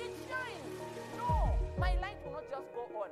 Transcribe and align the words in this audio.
It. 0.00 0.14
No, 1.18 1.54
my 1.78 1.92
light 2.00 2.16
will 2.24 2.32
not 2.32 2.44
just 2.50 2.68
go 2.74 2.82
on. 2.96 3.10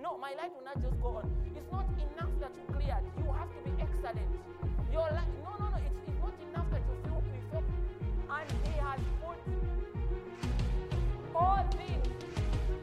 No, 0.00 0.18
my 0.18 0.34
light 0.34 0.52
will 0.54 0.64
not 0.64 0.80
just 0.82 1.00
go 1.00 1.08
on. 1.16 1.30
It's 1.56 1.70
not 1.72 1.86
enough 1.96 2.30
that 2.40 2.52
you 2.56 2.64
cleared. 2.74 3.04
You 3.18 3.32
have 3.32 3.48
to 3.56 3.60
be 3.64 3.72
excellent. 3.80 4.30
Your 4.92 5.08
light, 5.16 5.32
no, 5.42 5.52
no, 5.58 5.70
no. 5.70 5.78
It's, 5.78 5.96
it's 6.06 6.20
not 6.20 6.34
enough 6.50 6.68
that 6.72 6.82
you 6.88 6.96
feel 7.04 7.22
perfect. 7.50 7.70
And 8.28 8.48
He 8.66 8.74
has 8.78 9.00
put 9.22 9.38
all 11.34 11.64
things 11.72 12.06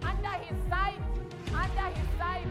under 0.01 0.35
His 0.43 0.57
sight, 0.69 0.99
under 1.53 1.87
His 1.93 2.09
sight, 2.17 2.47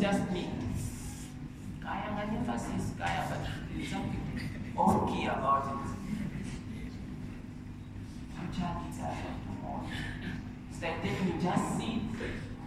Just 0.00 0.32
me. 0.32 0.48
Kaya 1.84 2.16
nga 2.16 2.24
emphasis, 2.24 2.96
kaya, 2.96 3.20
but 3.28 3.44
there's 3.68 3.92
something 3.92 4.16
key 5.12 5.28
about 5.28 5.68
it. 5.76 5.92
Future 8.32 8.72
kids 8.80 8.96
are 9.04 9.12
tomorrow. 9.44 9.84
It's 10.72 10.80
like 10.80 11.04
taking 11.04 11.28
you 11.28 11.36
just 11.36 11.76
sit, 11.76 12.00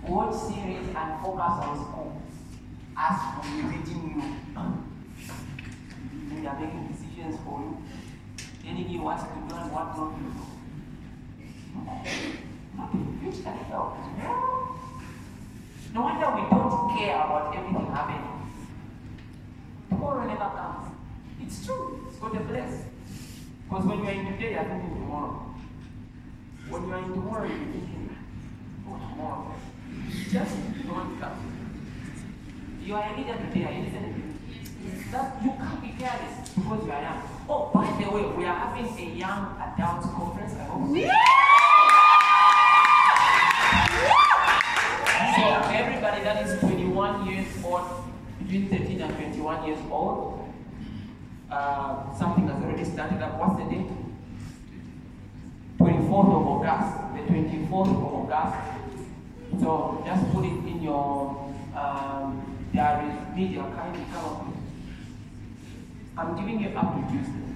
watch 0.06 0.38
series, 0.45 0.94
and 0.94 1.09
focus 1.26 1.58
on 1.66 1.73
school. 1.81 2.22
As 2.94 3.17
for 3.34 3.42
reading 3.66 4.14
you, 4.14 4.22
they 6.30 6.45
are 6.45 6.59
making 6.61 6.86
decisions 6.94 7.42
for 7.42 7.66
you, 7.66 7.81
telling 8.61 8.89
you 8.94 9.02
what 9.02 9.17
to 9.17 9.26
do 9.34 9.56
and 9.58 9.73
what 9.73 9.98
not 9.98 10.14
to 10.14 10.22
do. 10.22 10.38
Nothing. 12.78 13.17
You 13.26 13.31
can 13.42 13.58
help. 13.73 13.98
No 15.94 16.02
wonder 16.02 16.25
we 16.36 16.41
don't 16.49 16.97
care 16.97 17.16
about 17.16 17.55
everything 17.55 17.86
happening. 17.94 18.25
Tomorrow 19.89 20.25
never 20.27 20.49
comes. 20.58 20.95
It's 21.41 21.66
true. 21.66 22.08
It's 22.09 22.17
God 22.17 22.47
bless. 22.47 22.86
Because 23.69 23.86
when 23.86 23.99
you 23.99 24.05
are 24.05 24.11
in 24.11 24.25
today, 24.33 24.52
you 24.52 24.58
are 24.58 24.66
thinking 24.66 24.89
tomorrow. 24.89 25.55
When 26.69 26.88
you 26.88 26.94
are 26.94 26.97
in 26.97 27.14
tomorrow, 27.14 27.47
you're 27.47 27.58
thinking, 27.58 28.17
oh, 28.88 28.97
tomorrow. 28.97 29.55
Just 30.31 30.55
don't 30.88 31.19
come. 31.19 31.53
You 32.83 32.95
are 32.95 33.14
a 33.14 33.17
leader 33.17 33.38
today, 33.38 33.66
are 33.66 33.71
you 33.73 33.83
listening? 33.83 34.39
That 35.11 35.43
you 35.43 35.52
can't 35.52 35.81
be 35.81 35.89
careless 35.99 36.49
because 36.49 36.86
you 36.86 36.92
are 36.92 37.02
young. 37.02 37.21
Oh, 37.48 37.70
by 37.73 37.86
the 38.04 38.10
way, 38.10 38.25
we 38.36 38.45
are 38.45 38.55
having 38.55 38.86
a 38.86 39.15
young 39.15 39.55
adults 39.61 40.08
conference. 40.08 40.54
I 40.54 40.64
hope. 40.65 40.89
So 45.36 45.43
everybody 45.71 46.23
that 46.23 46.45
is 46.45 46.60
21 46.60 47.27
years 47.27 47.48
old, 47.64 47.83
between 48.53 48.69
13 48.69 49.02
and 49.02 49.15
21 49.15 49.65
years 49.65 49.80
old, 49.89 50.53
uh, 51.49 52.14
something 52.15 52.47
has 52.47 52.61
already 52.61 52.86
started 52.86 53.21
up. 53.21 53.39
What's 53.39 53.58
the 53.58 53.69
date? 53.69 53.89
24th 55.80 56.31
of 56.37 56.47
August. 56.53 56.89
The 57.15 57.33
24th 57.33 57.89
of 57.89 58.03
August. 58.13 58.58
So 59.59 60.03
just 60.05 60.31
put 60.31 60.45
it 60.45 60.69
in 60.69 60.83
your 60.83 61.52
um, 61.75 62.69
diary, 62.73 63.11
media, 63.36 63.63
kindly 63.75 64.05
come 64.13 64.25
up. 64.25 64.47
I'm 66.15 66.36
giving 66.36 66.59
you 66.59 66.69
up 66.77 66.95
to 66.95 67.11
Tuesday. 67.11 67.55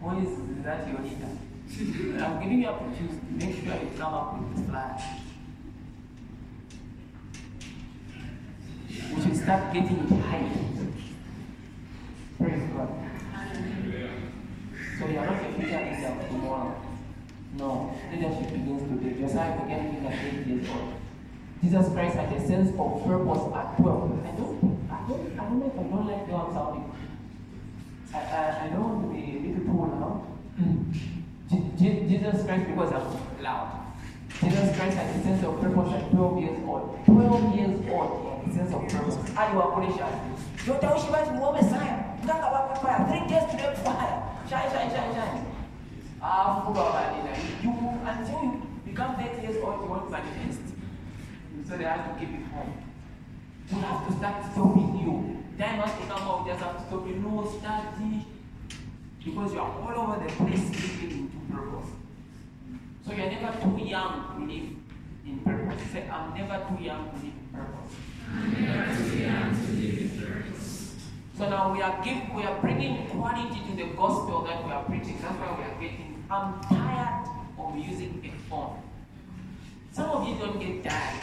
Why 0.00 0.18
is 0.18 0.64
that 0.64 0.88
your 0.88 1.00
leader? 1.00 2.24
I'm 2.24 2.42
giving 2.42 2.62
you 2.62 2.68
up 2.68 2.80
to 2.80 2.98
Tuesday. 2.98 3.20
Make 3.30 3.64
sure 3.64 3.74
you 3.74 3.90
come 3.96 4.14
up 4.14 4.40
with 4.40 4.56
this 4.56 4.66
plan. 4.68 5.21
We 9.14 9.22
should 9.22 9.36
start 9.36 9.72
getting 9.72 10.06
high. 10.20 10.50
Praise 12.38 12.62
God. 12.76 12.88
So 14.98 15.06
you 15.08 15.18
are 15.18 15.26
not 15.26 15.42
a 15.42 15.52
future 15.54 15.80
leader 15.80 16.08
of 16.20 16.28
tomorrow. 16.28 16.82
No, 17.58 17.94
leadership 18.12 18.50
begins 18.52 18.82
today. 18.88 19.20
Josiah 19.20 19.60
began 19.62 19.90
being 19.92 20.06
at 20.06 20.14
eight 20.24 20.46
years 20.46 20.68
old. 20.70 20.94
Jesus 21.62 21.92
Christ 21.92 22.16
had 22.16 22.32
a 22.32 22.46
sense 22.46 22.68
of 22.78 23.04
purpose 23.04 23.54
at 23.54 23.76
12. 23.76 24.26
I 24.26 24.30
don't, 24.36 24.88
I 24.90 25.08
don't, 25.08 25.38
I 25.38 25.44
don't 25.44 25.58
know 25.60 25.66
if 25.72 25.78
I 25.78 25.82
don't 25.82 26.06
like 26.06 26.26
way 26.28 26.34
I'm 26.34 26.52
sounding. 26.52 26.92
I, 28.14 28.18
I, 28.18 28.64
I 28.66 28.68
don't 28.68 28.82
want 28.82 29.02
to 29.08 29.14
be 29.14 29.22
a 29.22 29.40
little 29.40 29.64
too 29.64 29.80
loud. 29.80 30.26
Je- 31.50 31.70
Je- 31.78 32.08
Jesus 32.08 32.44
Christ, 32.44 32.66
because 32.68 32.92
I'm 32.92 33.42
loud. 33.42 33.78
Jesus 34.40 34.76
Christ 34.76 34.96
had 34.96 35.16
a 35.16 35.22
sense 35.22 35.44
of 35.44 35.60
purpose 35.60 35.92
at 35.92 36.10
12 36.10 36.40
years 36.42 36.58
old. 36.66 36.98
12 37.06 37.54
years 37.54 37.80
old, 37.92 38.31
he 38.52 38.58
had 38.58 38.66
a 38.66 38.70
sense 38.70 38.74
of 38.74 38.88
purpose. 38.88 39.36
aliwakulisha 39.36 40.06
yotaushi 40.68 41.06
basi 41.12 41.30
muombe 41.30 41.60
sana 41.60 42.04
mganga 42.24 42.46
wakapaya 42.46 43.04
three 43.04 43.28
days 43.28 43.50
to 43.50 43.56
the 43.56 43.76
fire. 43.84 44.22
Shine 44.48 44.70
shine 44.70 44.90
shine 44.90 45.14
shine 45.14 45.44
alafu 46.22 46.68
ah, 46.68 46.74
babalina 46.74 47.30
you 47.64 47.72
until 48.10 48.44
you 48.44 48.62
become 48.86 49.14
30 49.14 49.42
years 49.42 49.56
old 49.64 49.80
you 49.82 49.90
won't 49.90 50.10
manifest 50.10 50.62
so 51.68 51.76
they 51.76 51.84
have 51.84 52.04
to 52.08 52.20
keep 52.20 52.28
it 52.28 52.46
home. 52.52 52.72
We 53.72 53.80
have 53.80 54.06
to 54.06 54.12
start 54.12 54.44
stopping 54.52 55.00
you. 55.04 55.38
Has 55.58 55.92
to 55.92 56.06
come 56.08 56.28
out 56.28 56.46
just 56.46 56.60
have 56.60 56.76
to 56.76 56.82
stop 56.86 57.06
you. 57.06 57.14
No 57.14 57.44
study. 57.58 58.26
Because 59.24 59.52
you 59.54 59.60
are 59.60 59.70
all 59.80 60.02
over 60.02 60.24
the 60.26 60.32
place 60.32 60.68
living 60.70 61.18
into 61.18 61.54
purpose. 61.54 61.90
So 63.06 63.12
you're 63.12 63.30
never 63.30 63.52
too 63.62 63.78
young 63.84 64.14
to 64.34 64.52
live 64.52 64.70
in 65.26 65.38
purpose. 65.44 65.82
Say 65.92 66.08
i'm 66.10 66.34
never 66.34 66.58
too 66.68 66.82
young 66.84 67.08
to 67.10 67.16
live 67.16 67.24
in 67.24 67.48
purpose 67.52 67.94
So 71.36 71.48
now 71.48 71.72
we 71.72 71.82
are 71.82 72.02
give, 72.04 72.32
we 72.34 72.42
are 72.44 72.60
bringing 72.60 73.06
quality 73.08 73.60
to 73.68 73.76
the 73.76 73.84
gospel 73.94 74.42
that 74.44 74.64
we 74.64 74.70
are 74.70 74.84
preaching. 74.84 75.18
That's 75.20 75.34
why 75.38 75.56
we 75.58 75.64
are 75.64 75.80
getting. 75.80 76.24
I'm 76.30 76.60
tired 76.62 77.26
of 77.58 77.76
using 77.76 78.22
a 78.24 78.48
phone. 78.48 78.82
Some 79.92 80.10
of 80.10 80.28
you 80.28 80.34
don't 80.36 80.58
get 80.60 80.84
tired. 80.88 81.20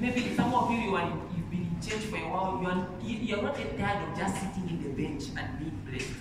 Maybe 0.00 0.34
some 0.36 0.52
of 0.54 0.70
you, 0.70 0.78
you 0.78 0.94
are, 0.96 1.08
you've 1.36 1.50
been 1.50 1.60
in 1.74 1.80
church 1.80 2.04
for 2.04 2.16
a 2.16 2.28
while. 2.28 2.58
You 2.62 2.68
are 2.68 2.86
you- 3.02 3.18
you're 3.18 3.42
not 3.42 3.56
get 3.56 3.78
tired 3.78 4.08
of 4.08 4.16
just 4.18 4.34
sitting 4.36 4.68
in 4.68 4.82
the 4.82 4.90
bench 5.02 5.24
and 5.36 5.58
being 5.58 5.78
blessed. 5.88 6.14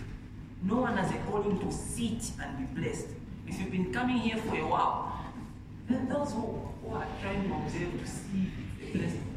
No 0.63 0.77
one 0.81 0.97
has 0.97 1.11
a 1.11 1.17
calling 1.29 1.59
to 1.59 1.71
sit 1.71 2.31
and 2.41 2.57
be 2.57 2.81
blessed. 2.81 3.07
If 3.47 3.59
you've 3.59 3.71
been 3.71 3.93
coming 3.93 4.17
here 4.17 4.37
for 4.37 4.55
a 4.57 4.65
while, 4.67 5.25
then 5.89 6.07
those 6.09 6.31
who, 6.31 6.69
who 6.83 6.95
are 6.95 7.05
trying 7.21 7.47
to 7.47 7.55
observe 7.55 7.99
to 8.01 8.07
see 8.07 8.51
the 8.79 8.97
blessed 8.97 9.17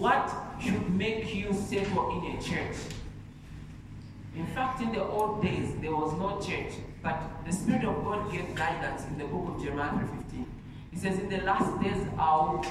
What 0.00 0.32
should 0.58 0.88
make 0.96 1.34
you 1.34 1.52
settle 1.52 2.24
in 2.24 2.34
a 2.34 2.42
church? 2.42 2.74
In 4.34 4.46
fact, 4.46 4.80
in 4.80 4.92
the 4.92 5.04
old 5.04 5.42
days, 5.42 5.74
there 5.82 5.94
was 5.94 6.14
no 6.14 6.40
church, 6.40 6.72
but 7.02 7.20
the 7.44 7.52
Spirit 7.52 7.84
of 7.84 8.02
God 8.02 8.32
gave 8.32 8.54
guidance 8.54 9.04
in 9.08 9.18
the 9.18 9.24
book 9.26 9.54
of 9.56 9.62
Jeremiah 9.62 9.98
15. 10.06 10.46
He 10.90 10.96
says, 10.96 11.18
"In 11.18 11.28
the 11.28 11.42
last 11.42 11.82
days, 11.82 12.02
I'll 12.18 12.64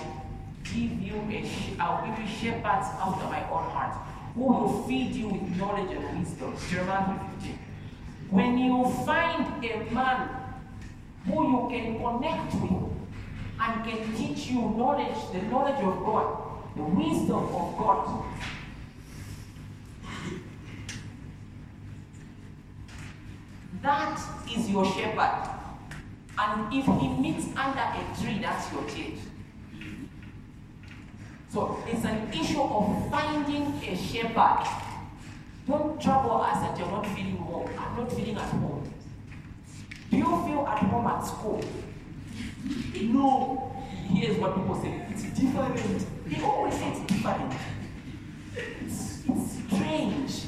give 0.63 0.99
you 0.99 1.21
a, 1.29 1.45
sh- 1.45 1.77
I'll 1.79 2.03
give 2.03 2.17
you 2.17 2.27
shepherds 2.27 2.87
after 2.97 3.25
my 3.25 3.43
own 3.51 3.69
heart, 3.75 3.93
who 4.33 4.45
will 4.45 4.83
feed 4.87 5.13
you 5.13 5.27
with 5.27 5.55
knowledge 5.55 5.91
and 5.95 6.19
wisdom." 6.19 6.55
Jeremiah 6.67 7.19
15. 7.37 7.59
When 8.31 8.57
you 8.57 8.85
find 9.05 9.63
a 9.63 9.93
man 9.93 10.29
who 11.27 11.37
you 11.51 11.67
can 11.69 11.99
connect 11.99 12.55
with 12.55 12.89
and 13.61 13.85
can 13.85 14.15
teach 14.15 14.47
you 14.47 14.61
knowledge, 14.61 15.17
the 15.31 15.43
knowledge 15.43 15.83
of 15.83 16.03
God, 16.03 16.48
the 16.75 16.83
wisdom 16.83 17.43
of 17.55 17.77
God. 17.77 18.25
That 23.81 24.19
is 24.53 24.69
your 24.69 24.85
shepherd. 24.85 25.49
And 26.37 26.73
if 26.73 26.85
he 26.85 27.07
meets 27.09 27.47
under 27.55 27.79
a 27.79 28.21
tree, 28.21 28.39
that's 28.41 28.71
your 28.71 28.83
church. 28.83 29.19
So 31.49 31.83
it's 31.87 32.05
an 32.05 32.31
issue 32.31 32.61
of 32.61 33.09
finding 33.09 33.73
a 33.83 33.97
shepherd. 33.97 34.65
Don't 35.67 36.01
trouble 36.01 36.41
us 36.41 36.59
that 36.61 36.77
you're 36.77 36.87
not 36.89 37.05
feeling 37.07 37.37
home. 37.37 37.69
I'm 37.77 37.97
not 37.97 38.11
feeling 38.11 38.35
at 38.35 38.49
home. 38.49 38.93
Do 40.09 40.17
you 40.17 40.23
feel 40.23 40.65
at 40.67 40.79
home 40.79 41.07
at 41.07 41.21
school? 41.21 41.63
No. 43.01 43.75
Here's 44.11 44.37
what 44.37 44.55
people 44.55 44.81
say. 44.81 45.05
It's 45.11 45.23
different. 45.39 46.05
They 46.29 46.43
always 46.43 46.75
say 46.75 46.89
it's 46.89 46.99
different. 47.11 47.53
It's, 48.55 49.23
it's 49.27 49.51
strange. 49.67 50.43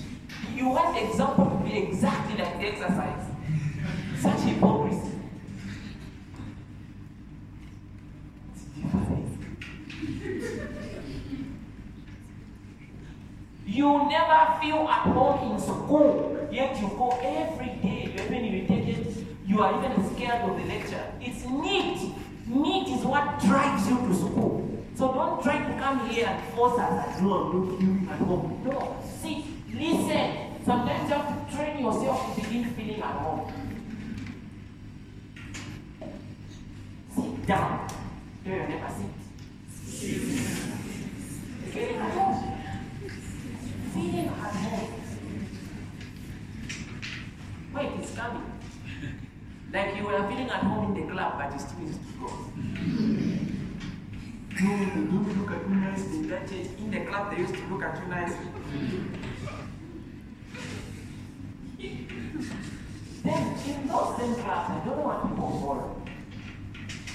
You 0.56 0.70
want 0.70 0.96
the 0.96 1.10
example 1.10 1.46
to 1.46 1.64
be 1.64 1.78
exactly 1.78 2.38
like 2.38 2.60
the 2.60 2.68
exercise. 2.68 3.26
Such 4.20 4.40
hypocrisy. 4.42 5.18
You 13.66 14.10
never 14.10 14.60
feel 14.62 14.88
at 14.88 15.08
home 15.08 15.54
in 15.54 15.60
school, 15.60 16.48
yet 16.52 16.80
you 16.80 16.90
go 16.90 17.10
every 17.24 17.68
day. 17.82 18.14
You're 18.16 18.26
even 18.26 18.46
irritated. 18.46 19.26
You 19.48 19.62
are 19.62 19.84
even 19.84 20.16
scared 20.16 20.42
of 20.42 20.58
the 20.58 20.66
lecture. 20.66 21.12
It's 21.20 21.44
neat. 21.46 22.14
Neat 22.46 23.00
is 23.00 23.06
what 23.06 23.40
drives 23.40 23.90
you 23.90 23.98
to 23.98 24.14
school. 24.14 24.81
So 25.02 25.12
don't 25.12 25.42
try 25.42 25.58
to 25.58 25.80
come 25.80 26.08
here 26.10 26.28
and 26.28 26.54
force 26.54 26.78
us 26.78 27.08
as 27.08 27.22
no, 27.24 27.34
I'm 27.34 27.58
not 27.58 27.80
feeling 27.80 28.08
at. 28.08 28.22
No, 28.22 28.98
sit, 29.20 29.38
listen. 29.74 30.64
Sometimes 30.64 31.10
you 31.10 31.16
have 31.16 31.50
to 31.50 31.58
train 31.58 31.80
yourself 31.80 32.36
to 32.36 32.42
begin 32.42 32.66
feeling 32.76 33.02
at 33.02 33.16
home. 33.16 33.52
Sit 37.16 37.48
down. 37.48 37.88
Do 38.44 38.50
you 38.52 38.58
never 38.58 38.94
sit? 38.94 39.10
Feeling 41.72 41.96
at 41.96 42.12
home. 42.12 42.60
Feeling 43.96 44.28
at 44.28 44.54
home. 44.54 44.94
Wait, 47.74 47.90
it's 48.00 48.16
coming. 48.16 48.44
Like 49.74 49.96
you 49.98 50.04
were 50.04 50.30
feeling 50.30 50.50
at 50.52 50.62
home 50.62 50.96
in 50.96 51.08
the 51.08 51.12
club, 51.12 51.40
but 51.40 51.54
you 51.54 51.60
still 51.60 51.80
need 51.80 51.94
to 51.94 52.00
go. 53.48 53.58
No, 54.60 54.78
they 54.78 54.86
don't 54.86 55.40
look 55.40 55.52
at 55.52 55.70
you 55.70 55.76
nicely 55.76 56.18
in 56.18 56.30
that 56.30 56.48
church. 56.48 56.68
In 56.78 56.92
the 56.92 57.00
club, 57.06 57.32
they 57.32 57.38
used 57.42 57.54
to 57.56 57.66
look 57.68 57.84
at 57.84 57.98
you 58.02 58.08
nicely. 58.10 58.48
then, 63.24 63.56
in 63.66 63.88
those 63.88 64.18
same 64.18 64.36
clubs, 64.36 64.70
I 64.70 64.82
don't 64.86 64.98
know 64.98 65.08
what 65.08 65.22
people 65.28 65.50
follow. 65.62 66.02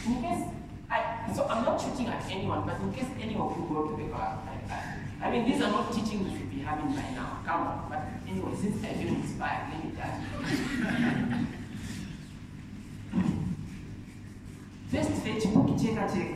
In 0.06 0.22
case, 0.22 0.44
I, 0.90 1.32
so 1.34 1.46
I'm 1.46 1.64
not 1.64 1.80
shooting 1.80 2.06
at 2.08 2.24
anyone, 2.30 2.64
but 2.66 2.80
in 2.80 2.92
case 2.92 3.10
any 3.20 3.34
of 3.34 3.56
you 3.56 3.66
go 3.68 3.88
to 3.88 4.02
the 4.02 4.08
club, 4.08 4.48
I, 4.48 4.72
I, 4.72 5.28
I 5.28 5.30
mean, 5.30 5.44
these 5.44 5.60
are 5.62 5.70
not 5.70 5.92
teachings 5.92 6.32
we 6.32 6.38
should 6.38 6.50
be 6.50 6.60
having 6.60 6.92
by 6.94 7.10
now. 7.14 7.40
Come 7.44 7.60
on. 7.60 7.86
But 7.90 8.02
anyway, 8.28 8.56
since 8.58 8.82
I 8.82 8.94
feel 8.94 9.14
inspired, 9.14 9.72
let 9.72 9.84
me 9.84 9.90
tell 9.94 10.10
you. 10.18 11.46
First 14.90 15.10
Facebook 15.24 15.78
cheka 15.78 16.06
cheka. 16.08 16.35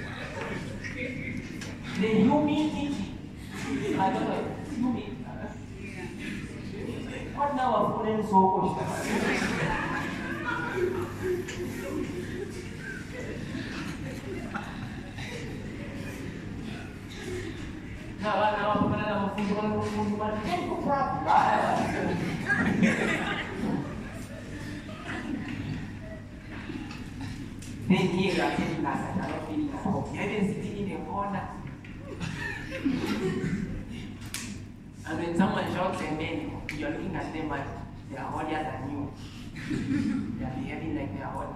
someone 35.91 35.97
shouts 35.97 36.13
amen, 36.13 36.61
you 36.77 36.85
are 36.85 36.91
looking 36.91 37.15
at 37.15 37.33
them 37.33 37.51
and 37.51 37.63
they 38.09 38.17
are 38.17 38.31
holier 38.31 38.63
than 38.63 38.91
you. 38.91 39.13
they 40.39 40.45
are 40.45 40.51
behaving 40.51 40.95
like 40.95 41.17
they 41.17 41.23
are 41.23 41.31
holy. 41.31 41.55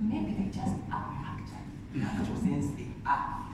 Maybe 0.00 0.32
they 0.32 0.50
just 0.50 0.74
are 0.92 1.26
actually. 1.26 1.68
In 1.94 2.02
actual 2.02 2.36
sense, 2.36 2.66
they 2.76 2.86
are. 3.06 3.44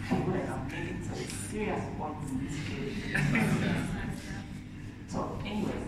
I 0.00 0.14
feel 0.14 0.32
like 0.32 0.48
I'm 0.48 0.68
making 0.68 1.02
some 1.04 1.22
serious 1.50 1.82
points 1.98 2.30
in 2.30 2.36
this 2.46 2.56
case. 2.68 2.98
so, 5.08 5.18
anyways, 5.44 5.86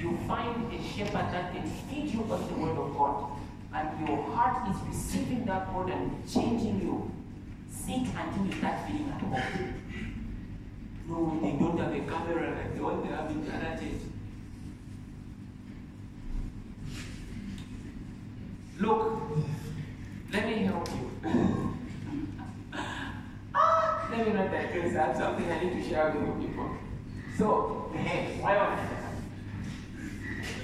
you 0.00 0.18
find 0.26 0.72
a 0.72 0.82
shepherd 0.82 1.32
that 1.32 1.52
can 1.52 1.66
feed 1.88 2.08
you 2.12 2.20
on 2.22 2.46
the 2.48 2.54
word 2.54 2.76
of 2.76 2.96
God, 2.96 3.30
and 3.72 4.08
your 4.08 4.22
heart 4.30 4.68
is 4.68 4.76
receiving 4.88 5.44
that 5.46 5.72
word 5.74 5.90
and 5.90 6.28
changing 6.30 6.80
you. 6.80 7.10
Sit 7.88 7.96
until 7.96 8.44
you 8.44 8.52
start 8.52 8.86
feeling 8.86 9.08
at 9.08 9.22
home. 9.22 9.74
No, 11.08 11.38
they 11.40 11.52
don't 11.52 11.78
have 11.78 11.90
a 11.90 12.00
camera 12.00 12.54
like 12.54 12.76
the 12.76 12.82
one 12.82 13.00
they 13.00 13.08
have 13.08 13.30
in 13.30 13.42
the 13.42 13.50
church. 13.50 14.02
Look, 18.78 19.22
let 20.30 20.46
me 20.46 20.54
help 20.64 20.86
you. 20.90 21.78
ah, 23.54 24.08
let 24.12 24.26
me 24.26 24.32
not 24.34 24.50
digress. 24.50 24.94
I 24.94 25.06
have 25.06 25.16
something 25.16 25.50
I 25.50 25.64
need 25.64 25.82
to 25.82 25.88
share 25.88 26.10
with 26.10 26.26
you 26.26 26.46
people. 26.46 26.76
So, 27.38 27.90
hey, 27.94 28.36
why 28.42 28.58
I 28.58 28.76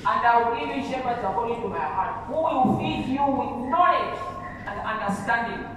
and 0.06 0.26
I 0.26 0.42
will 0.42 0.60
give 0.60 0.76
you 0.76 0.92
shepherds 0.92 1.20
according 1.24 1.62
to 1.62 1.68
my 1.68 1.78
heart, 1.78 2.26
who 2.26 2.34
will 2.34 2.78
feed 2.78 3.06
you 3.06 3.24
with 3.24 3.70
knowledge 3.70 4.20
and 4.66 4.78
understanding. 4.78 5.73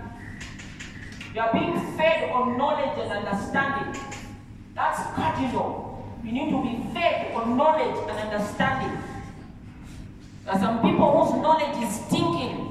You 1.34 1.42
are 1.42 1.54
being 1.54 1.80
fed 1.98 2.32
on 2.32 2.58
knowledge 2.58 2.98
and 3.00 3.12
understanding. 3.12 4.02
That's 4.74 5.02
cardinal. 5.16 6.06
You 6.24 6.32
need 6.32 6.50
to 6.50 6.62
be 6.64 6.94
fed 6.94 7.34
on 7.36 7.58
knowledge 7.58 7.98
and 8.10 8.18
understanding. 8.32 8.98
There 10.46 10.54
are 10.54 10.60
some 10.60 10.82
people 10.82 11.26
whose 11.26 11.42
knowledge 11.42 11.84
is 11.84 11.96
stinking. 12.06 12.68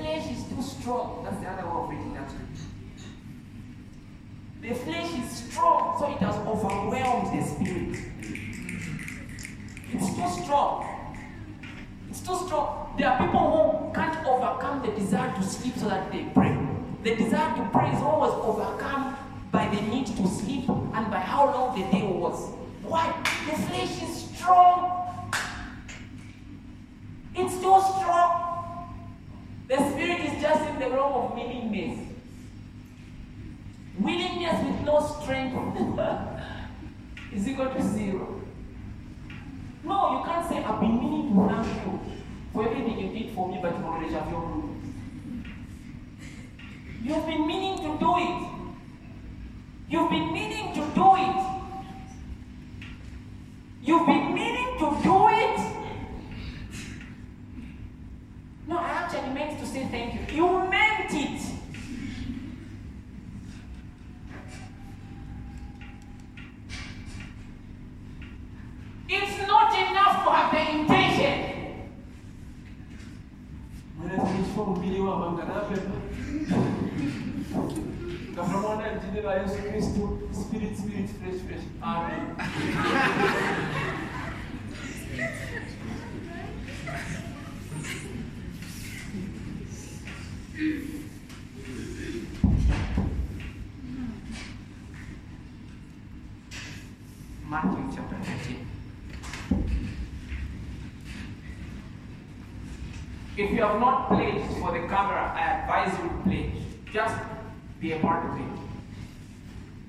Flesh 0.00 0.30
is 0.30 0.44
too 0.44 0.62
strong. 0.62 1.22
That's 1.24 1.40
the 1.40 1.48
other 1.48 1.66
way 1.66 1.82
of 1.82 1.90
reading 1.90 2.14
that 2.14 2.30
scripture. 2.30 2.70
The 4.62 4.74
flesh 4.74 5.10
is 5.24 5.30
strong, 5.30 5.96
so 5.98 6.10
it 6.10 6.18
has 6.18 6.36
overwhelmed 6.46 7.38
the 7.38 7.46
spirit. 7.46 7.98
It's 9.92 10.14
too 10.14 10.42
strong. 10.42 11.16
It's 12.08 12.20
too 12.20 12.36
strong. 12.46 12.94
There 12.98 13.08
are 13.08 13.18
people 13.18 13.44
who 13.50 13.94
can't 13.94 14.26
overcome 14.26 14.82
the 14.82 14.92
desire 14.92 15.34
to 15.34 15.42
sleep 15.42 15.76
so 15.76 15.88
that 15.88 16.10
they 16.10 16.24
pray. 16.34 16.56
The 17.02 17.16
desire 17.16 17.56
to 17.56 17.68
pray 17.70 17.90
is 17.90 18.02
always 18.02 18.32
overcome 18.32 19.16
by 19.52 19.68
the 19.68 19.80
need 19.82 20.06
to 20.06 20.26
sleep 20.28 20.68
and 20.68 21.10
by 21.10 21.20
how 21.20 21.46
long 21.46 21.78
the 21.78 21.86
day 21.90 22.06
was. 22.06 22.52
Why? 22.82 23.14
The 23.46 23.56
flesh 23.56 24.02
is 24.02 24.36
strong. 24.36 25.30
It's 27.34 27.54
too 27.54 27.80
strong. 27.80 28.49
The 29.70 29.76
spirit 29.90 30.20
is 30.22 30.42
just 30.42 30.68
in 30.68 30.80
the 30.80 30.90
realm 30.90 31.12
of 31.12 31.34
willingness. 31.36 31.96
Willingness 34.00 34.66
with 34.66 34.80
no 34.84 34.98
strength 34.98 35.54
is 37.32 37.46
equal 37.46 37.70
to 37.70 37.80
zero. 37.80 38.40
No, 39.84 40.18
you 40.18 40.24
can't 40.24 40.48
say, 40.48 40.64
I've 40.64 40.80
been 40.80 40.98
meaning 40.98 41.34
to 41.36 41.48
thank 41.48 41.86
you 41.86 42.00
for 42.52 42.68
everything 42.68 42.98
you 42.98 43.16
did 43.16 43.32
for 43.32 43.48
me, 43.48 43.60
but 43.62 43.78
you 43.78 43.84
already 43.84 44.12
have 44.12 44.28
your 44.28 44.40
room. 44.40 45.46
You've 47.04 47.26
been 47.26 47.46
meaning 47.46 47.78
to 47.78 47.96
do 47.96 48.18
it. 48.18 48.50
You've 49.88 50.10
been 50.10 50.32
meaning 50.32 50.74
to 50.74 50.80
do 50.96 51.14
it. 51.14 51.36
You've 53.84 54.06
been 54.06 54.34
meaning 54.34 54.78
to 54.80 54.98
do 55.04 55.28
it. 55.28 55.79
No, 58.70 58.78
I 58.78 58.88
actually 58.90 59.34
meant 59.34 59.58
to 59.58 59.66
say 59.66 59.84
thank 59.90 60.30
you. 60.30 60.36
You 60.36 60.70
meant 60.70 61.12
it. 61.12 61.42
It's 69.08 69.48
not 69.48 69.74
enough 69.74 70.24
to 70.24 70.30
have 70.30 70.52
the 70.52 70.70
intention. 70.70 71.50
kaframona 78.36 78.84
jina 79.02 79.20
la 79.22 79.34
yesu 79.34 79.62
kristu 79.62 80.18
spirit 80.32 80.76
spirit 80.78 81.10
fresh 81.18 81.40
fresh 81.46 81.64
amen 81.82 82.36
Matthew 90.60 90.76
chapter 97.94 98.16
13. 98.22 98.66
If 103.38 103.50
you 103.52 103.62
have 103.62 103.80
not 103.80 104.08
pledged 104.08 104.52
for 104.58 104.72
the 104.72 104.86
camera, 104.86 105.32
I 105.34 105.62
advise 105.62 105.98
you 105.98 106.08
to 106.10 106.14
pledge. 106.24 106.52
Just 106.92 107.16
be 107.80 107.92
a 107.92 107.98
part 108.00 108.26
of 108.26 108.38
it. 108.38 108.46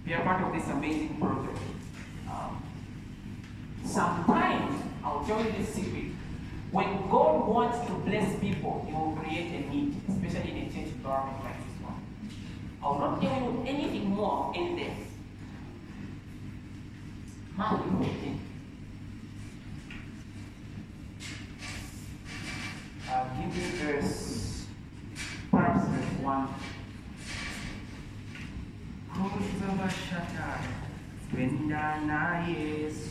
Be 0.06 0.13
a 0.13 0.22
part 0.22 0.42
of 0.42 0.54
this 0.54 0.70
amazing 0.70 1.18
project. 1.20 1.60
Um, 2.30 2.63
sometimes, 3.84 4.82
I'll 5.04 5.25
tell 5.25 5.44
you 5.44 5.51
this 5.51 5.68
secret. 5.68 6.11
When 6.72 7.10
God 7.10 7.48
wants 7.48 7.86
to 7.88 7.94
bless 7.94 8.40
people, 8.40 8.86
He 8.88 8.94
will 8.94 9.12
create 9.22 9.51
a 9.51 9.70
need, 9.70 9.94
especially 10.08 10.51
in 10.51 10.58
a 10.58 10.66
church 10.72 10.94
environment 10.94 11.44
like 11.44 11.58
this 11.58 11.82
one. 11.84 12.00
I 12.82 12.88
will 12.88 13.00
not 13.00 13.22
tell 13.22 13.42
you 13.42 13.63
anything 13.68 14.10
more 14.10 14.54
in 14.56 14.78
there. 14.78 14.96
Matthew 17.58 17.92
14. 17.92 18.40
I'll 23.10 23.30
give 23.36 23.58
you 23.58 23.68
verse, 23.78 24.66
perhaps 25.51 25.88
verse 25.90 26.22
1. 26.22 26.48
Kuzabashata, 29.12 30.58
Penda 31.30 32.00
na 32.08 32.48
Yesu, 32.48 33.11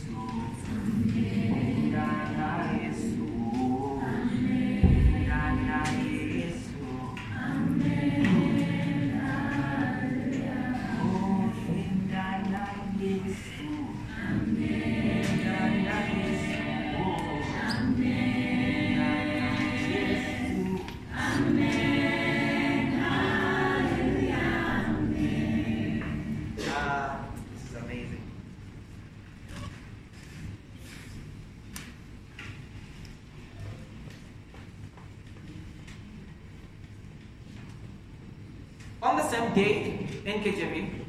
Day, 39.53 40.07
NKJV, 40.25 41.01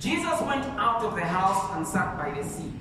Jesus 0.00 0.40
went 0.42 0.64
out 0.78 1.02
of 1.02 1.14
the 1.14 1.24
house 1.24 1.76
and 1.76 1.86
sat 1.86 2.16
by 2.16 2.30
the 2.30 2.48
sea, 2.48 2.72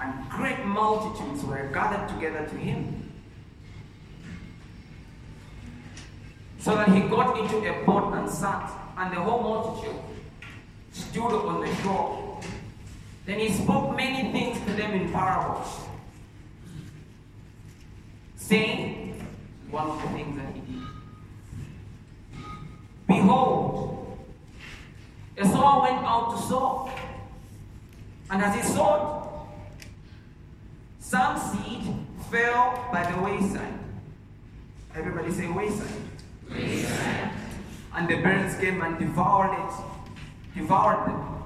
and 0.00 0.30
great 0.30 0.64
multitudes 0.64 1.42
were 1.44 1.70
gathered 1.72 2.08
together 2.08 2.46
to 2.46 2.56
him. 2.56 3.12
So 6.58 6.74
that 6.76 6.88
he 6.88 7.00
got 7.02 7.38
into 7.38 7.56
a 7.58 7.84
boat 7.84 8.14
and 8.14 8.30
sat, 8.30 8.70
and 8.96 9.12
the 9.14 9.20
whole 9.20 9.42
multitude 9.42 10.00
stood 10.92 11.32
on 11.32 11.60
the 11.60 11.74
shore. 11.76 12.40
Then 13.26 13.38
he 13.38 13.52
spoke 13.52 13.96
many 13.96 14.30
things 14.32 14.58
to 14.66 14.72
them 14.74 14.92
in 14.92 15.12
parables, 15.12 15.80
saying, 18.36 19.26
one 19.70 19.98
the 19.98 20.36
that 20.36 20.54
he 20.54 20.60
did. 20.60 20.82
Behold, 23.06 24.18
sower 25.74 25.82
went 25.82 26.04
out 26.04 26.36
to 26.36 26.42
sow. 26.42 26.90
And 28.30 28.42
as 28.42 28.54
he 28.54 28.62
sowed, 28.62 29.30
some 31.00 31.38
seed 31.38 31.94
fell 32.30 32.88
by 32.92 33.10
the 33.10 33.20
wayside. 33.22 33.78
Everybody 34.94 35.30
say 35.32 35.48
wayside. 35.48 35.88
And 37.96 38.08
the 38.08 38.16
birds 38.16 38.56
came 38.56 38.80
and 38.82 38.98
devoured 38.98 39.52
it, 39.52 40.58
devoured 40.58 41.08
them. 41.08 41.42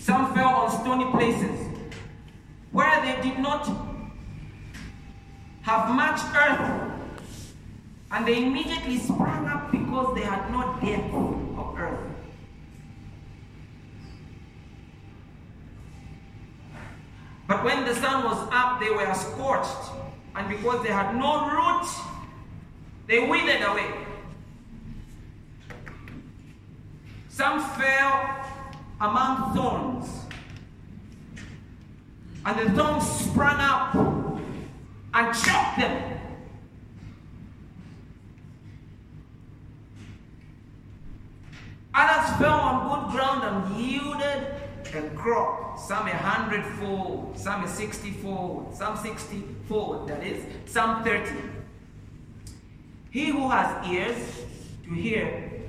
Some 0.00 0.34
fell 0.34 0.48
on 0.48 0.70
stony 0.80 1.10
places 1.10 1.68
where 2.72 3.00
they 3.02 3.22
did 3.22 3.38
not 3.38 3.66
have 5.62 5.94
much 5.94 6.20
earth. 6.36 6.92
And 8.10 8.26
they 8.26 8.44
immediately 8.44 8.98
sprang 8.98 9.46
up 9.46 9.72
because 9.72 10.14
they 10.14 10.22
had 10.22 10.50
no 10.50 10.78
depth 10.80 11.12
of 11.14 11.78
earth. 11.78 12.15
When 17.48 17.84
the 17.84 17.94
sun 17.94 18.24
was 18.24 18.48
up, 18.50 18.80
they 18.80 18.90
were 18.90 19.12
scorched. 19.14 19.90
And 20.34 20.48
because 20.48 20.82
they 20.82 20.92
had 20.92 21.14
no 21.16 21.48
root, 21.48 21.88
they 23.06 23.26
withered 23.28 23.62
away. 23.62 23.90
Some 27.28 27.62
fell 27.70 28.46
among 29.00 29.54
thorns. 29.54 30.08
And 32.44 32.58
the 32.58 32.72
thorns 32.72 33.04
sprang 33.04 33.60
up 33.60 33.94
and 35.14 35.34
choked 35.34 35.78
them. 35.78 36.18
Others 41.94 42.36
fell 42.38 42.60
on 42.60 42.88
good 42.88 43.16
ground 43.16 43.42
and 43.42 43.76
yielded 43.76 44.65
a 44.94 45.10
crop. 45.10 45.78
Some 45.78 46.06
a 46.06 46.16
hundredfold, 46.16 47.38
some 47.38 47.64
a 47.64 47.68
sixtyfold, 47.68 48.74
some 48.74 48.96
sixtyfold, 48.96 50.08
that 50.08 50.24
is, 50.24 50.42
some 50.64 51.04
thirty. 51.04 51.36
He 53.10 53.26
who 53.26 53.48
has 53.50 53.86
ears 53.86 54.44
to 54.84 54.94
hear, 54.94 55.62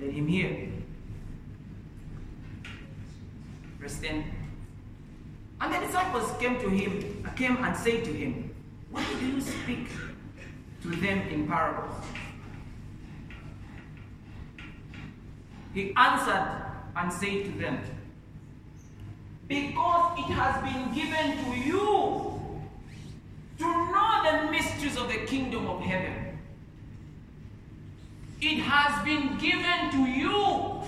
let 0.00 0.10
him 0.10 0.26
hear. 0.26 0.68
Verse 3.80 3.98
10. 3.98 4.24
And 5.60 5.74
the 5.74 5.86
disciples 5.86 6.32
came 6.38 6.60
to 6.60 6.68
him, 6.68 7.24
came 7.36 7.56
and 7.56 7.76
said 7.76 8.04
to 8.04 8.12
him, 8.12 8.54
Why 8.90 9.04
do 9.20 9.26
you 9.26 9.40
speak 9.40 9.88
to 10.82 10.88
them 10.88 11.20
in 11.28 11.46
parables? 11.46 11.94
He 15.72 15.92
answered 15.96 16.62
and 16.96 17.12
said 17.12 17.44
to 17.44 17.50
them, 17.58 17.80
Because 19.48 20.18
it 20.18 20.32
has 20.32 20.62
been 20.62 20.94
given 20.94 21.44
to 21.44 21.50
you 21.60 22.40
to 23.58 23.64
know 23.64 24.22
the 24.24 24.50
mysteries 24.50 24.96
of 24.96 25.08
the 25.08 25.18
kingdom 25.26 25.66
of 25.66 25.80
heaven. 25.80 26.38
It 28.40 28.58
has 28.58 29.04
been 29.04 29.38
given 29.38 29.90
to 29.92 30.10
you 30.10 30.82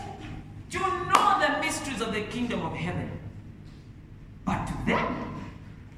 to 0.71 0.79
know 0.79 1.41
the 1.41 1.61
mysteries 1.61 2.01
of 2.01 2.13
the 2.13 2.23
kingdom 2.23 2.63
of 2.63 2.75
heaven. 2.75 3.11
But 4.45 4.67
to 4.67 4.73
them, 4.87 5.45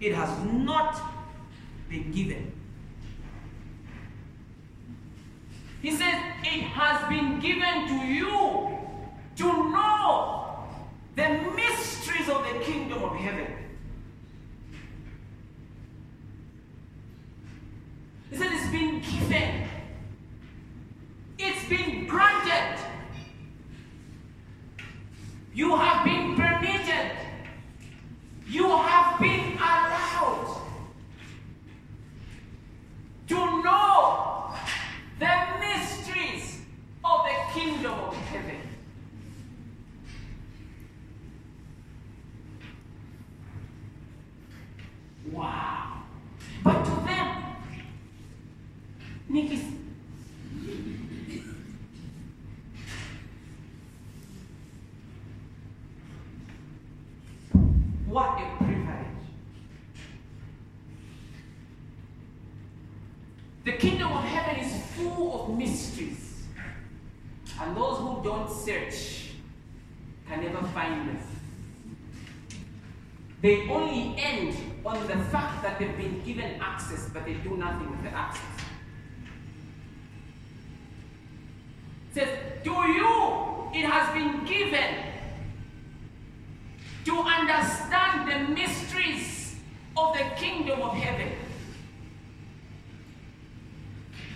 it 0.00 0.14
has 0.14 0.30
not 0.44 1.00
been 1.88 2.12
given. 2.12 2.52
He 5.82 5.90
says, 5.90 6.14
It 6.42 6.62
has 6.62 7.08
been 7.08 7.40
given 7.40 7.88
to 7.88 8.06
you 8.06 8.78
to 9.36 9.44
know 9.46 10.49
the 11.20 11.52
mysteries 11.54 12.30
of 12.30 12.42
the 12.44 12.64
kingdom 12.64 13.02
of 13.04 13.14
heaven. 13.14 13.46
He 18.30 18.36
said, 18.38 18.48
It's 18.50 18.70
been 18.70 19.00
given, 19.00 19.68
it's 21.38 21.68
been 21.68 22.06
granted. 22.06 22.78
You 25.52 25.76
have 25.76 26.04
been 26.06 26.36
permitted. 26.36 27.16
You 28.48 28.68
have 28.68 29.20
been 29.20 29.58
allowed 29.58 30.62
to 33.28 33.62
know 33.62 34.54
the 35.18 35.36
mysteries 35.58 36.62
of 37.04 37.20
the 37.24 37.60
kingdom 37.60 37.92
of 37.92 38.14
heaven. 38.14 38.69
Wow. 45.26 46.02
But 46.64 46.84
to 46.84 46.90
them, 47.06 47.36
Nick 49.28 49.58
What 58.06 58.40
a 58.40 58.56
privilege. 58.56 59.06
The 63.64 63.72
kingdom 63.72 64.10
of 64.10 64.24
heaven 64.24 64.64
is 64.64 64.82
full 64.96 65.44
of 65.44 65.56
mysteries. 65.56 66.42
And 67.60 67.76
those 67.76 67.98
who 67.98 68.20
don't 68.24 68.50
search 68.50 69.30
can 70.26 70.42
never 70.42 70.66
find 70.68 71.08
them. 71.08 71.18
They 73.42 73.68
only 73.68 74.14
end 74.18 74.56
on 74.84 75.06
the 75.06 75.16
fact 75.24 75.62
that 75.62 75.78
they've 75.78 75.96
been 75.96 76.22
given 76.24 76.60
access, 76.60 77.08
but 77.12 77.24
they 77.24 77.34
do 77.34 77.56
nothing 77.56 77.90
with 77.90 78.02
the 78.02 78.10
access. 78.10 78.42
It 82.10 82.14
says, 82.14 82.38
To 82.64 82.70
you 82.70 83.70
it 83.72 83.86
has 83.86 84.12
been 84.14 84.44
given 84.44 84.94
to 87.04 87.12
understand 87.18 88.30
the 88.30 88.54
mysteries 88.54 89.56
of 89.96 90.16
the 90.16 90.24
kingdom 90.36 90.82
of 90.82 90.94
heaven. 90.94 91.32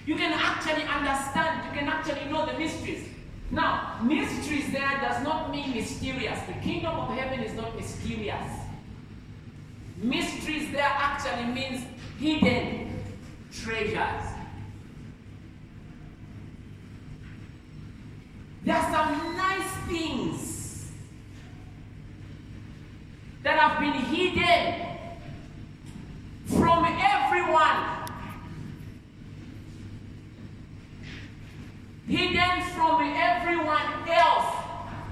You 0.06 0.16
can 0.16 0.32
actually 0.32 0.84
understand, 0.84 1.64
you 1.66 1.78
can 1.78 1.88
actually 1.88 2.30
know 2.30 2.46
the 2.46 2.58
mysteries. 2.58 3.08
Now, 3.50 4.00
mysteries 4.02 4.72
there 4.72 4.98
does 5.00 5.22
not 5.22 5.50
mean 5.50 5.74
mysterious. 5.74 6.38
The 6.46 6.54
kingdom 6.54 6.94
of 6.94 7.16
heaven 7.16 7.40
is 7.40 7.54
not 7.54 7.76
mysterious. 7.76 8.63
Mysteries 9.96 10.72
there 10.72 10.82
actually 10.82 11.52
means 11.52 11.84
hidden 12.18 12.98
treasures. 13.52 14.34
There 18.64 18.74
are 18.74 18.90
some 18.90 19.36
nice 19.36 19.70
things 19.88 20.90
that 23.42 23.58
have 23.58 23.78
been 23.78 23.92
hidden 23.92 24.86
from 26.46 26.84
everyone. 26.84 28.00
Hidden 32.08 32.62
from 32.74 33.02
everyone 33.02 34.08
else, 34.08 34.56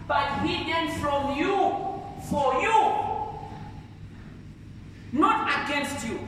but 0.08 0.28
hidden 0.40 0.98
from 0.98 1.36
you 1.36 2.02
for 2.30 2.60
you, 2.62 3.11
not 5.12 5.64
against 5.64 6.06
you. 6.08 6.18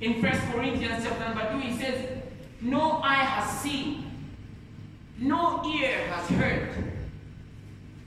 In 0.00 0.22
First 0.22 0.40
Corinthians 0.52 1.04
chapter 1.04 1.24
number 1.24 1.52
2, 1.52 1.58
he 1.58 1.76
says, 1.76 2.22
No 2.60 3.00
eye 3.02 3.14
has 3.14 3.60
seen, 3.60 4.04
no 5.18 5.64
ear 5.66 6.06
has 6.06 6.28
heard, 6.30 6.68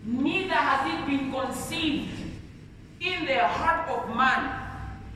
neither 0.06 0.54
has 0.54 0.94
it 0.94 1.06
been 1.06 1.32
conceived 1.32 2.18
in 3.02 3.26
the 3.26 3.46
heart 3.46 3.90
of 3.90 4.16
man 4.16 4.58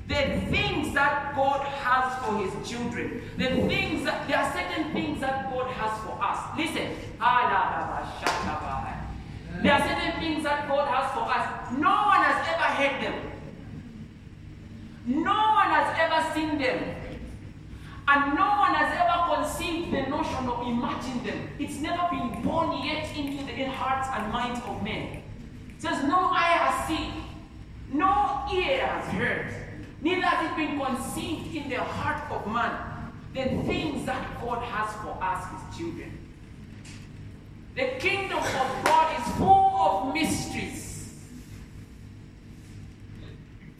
the 0.07 0.41
things 0.51 0.93
that 0.93 1.33
God 1.35 1.65
has 1.65 2.23
for 2.23 2.37
his 2.37 2.69
children. 2.69 3.23
The 3.37 3.47
things 3.67 4.03
that 4.05 4.27
there 4.27 4.37
are 4.37 4.53
certain 4.53 4.93
things 4.93 5.19
that 5.21 5.51
God 5.51 5.71
has 5.71 5.99
for 6.03 6.21
us. 6.21 6.57
Listen. 6.57 6.95
Ah, 7.19 7.65
There 9.61 9.73
are 9.73 9.81
certain 9.81 10.19
things 10.19 10.43
that 10.43 10.67
God 10.67 10.87
has 10.87 11.11
for 11.13 11.23
us. 11.23 11.71
No 11.77 11.89
one 11.89 12.21
has 12.21 12.47
ever 12.53 12.69
heard 12.75 13.03
them. 13.03 13.31
No 15.05 15.33
one 15.33 15.69
has 15.69 15.95
ever 15.99 16.33
seen 16.33 16.57
them. 16.57 16.95
And 18.07 18.35
no 18.35 18.45
one 18.45 18.75
has 18.75 18.93
ever 18.93 19.35
conceived 19.35 19.91
the 19.91 20.09
notion 20.09 20.47
of 20.47 20.67
imagining 20.67 21.23
them. 21.23 21.49
It's 21.57 21.79
never 21.79 22.07
been 22.11 22.41
born 22.43 22.85
yet 22.85 23.15
into 23.17 23.43
the 23.45 23.63
hearts 23.65 24.09
and 24.13 24.31
minds 24.31 24.61
of 24.65 24.83
men. 24.83 25.23
It 25.75 25.81
says, 25.81 26.03
No 26.03 26.29
eye 26.29 26.57
has 26.59 26.87
seen, 26.87 27.11
no 27.91 28.45
ear 28.53 28.85
has 28.85 29.11
heard, 29.11 29.53
neither 30.01 30.21
has 30.21 30.51
it 30.51 30.55
been 30.55 30.79
conceived 30.79 31.55
in 31.55 31.69
the 31.69 31.81
heart 31.81 32.31
of 32.31 32.45
man 32.51 32.95
the 33.35 33.43
things 33.63 34.05
that 34.05 34.39
God 34.39 34.63
has 34.63 34.95
for 35.03 35.21
us, 35.21 35.45
his 35.51 35.77
children. 35.77 36.14
The 37.75 37.87
kingdom 37.99 38.37
of 38.37 38.83
God 38.85 39.19
is 39.19 39.35
full 39.35 39.75
of 39.81 40.13
mysteries 40.13 41.13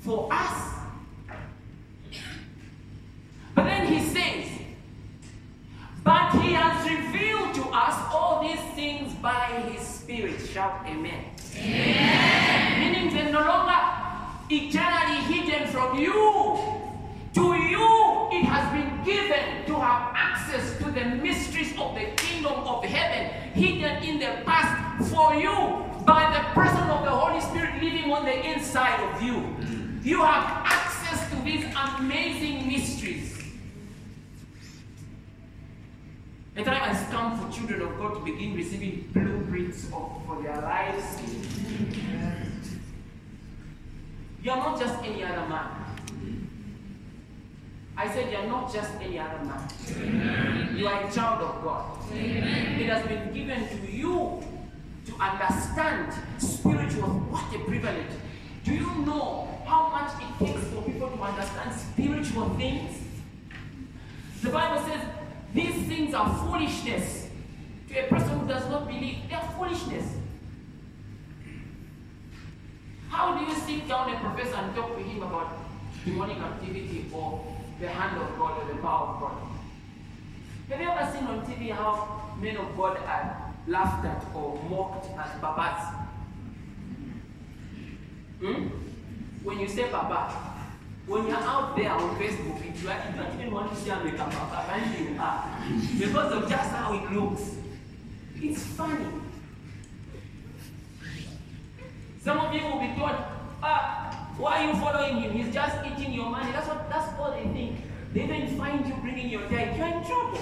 for 0.02 0.28
us. 0.30 0.74
But 3.56 3.64
then 3.64 3.88
he 3.88 4.06
says, 4.06 4.52
But 6.04 6.32
he 6.42 6.52
has 6.52 6.90
revealed 6.90 7.56
to 7.56 7.64
us 7.70 7.96
all 8.14 8.44
these 8.44 8.60
things 8.76 9.14
by 9.16 9.46
his 9.72 9.88
spirit. 9.88 10.42
Shout 10.42 10.86
amen. 10.86 11.24
Amen. 11.58 12.80
Meaning 12.82 13.14
they're 13.14 13.32
no 13.32 13.40
longer 13.40 13.80
eternally 14.50 15.22
hidden 15.34 15.68
from 15.70 15.98
you. 15.98 16.12
To 17.36 17.54
you, 17.54 18.30
it 18.32 18.44
has 18.44 18.72
been 18.72 19.04
given 19.04 19.66
to 19.68 19.80
have 19.80 20.12
access 20.16 20.78
to 20.80 20.92
the 20.92 21.06
mysteries 21.06 21.72
of 21.78 21.96
the 21.96 22.06
kingdom 22.06 22.14
of 22.14 22.14
heaven, 22.14 22.14
hidden 23.56 24.04
in 24.04 24.20
the 24.20 24.44
past 24.44 25.10
for 25.10 25.34
you 25.36 25.86
by 26.06 26.30
the 26.36 26.44
person 26.54 26.84
of 26.89 27.06
the 27.06 27.10
Holy 27.10 27.39
Spirit 27.39 27.82
living 27.82 28.12
on 28.12 28.26
the 28.26 28.52
inside 28.52 29.00
of 29.00 29.22
you. 29.22 29.56
You 30.04 30.22
have 30.22 30.44
access 30.65 31.30
to 31.32 31.41
these 31.44 31.65
amazing 31.98 32.68
mysteries. 32.68 33.41
A 36.58 36.63
time 36.63 36.94
has 36.94 37.10
come 37.12 37.39
for 37.39 37.58
children 37.58 37.82
of 37.82 37.98
God 37.98 38.13
to 38.15 38.20
begin 38.20 38.56
receiving 38.56 39.10
blueprints 39.13 39.86
of, 39.86 40.22
for 40.26 40.41
their 40.44 40.62
lives. 40.62 41.20
You 44.44 44.52
are 44.52 44.58
not 44.58 44.80
just 44.80 45.04
any 45.04 45.24
other 45.24 45.48
man. 45.48 45.75
I 47.98 48.14
said 48.14 48.30
you 48.32 48.38
are 48.38 48.48
not 48.48 48.74
just 48.74 48.92
any 49.02 49.20
other 49.20 49.44
man. 49.46 50.76
You 50.76 50.88
are 50.88 51.08
a 51.08 51.12
child 51.12 51.42
of 51.42 51.64
God. 51.64 51.98
It 52.14 52.90
has 52.90 53.08
been 53.08 53.34
given 53.34 53.68
to 53.70 53.92
you 53.92 54.44
to 55.06 55.16
understand 55.18 56.14
spiritual. 56.38 57.08
What 57.32 57.56
a 57.56 57.60
privilege. 57.64 58.12
Do 58.66 58.74
you 58.74 59.06
know 59.06 59.48
how 59.66 59.90
much 59.90 60.12
it 60.22 60.46
takes 60.46 60.68
for 60.68 60.82
people 60.82 61.10
to 61.10 61.22
understand 61.22 61.74
spiritual 61.74 62.50
things? 62.56 63.00
The 64.42 64.50
Bible 64.50 64.84
says 64.86 65.02
these 65.54 65.88
things 65.88 66.14
are 66.14 66.38
foolishness 66.46 67.30
to 67.88 68.06
a 68.06 68.08
person 68.10 68.40
who 68.40 68.48
does 68.48 68.70
not 68.70 68.88
believe. 68.88 69.20
They 69.30 69.36
are 69.36 69.54
foolishness. 69.58 70.16
How 73.10 73.38
do 73.38 73.46
you 73.46 73.56
sit 73.56 73.88
down 73.88 74.14
a 74.14 74.20
professor 74.20 74.56
and 74.56 74.76
talk 74.76 74.98
to 74.98 75.02
him 75.02 75.24
about 75.24 75.58
demonic 76.04 76.38
activity 76.38 77.06
or 77.14 77.55
the 77.80 77.88
hand 77.88 78.22
of 78.22 78.38
God 78.38 78.62
or 78.62 78.74
the 78.74 78.80
power 78.82 79.08
of 79.08 79.22
God? 79.22 79.38
Have 80.70 80.82
you 80.82 80.90
ever 80.90 81.12
seen 81.12 81.26
on 81.28 81.46
TV 81.46 81.72
how 81.72 82.34
men 82.42 82.58
of 82.58 82.76
God 82.76 82.98
are 82.98 83.54
laughed 83.68 84.06
at 84.06 84.26
or 84.36 84.62
mocked 84.70 85.08
as 85.18 85.42
babas? 85.42 85.96
Hmm? 88.40 88.68
When 89.44 89.60
you 89.60 89.68
say 89.68 89.90
papa, 89.90 90.56
when 91.08 91.28
you're 91.28 91.38
out 91.38 91.76
there 91.76 91.92
on 91.92 92.16
Facebook, 92.18 92.82
you, 92.82 92.90
are, 92.90 93.04
you 93.10 93.22
don't 93.22 93.40
even 93.40 93.54
want 93.54 93.72
to 93.72 93.80
see 93.80 93.90
a 93.92 94.04
makeup 94.04 94.32
papa 94.32 94.66
ranting 94.68 95.14
you 95.14 95.22
are 95.22 95.46
because 96.00 96.32
of 96.34 96.50
just 96.50 96.70
how 96.72 96.94
it 96.94 97.12
looks. 97.12 97.56
It's 98.42 98.64
funny. 98.64 99.06
Some 102.24 102.40
of 102.40 102.54
you 102.56 102.64
will 102.64 102.80
be 102.80 102.88
told, 102.98 103.16
ah, 103.62 104.14
why 104.38 104.63
are 104.63 104.67
you 104.67 104.80
following 104.80 105.21
him? 105.21 105.32
He's 105.32 105.54
just 105.54 105.78
eating 105.86 106.13
your 106.13 106.30
money. 106.30 106.52
That's 106.52 106.67
what 106.67 106.89
that's 106.89 107.17
all 107.19 107.32
they 107.32 107.43
think. 107.54 107.80
They 108.13 108.28
don't 108.28 108.58
find 108.58 108.86
you 108.86 108.93
bringing 108.95 109.30
your 109.30 109.41
tithe. 109.48 109.78
You're 109.78 109.88
in 109.88 110.06
trouble. 110.06 110.39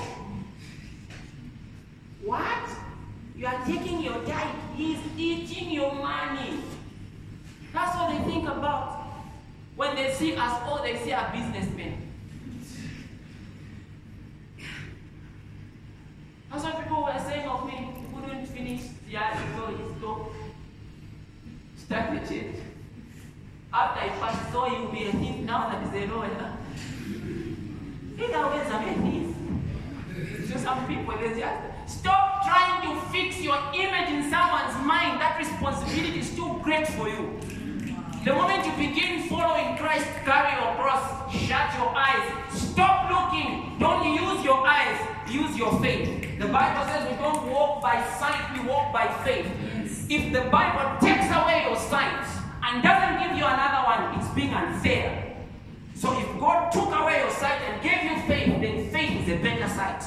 What? 2.24 2.70
You 3.36 3.48
are 3.48 3.66
taking 3.66 4.02
your 4.02 4.24
tithe. 4.26 4.56
He's 4.76 5.00
eating 5.18 5.72
your 5.72 5.94
money. 5.94 6.60
That's 7.72 7.96
what 7.98 8.10
they 8.10 8.32
think 8.32 8.48
about. 8.48 9.02
When 9.76 9.96
they 9.96 10.14
see 10.14 10.36
us, 10.36 10.62
all 10.68 10.82
they 10.84 10.98
see 10.98 11.12
are 11.12 11.32
businessmen. 11.32 12.12
That's 16.52 16.64
what 16.64 16.84
people 16.84 17.04
were 17.04 17.20
saying 17.28 17.48
of 17.48 17.66
me. 17.66 17.90
Couldn't 18.14 18.46
finish 18.46 18.82
the 19.10 19.18
article, 19.18 19.68
his. 19.76 19.94
Start 21.84 22.28
the 22.28 22.34
church. 22.34 22.63
After 23.74 24.02
I 24.02 24.10
passed, 24.20 24.52
saw 24.52 24.68
you 24.68 24.88
be 24.92 25.06
a 25.06 25.12
thief, 25.12 25.38
now 25.46 25.68
that 25.68 25.82
is 25.82 26.04
a 26.04 26.14
lawyer. 26.14 26.54
Either 28.20 28.48
ways, 28.54 28.70
I'm 28.70 28.88
a 28.88 28.94
thief. 29.02 30.52
To 30.52 30.60
some 30.60 30.86
people, 30.86 31.18
they 31.18 31.40
just 31.40 32.00
stop 32.00 32.46
trying 32.46 32.84
to 32.84 33.02
fix 33.10 33.42
your 33.42 33.58
image 33.74 34.10
in 34.10 34.30
someone's 34.30 34.78
mind. 34.86 35.20
That 35.20 35.38
responsibility 35.40 36.20
is 36.20 36.36
too 36.36 36.60
great 36.62 36.88
for 36.88 37.10
you. 37.10 37.40
The 38.24 38.34
moment 38.34 38.64
you 38.64 38.74
begin 38.74 39.28
following 39.28 39.76
Christ, 39.78 40.06
carry 40.24 40.54
your 40.54 40.76
cross, 40.76 41.34
shut 41.34 41.74
your 41.74 41.98
eyes, 41.98 42.30
stop 42.54 43.10
looking. 43.10 43.80
Don't 43.80 44.06
use 44.06 44.46
your 44.46 44.68
eyes, 44.68 45.00
use 45.28 45.58
your 45.58 45.82
faith. 45.82 46.38
The 46.40 46.48
Bible 46.48 46.86
says 46.86 47.10
we 47.10 47.18
don't 47.18 47.50
walk 47.50 47.82
by 47.82 48.06
sight, 48.20 48.54
we 48.54 48.70
walk 48.70 48.94
by 48.94 49.08
faith. 49.26 49.48
If 50.12 50.32
the 50.32 50.48
Bible 50.52 51.00
takes 51.02 51.26
away 51.34 51.66
your 51.68 51.80
sight 51.80 52.33
and 52.74 52.82
doesn't 52.82 53.22
give 53.22 53.38
you 53.38 53.46
another 53.46 53.86
one, 53.86 54.20
it's 54.20 54.34
being 54.34 54.52
unfair. 54.52 55.36
So 55.94 56.18
if 56.20 56.40
God 56.40 56.72
took 56.72 56.92
away 56.92 57.20
your 57.20 57.30
sight 57.30 57.62
and 57.62 57.82
gave 57.84 58.04
you 58.04 58.18
faith, 58.28 58.62
then 58.62 58.90
faith 58.90 59.28
is 59.28 59.40
a 59.40 59.44
better 59.44 59.70
sight. 59.70 60.04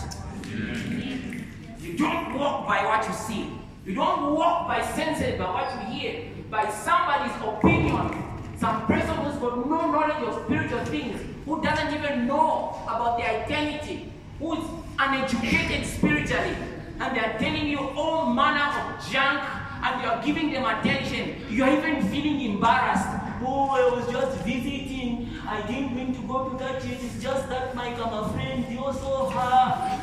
You 1.80 1.96
don't 1.96 2.34
walk 2.34 2.66
by 2.66 2.84
what 2.84 3.06
you 3.06 3.14
see. 3.14 3.52
You 3.84 3.94
don't 3.94 4.34
walk 4.34 4.66
by 4.66 4.84
senses, 4.84 5.38
by 5.38 5.44
what 5.44 5.72
you 5.74 5.94
hear, 5.94 6.24
by 6.50 6.68
somebody's 6.68 7.36
opinion. 7.40 8.24
Some 8.58 8.84
person 8.86 9.14
who's 9.18 9.36
got 9.36 9.64
no 9.64 9.92
knowledge 9.92 10.26
of 10.26 10.44
spiritual 10.44 10.84
things, 10.86 11.20
who 11.44 11.62
doesn't 11.62 11.94
even 11.94 12.26
know 12.26 12.82
about 12.82 13.18
their 13.18 13.44
identity, 13.44 14.12
who's 14.40 14.64
uneducated 14.98 15.86
spiritually, 15.86 16.56
and 16.98 17.16
they're 17.16 17.36
telling 17.38 17.68
you 17.68 17.78
all 17.78 18.34
manner 18.34 18.96
of 18.96 19.08
junk, 19.08 19.40
and 19.86 20.02
you're 20.02 20.22
giving 20.24 20.52
them 20.52 20.64
attention. 20.64 21.36
You're 21.48 21.68
even 21.68 22.08
feeling 22.08 22.40
embarrassed. 22.40 23.06
Oh, 23.44 23.70
I 23.70 23.94
was 23.94 24.10
just 24.10 24.38
visiting. 24.38 25.30
I 25.46 25.62
didn't 25.66 25.94
mean 25.94 26.14
to 26.14 26.22
go 26.26 26.48
to 26.48 26.58
that 26.58 26.82
church. 26.82 26.98
It's 27.02 27.22
just 27.22 27.48
that 27.48 27.74
Mike, 27.74 27.98
I'm 27.98 28.32
friend. 28.32 28.64
You're 28.70 28.92
so 28.92 29.30
hard. 29.30 30.02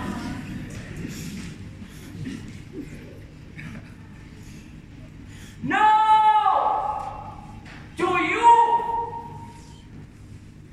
No! 5.62 5.76
To 7.98 8.04
you! 8.04 8.50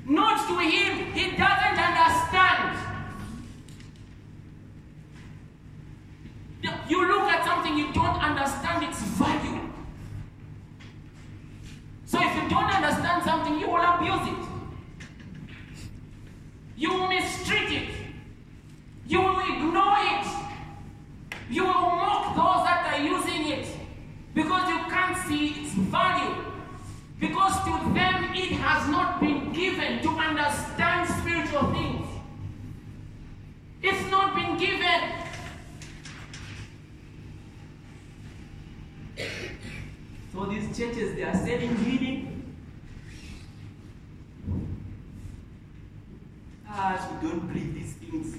Not 0.06 0.48
to 0.48 0.58
him. 0.60 1.12
He 1.12 1.36
doesn't 1.36 1.78
understand. 1.78 2.97
You 6.62 7.06
look 7.06 7.30
at 7.30 7.44
something, 7.44 7.76
you 7.76 7.92
don't 7.92 8.18
understand 8.18 8.84
its 8.84 9.00
value. 9.00 9.60
So 12.06 12.18
if 12.20 12.34
you 12.34 12.48
don't 12.48 12.70
understand 12.70 13.22
something, 13.22 13.60
you 13.60 13.68
will 13.68 13.76
abuse 13.76 14.28
it. 14.28 14.48
You 16.76 16.92
will 16.94 17.08
mistreat 17.08 17.70
it. 17.70 17.88
You 19.06 19.20
will 19.20 19.40
ignore 19.40 19.98
it. 19.98 20.26
You 21.50 21.64
will 21.64 21.72
mock 21.72 22.34
those 22.34 22.64
that 22.64 22.94
are 22.94 23.02
using 23.02 23.48
it 23.48 23.66
because 24.34 24.68
you 24.68 24.78
can't 24.90 25.16
see 25.28 25.62
its 25.62 25.72
value. 25.74 26.34
Because 27.20 27.54
to 27.64 27.92
them 27.94 28.32
it 28.34 28.52
has 28.52 28.88
not 28.88 29.20
been 29.20 29.52
given 29.52 30.02
to 30.02 30.08
understand 30.10 31.08
spiritual 31.20 31.72
things. 31.72 32.06
It's 33.82 34.10
not 34.10 34.34
been 34.34 34.56
given. 34.56 35.27
So 40.32 40.44
these 40.46 40.76
churches, 40.76 41.14
they 41.16 41.22
are 41.24 41.34
selling 41.34 41.76
healing. 41.76 42.54
Ah, 46.68 47.18
we 47.22 47.28
don't 47.28 47.48
believe 47.48 47.74
these 47.74 47.94
things. 47.94 48.36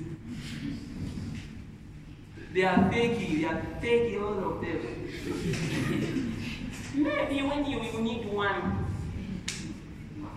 They 2.54 2.64
are 2.64 2.78
fakey, 2.90 3.42
they 3.42 3.46
are 3.46 3.62
fakey, 3.82 4.22
all 4.22 4.52
of 4.52 4.62
them. 4.62 6.36
Maybe 6.96 7.42
when 7.44 7.66
you, 7.66 7.82
you 7.84 8.02
need 8.02 8.26
one, 8.32 8.86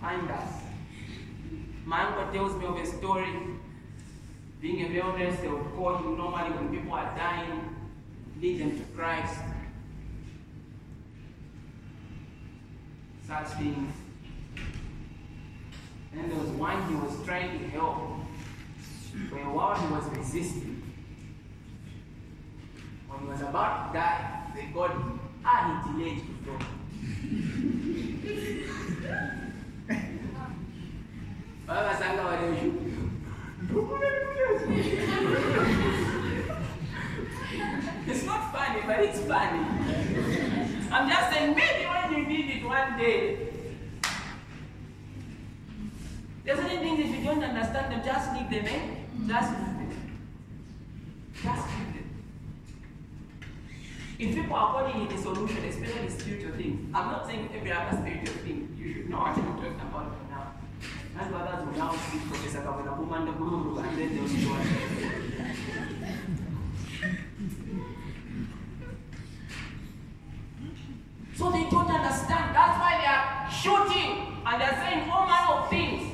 find 0.01 0.29
us. 0.29 0.49
My 1.85 2.03
uncle 2.03 2.33
tells 2.33 2.55
me 2.59 2.65
of 2.65 2.77
a 2.77 2.85
story. 2.85 3.33
Being 4.61 4.85
a 4.85 4.89
wellness, 4.89 5.41
they 5.41 5.47
would 5.47 5.73
call 5.75 5.97
him 5.97 6.17
normally 6.17 6.51
when 6.51 6.69
people 6.69 6.93
are 6.93 7.15
dying, 7.17 7.75
lead 8.39 8.59
them 8.59 8.77
to 8.77 8.83
Christ. 8.95 9.39
And 13.35 13.91
there 16.31 16.37
was 16.39 16.49
one 16.49 16.87
he 16.87 16.93
was 16.95 17.25
trying 17.25 17.57
to 17.57 17.67
help. 17.69 17.97
For 19.29 19.37
while 19.37 19.75
he 19.75 19.87
was 19.91 20.05
resisting. 20.15 20.83
When 23.07 23.19
he 23.21 23.25
was 23.25 23.41
about 23.41 23.91
to 23.91 23.93
die, 23.97 24.51
they 24.55 24.65
got 24.73 24.91
him. 24.91 25.19
Ah, 25.43 25.59
he 25.65 25.93
delayed 25.93 26.19
to 26.19 26.25
go. 26.45 26.55
Babasanga 31.67 32.23
walioshuka. 32.29 32.91
It's 38.05 38.23
not 38.25 38.41
funny, 38.53 38.81
but 38.85 38.99
it's 38.99 39.19
funny. 39.21 39.63
I'm 40.91 41.05
just 41.09 41.25
saying, 41.31 41.55
maybe 41.55 41.72
need 42.97 43.03
day. 43.03 43.37
There's 46.45 46.59
certain 46.59 46.79
things 46.79 46.99
if 46.99 47.19
you 47.19 47.23
don't 47.23 47.43
understand 47.43 47.93
them, 47.93 48.01
just 48.03 48.33
leave 48.33 48.49
them, 48.49 48.65
eh? 48.65 48.81
Just 49.27 49.49
leave 49.51 49.77
them. 49.79 50.19
Just 51.33 51.67
leave 51.67 51.93
them. 51.93 52.09
If 54.19 54.35
people 54.35 54.55
are 54.55 54.73
calling 54.73 55.07
it 55.07 55.13
a 55.13 55.17
solution, 55.17 55.63
especially 55.65 56.09
spiritual 56.09 56.51
things, 56.51 56.89
I'm 56.93 57.11
not 57.11 57.25
saying 57.27 57.49
every 57.55 57.71
other 57.71 57.97
spiritual 57.97 58.35
thing. 58.43 58.75
You 58.77 58.93
should 58.93 59.09
know 59.09 59.19
what 59.19 59.37
I'm 59.37 59.55
talking 59.55 59.73
about 59.73 60.17
for 60.17 60.29
now. 60.29 60.53
And 61.19 61.35
others 61.35 61.65
will 61.65 61.77
now 61.77 61.91
see 61.91 62.19
Professor 62.19 62.59
Kavana 62.59 62.97
Kumanda 62.97 63.37
Guru 63.37 63.77
and 63.77 63.97
then 63.97 64.15
they'll 64.15 64.27
see. 64.27 65.22
So 71.35 71.49
they 71.51 71.63
don't 71.69 71.89
understand. 71.89 72.55
That's 72.55 72.79
why 72.79 72.97
they 73.01 73.07
are 73.07 73.49
shooting 73.51 74.37
and 74.45 74.61
they're 74.61 74.75
saying 74.75 75.09
oh, 75.09 75.11
all 75.11 75.25
manner 75.25 75.63
of 75.63 75.69
things. 75.69 76.11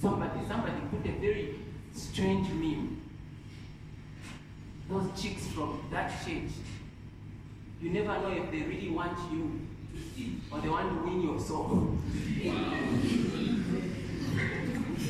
Somebody, 0.00 0.46
somebody 0.46 0.80
put 0.90 1.06
a 1.10 1.12
very 1.18 1.54
strange 1.92 2.48
meme. 2.50 3.00
Those 4.88 5.20
chicks 5.20 5.46
from 5.48 5.82
that 5.90 6.24
church, 6.24 6.52
you 7.82 7.90
never 7.90 8.20
know 8.20 8.30
if 8.30 8.50
they 8.52 8.62
really 8.62 8.90
want 8.90 9.18
you 9.32 9.60
to 9.92 10.00
see 10.14 10.40
or 10.52 10.60
they 10.60 10.68
want 10.68 10.88
to 10.88 11.10
win 11.10 11.22
your 11.22 11.40
soul. 11.40 11.98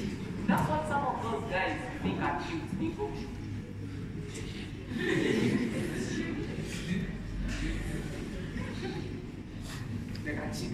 That's 0.48 0.66
what 0.66 0.88
some 0.88 1.06
of 1.06 1.22
those 1.22 1.52
guys 1.52 1.78
think 2.02 2.22
are 2.22 2.42
cute 2.42 2.80
people. 2.80 3.10
like 10.24 10.36
a 10.36 10.54
chick 10.54 10.72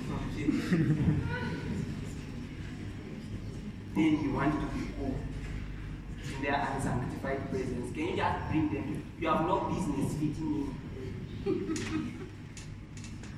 then 3.94 4.22
you 4.22 4.32
want 4.32 4.52
to 4.60 4.66
be 4.76 4.86
cool 4.96 5.14
in 6.36 6.42
their 6.42 6.68
unsanctified 6.74 7.50
presence. 7.50 7.94
Can 7.94 8.08
you 8.08 8.16
just 8.16 8.48
bring 8.50 8.72
them? 8.72 9.04
You 9.20 9.28
have 9.28 9.46
no 9.46 9.60
business 9.60 10.12
fitting 10.14 10.74
in. 11.46 12.28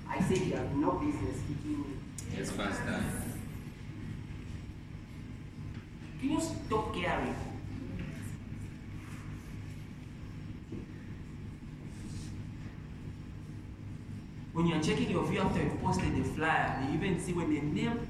I 0.09 0.21
said 0.21 0.39
you 0.39 0.55
have 0.55 0.75
no 0.77 0.93
business 0.93 1.39
fitting 1.49 1.85
in. 1.85 2.01
Yes, 2.37 2.53
Pastor. 2.53 3.03
You 6.23 6.41
stop 6.41 6.95
caring? 6.95 7.35
When 14.53 14.67
you're 14.67 14.81
checking 14.81 15.11
your 15.11 15.25
view 15.27 15.41
after 15.41 15.63
you've 15.63 15.81
posted 15.83 16.17
the 16.17 16.25
flyer, 16.25 16.83
you 16.89 16.95
even 16.95 17.21
see 17.21 17.33
when 17.35 17.53
the 17.55 17.61
name 17.61 18.07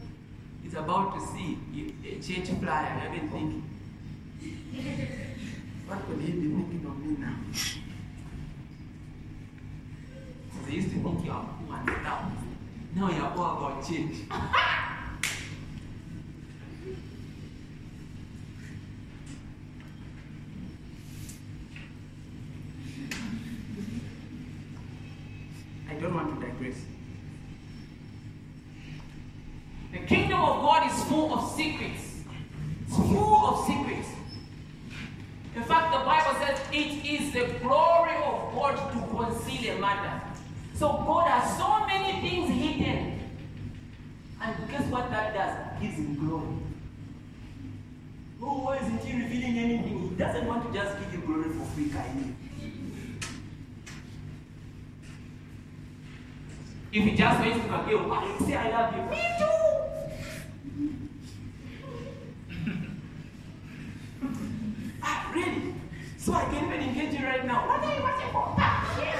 is 0.64 0.74
about 0.74 1.14
to 1.18 1.26
see 1.26 1.58
you- 1.72 1.92
a 2.04 2.20
church 2.22 2.48
flyer, 2.60 3.10
you 3.10 3.16
even 3.16 3.28
think, 3.30 3.64
what 5.88 6.06
could 6.06 6.20
he 6.20 6.32
be 6.32 6.48
thinking 6.48 6.86
of 6.86 6.98
me 7.04 7.16
now? 7.18 7.36
They 10.66 10.74
used 10.74 10.90
to 10.90 10.94
think 11.02 11.24
you 11.24 11.30
are 11.30 11.48
poor 11.66 11.76
and 11.76 11.90
stuff. 12.00 12.32
Now 12.94 13.10
you're 13.10 13.26
all 13.26 13.58
about 13.58 13.86
change. 13.86 14.16
If 56.96 57.04
he 57.04 57.10
just 57.14 57.40
went 57.40 57.52
to 57.52 57.60
Kageo, 57.68 58.08
why 58.08 58.24
did 58.24 58.40
you 58.40 58.46
say 58.46 58.56
I 58.56 58.70
love 58.70 58.96
you? 58.96 59.02
Me 59.10 59.20
too! 59.38 59.56
ah, 65.02 65.30
really? 65.34 65.74
So 66.16 66.32
I 66.32 66.44
can 66.46 66.64
even 66.64 66.80
engage 66.88 67.20
you 67.20 67.26
right 67.26 67.44
now. 67.46 67.68
What 67.68 67.84
are 67.84 67.94
you 67.94 68.02
watching 68.02 68.30
for? 68.32 68.54
Ah, 68.56 68.98
yes. 68.98 69.18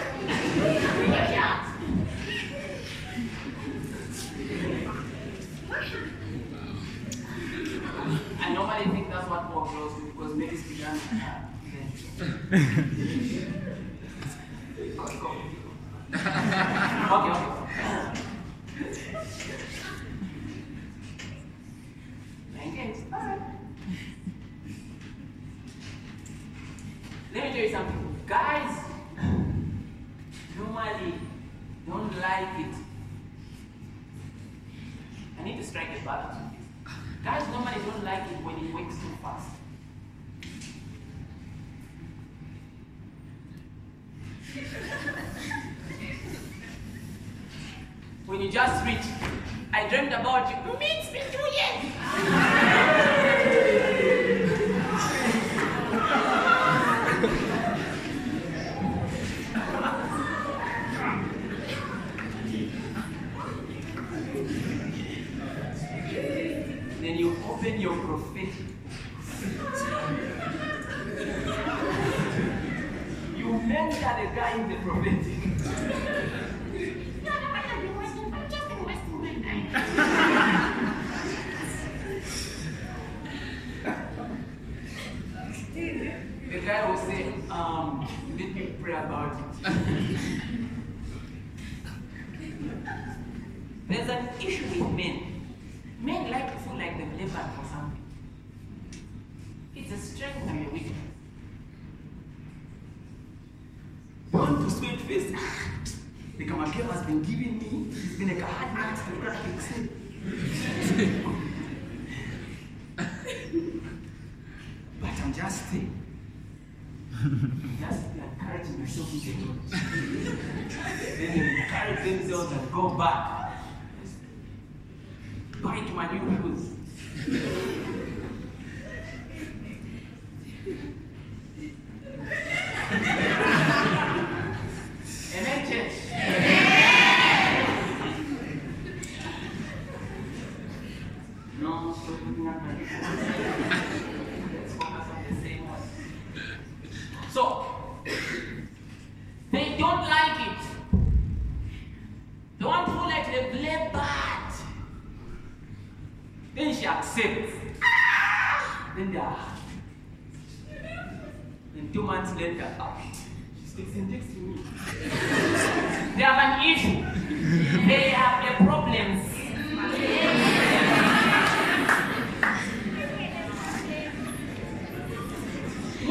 I 8.40 8.54
normally 8.54 8.84
think 8.84 9.10
that's 9.10 9.28
what 9.28 9.50
more 9.50 9.66
girls 9.66 9.94
do 9.96 10.06
because 10.12 10.34
ladies 10.34 10.62
began. 10.62 10.96
Uh, 10.96 11.42
okay, 14.98 15.18
go. 15.20 15.28
okay, 16.16 17.30
okay. 17.30 17.56
Thank 22.54 22.96
you. 22.96 23.04
Bye. 23.10 23.38
Let 27.34 27.44
me 27.44 27.50
tell 27.50 27.60
you 27.60 27.70
something. 27.70 28.20
Guys 28.26 28.78
normally 30.56 31.14
don't 31.86 32.20
like 32.20 32.58
it. 32.58 32.74
I 35.38 35.44
need 35.44 35.58
to 35.58 35.64
strike 35.64 35.88
a 36.00 36.04
balance 36.04 36.36
with 36.36 36.50
this. 36.52 36.94
Guys 37.24 37.48
normally 37.48 37.80
don't 37.86 38.04
like 38.04 38.22
it 38.22 38.44
when 38.44 38.56
it 38.56 38.74
works 38.74 38.96
too 38.96 39.16
fast. 39.22 39.48
When 48.36 48.44
you 48.44 48.52
just 48.52 48.84
reach, 48.84 48.98
I 49.72 49.88
dreamed 49.88 50.12
about 50.12 50.50
you. 50.50 50.56
Meet 50.78 51.10
me 51.10 51.22
two 51.32 51.38
then 67.00 67.16
you 67.16 67.36
open 67.48 67.80
your 67.80 67.96
prophetic. 67.96 68.52
you 73.34 73.52
mentor 73.62 74.14
the 74.20 74.26
guy 74.36 74.52
in 74.60 74.68
the 74.68 74.76
prophetic. 74.84 75.25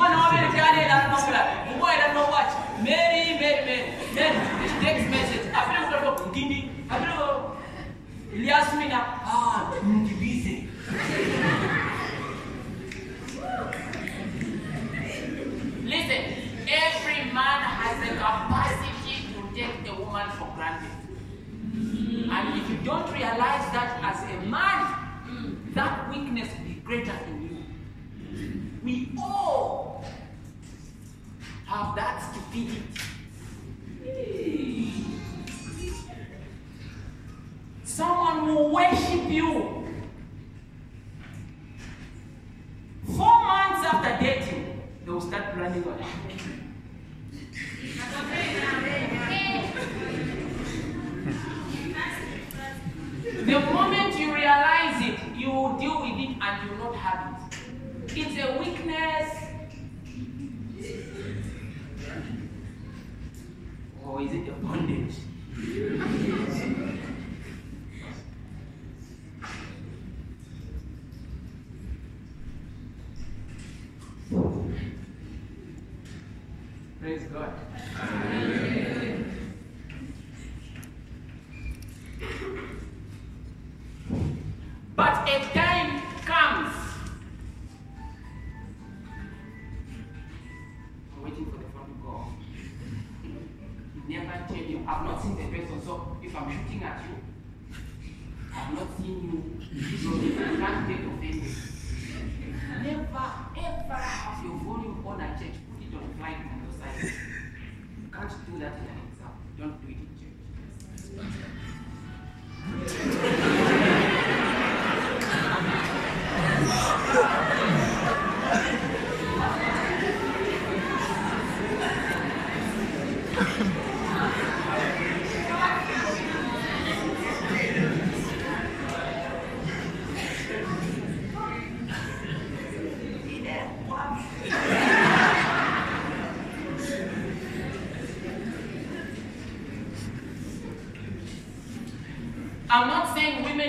Mwana 0.05 0.17
wa 0.21 0.31
Mary 0.31 0.51
Jane 0.51 0.87
doesn't 0.87 1.09
know 1.09 1.33
what. 1.33 1.67
The 1.67 1.79
boy 1.79 1.93
doesn't 1.97 2.13
know 2.13 2.27
what. 2.29 2.49
Mary, 2.83 3.39
Mary, 3.41 3.65
Mary. 3.65 3.93
Then 4.13 4.33
the 4.61 4.85
text 4.85 5.09
message. 5.09 5.45
I 5.51 5.61
feel 5.65 5.81
like 5.89 6.21
I'm 6.21 6.33
Gindi. 6.33 6.69
I 6.91 6.99
feel 7.01 7.57
Elias 8.33 8.73
Mina. 8.77 9.01
Ah, 9.25 9.73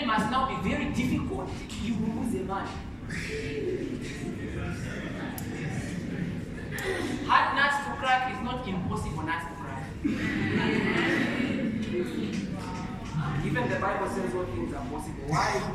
women 0.06 0.20
must 0.20 0.30
now 0.30 0.46
be 0.48 0.68
very 0.68 0.86
difficult. 0.92 1.50
You 1.82 1.94
will 1.94 2.22
lose 2.22 2.34
a 2.34 2.44
man. 2.44 2.66
Hard 7.26 7.56
nuts 7.56 7.76
to 7.84 7.90
crack 7.98 8.32
is 8.32 8.42
not 8.44 8.68
impossible 8.68 9.22
nuts 9.22 9.46
to 9.46 9.54
crack. 9.62 9.82
Even 13.44 13.68
the 13.68 13.78
Bible 13.78 14.08
says 14.08 14.34
all 14.34 14.44
things 14.44 14.74
are 14.74 14.84
possible. 14.86 15.24
Why 15.26 15.72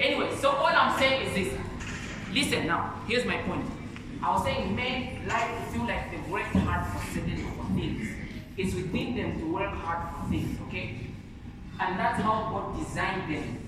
Anyway, 0.00 0.36
so 0.40 0.50
all 0.50 0.66
I'm 0.66 0.98
saying 0.98 1.28
is 1.28 1.34
this. 1.34 1.60
Listen 2.32 2.66
now, 2.66 3.00
here's 3.06 3.24
my 3.24 3.36
point. 3.38 3.64
I 4.22 4.32
was 4.32 4.44
saying 4.44 4.74
men 4.74 5.26
like 5.28 5.46
to 5.46 5.72
feel 5.72 5.86
like 5.86 6.10
they've 6.10 6.28
worked 6.28 6.54
hard 6.56 6.86
for 6.92 7.14
certain 7.14 7.36
for 7.36 7.64
things. 7.74 8.08
It's 8.56 8.72
within 8.72 9.16
them 9.16 9.40
to 9.40 9.52
work 9.52 9.73
hard 9.84 10.30
things, 10.30 10.58
okay? 10.68 10.86
And 11.80 11.98
that's 11.98 12.20
how 12.22 12.50
God 12.50 12.78
designed 12.78 13.32
them. 13.32 13.58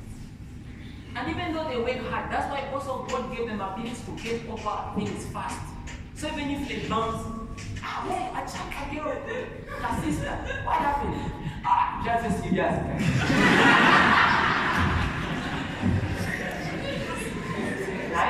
And 1.14 1.28
even 1.30 1.52
though 1.54 1.68
they 1.68 1.78
work 1.78 1.98
hard, 2.10 2.30
that's 2.30 2.50
why 2.50 2.68
also 2.72 3.06
God 3.08 3.34
gave 3.36 3.46
them 3.48 3.60
ability 3.60 3.96
to 4.06 4.12
get 4.22 4.48
over 4.48 4.92
things 4.96 5.26
fast. 5.26 5.60
So 6.14 6.28
even 6.28 6.50
if 6.50 6.68
they 6.68 6.88
bounce, 6.88 7.22
ah, 7.82 8.04
hey, 8.08 8.30
I 8.34 8.44
check 8.44 8.72
a 8.80 8.94
girl, 8.94 9.16
my 9.82 10.00
sister, 10.02 10.36
what 10.64 10.78
happened? 10.78 11.32
Ah, 11.64 12.02
just 12.04 12.42
serious. 12.42 12.76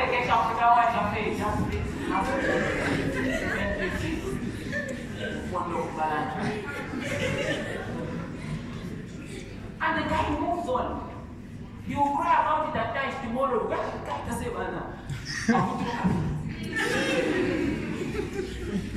Que 0.07 0.25
já 0.25 0.37
foi 0.39 0.55
lá, 0.55 0.91
já 0.93 1.03
fez, 1.13 1.39
já 1.39 1.51
fez, 1.53 1.85
já 2.09 2.19
fez. 2.23 2.47
Quando 5.51 5.79
balance. 5.97 6.65
And 9.79 9.93
the 9.96 9.96
guy 10.09 10.31
moves 10.39 10.69
on. 10.69 11.11
He 11.87 11.95
will 11.95 12.17
cry 12.17 12.43
about 12.43 12.75
it 12.75 12.79
at 12.79 12.95
times 12.95 13.15
tomorrow. 13.23 13.69
The 13.69 13.75
guy 13.75 13.85
doesn't. 14.29 14.47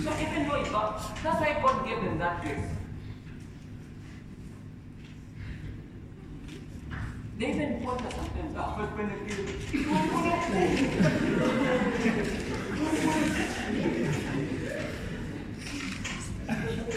So 0.04 0.10
even 0.20 0.48
though 0.48 0.56
it's 0.56 0.72
not, 0.72 1.00
that's 1.24 1.40
why 1.40 1.60
God 1.62 1.86
gave 1.86 2.02
them 2.04 2.18
that 2.20 2.42
grace. 2.42 2.66
They 7.38 7.50
even 7.52 7.84
wonder 7.84 8.10
sometimes, 8.10 8.56
ah, 8.58 8.76
but 8.78 8.98
when 8.98 9.10
they 9.10 9.16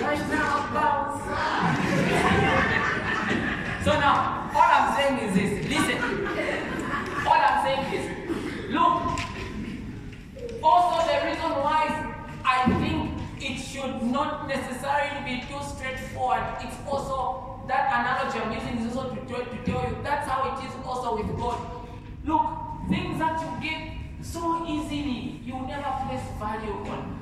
Right 0.00 0.28
now. 0.30 0.62
So 3.84 3.90
now, 3.98 4.48
all 4.54 4.62
I'm 4.62 4.94
saying 4.96 5.18
is 5.28 5.34
this. 5.34 5.68
Listen. 5.68 5.98
All 7.26 7.34
I'm 7.34 7.64
saying 7.64 7.84
is, 7.94 8.70
look. 8.70 9.02
Also, 10.62 11.06
the 11.10 11.26
reason 11.26 11.50
why 11.66 12.14
I 12.44 12.64
think 12.80 13.10
it 13.42 13.58
should 13.58 14.02
not 14.02 14.46
necessarily 14.46 15.24
be 15.24 15.40
too 15.48 15.60
straightforward. 15.64 16.44
It's 16.60 16.76
also 16.88 17.64
that 17.66 17.90
analogy 17.90 18.38
I'm 18.38 18.52
using 18.52 18.86
is 18.86 18.96
also 18.96 19.14
to 19.16 19.20
tell, 19.26 19.44
to 19.44 19.64
tell 19.64 19.82
you 19.88 19.96
that's 20.04 20.28
how 20.28 20.56
it 20.56 20.64
is 20.64 20.72
also 20.86 21.16
with 21.16 21.36
God. 21.36 21.58
Look, 22.24 22.42
things 22.88 23.18
that 23.18 23.40
you 23.40 23.68
get 23.68 23.92
so 24.22 24.64
easily, 24.64 25.40
you 25.44 25.54
never 25.66 25.92
place 26.06 26.22
value 26.38 26.72
on. 26.88 27.18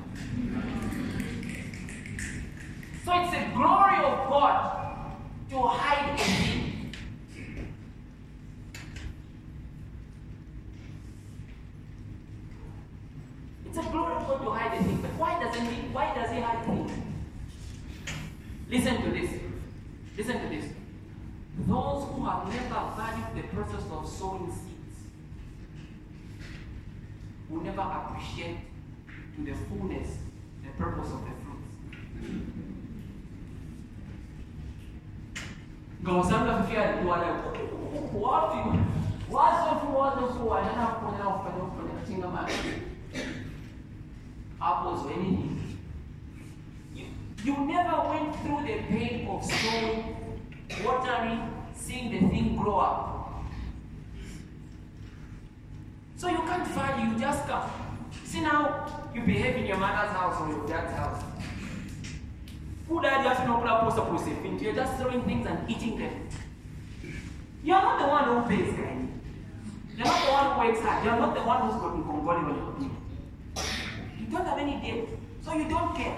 So 3.03 3.11
it's 3.19 3.33
a 3.33 3.51
glory 3.55 3.97
of 3.97 4.29
God 4.29 4.77
to 5.49 5.57
hide 5.67 6.13
a 6.13 6.17
thing. 6.23 6.93
It's 13.65 13.77
a 13.77 13.81
glory 13.89 14.13
of 14.15 14.27
God 14.27 14.41
to 14.43 14.49
hide 14.51 14.77
a 14.79 14.83
thing, 14.83 15.01
but 15.01 15.11
why 15.11 15.39
doesn't 15.43 15.65
he? 15.65 15.81
Why 15.93 16.13
does 16.13 16.29
he 16.31 16.41
hide 16.41 16.65
things? 16.65 16.91
Listen 18.69 19.01
to 19.01 19.11
this. 19.11 19.29
Listen 20.17 20.41
to 20.41 20.49
this. 20.49 20.65
those 21.67 22.07
who 22.09 22.25
have 22.25 22.47
never 22.47 22.81
valued 22.95 23.35
the 23.35 23.43
process 23.55 23.83
of 23.91 24.07
sowing 24.07 24.51
seeds 24.51 24.97
will 27.49 27.61
appreciate 28.21 28.57
to 29.35 29.43
the 29.43 29.53
fullness 29.67 30.17
the 30.63 30.69
purpose 30.83 31.11
of 31.11 31.21
the 31.25 31.31
fruits. 31.43 31.67
Ngamsanga 36.03 36.63
fikia 36.63 36.89
alikuwa 36.89 37.17
na 37.17 37.25
wapi? 38.21 38.79
Wazo 39.31 39.79
tu 39.79 39.99
wazo 39.99 40.27
tu 40.27 40.53
anaenda 40.53 40.87
kufanya 40.87 41.23
kufanya 41.23 41.65
kufanya 41.65 41.93
katinga 41.99 42.27
mali. 42.27 42.53
Apples 44.61 45.05
or 45.05 45.13
anything. 45.13 45.77
You, 46.95 47.05
you 47.43 47.65
never 47.65 48.09
went 48.09 48.35
through 48.35 48.61
the 48.67 48.77
pain 48.89 49.27
of 49.27 49.43
sowing, 49.43 50.15
watering, 50.85 51.39
seeing 51.75 52.11
the 52.11 52.19
thing 52.29 52.55
grow 52.55 52.79
up. 52.79 53.07
So 56.17 56.29
you 56.29 56.37
can't 56.37 56.67
value, 56.67 57.13
you 57.13 57.19
just 57.19 57.47
come. 57.47 57.69
See 58.25 58.41
now, 58.41 59.09
you 59.13 59.21
behave 59.21 59.55
in 59.55 59.65
your 59.65 59.77
mother's 59.77 60.11
house 60.11 60.39
or 60.41 60.49
your 60.49 60.67
dad's 60.67 60.93
house. 60.93 61.23
Who 62.87 63.01
dad 63.01 63.23
just 63.23 63.45
not 63.47 63.61
put 63.61 63.69
post 63.81 63.97
up 63.97 64.11
with 64.13 64.61
You're 64.61 64.73
just 64.73 64.97
throwing 64.97 65.23
things 65.23 65.47
and 65.47 65.69
eating 65.69 65.97
them. 65.97 66.29
You're 67.63 67.81
not 67.81 67.99
the 67.99 68.07
one 68.07 68.23
who 68.43 68.49
pays, 68.49 68.73
guy. 68.73 69.07
You're 69.97 70.05
not 70.05 70.25
the 70.25 70.31
one 70.31 70.45
who 70.51 70.67
works 70.67 70.79
hard. 70.85 71.05
You're 71.05 71.15
not 71.17 71.35
the 71.35 71.41
one 71.41 71.61
who's 71.61 71.81
got 71.81 71.93
Congoli 71.93 72.45
when 72.45 72.55
you're 72.55 72.73
doing. 72.73 72.97
You 74.19 74.25
don't 74.27 74.45
have 74.45 74.57
any 74.57 74.75
debt, 74.79 75.09
so 75.43 75.53
you 75.53 75.69
don't 75.69 75.95
care. 75.95 76.17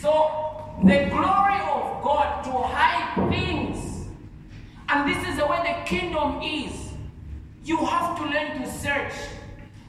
So 0.00 0.76
the 0.82 1.08
glory 1.10 1.60
of 1.60 2.02
God 2.02 2.44
to 2.44 2.50
hide 2.50 3.28
things, 3.30 4.06
and 4.88 5.08
this 5.08 5.28
is 5.28 5.36
the 5.38 5.46
way 5.46 5.58
the 5.62 5.88
kingdom 5.88 6.40
is. 6.42 6.86
You 7.64 7.78
have 7.78 8.16
to 8.18 8.24
learn 8.24 8.62
to 8.62 8.70
search. 8.70 9.12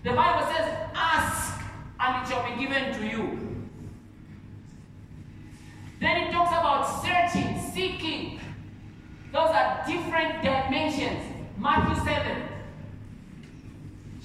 The 0.04 0.14
Bible 0.14 0.48
says, 0.52 0.90
"Ask, 0.96 1.62
and 2.00 2.24
it 2.24 2.30
shall 2.30 2.44
be 2.50 2.60
given 2.60 2.92
to 2.98 3.06
you." 3.06 3.24
Then 6.00 6.18
it 6.24 6.32
talks 6.32 6.52
about 6.52 7.04
searching, 7.04 7.60
seeking. 7.72 8.40
Those 9.32 9.50
are 9.50 9.84
different 9.86 10.42
dimensions. 10.42 11.24
Matthew 11.60 12.04
7. 12.04 12.44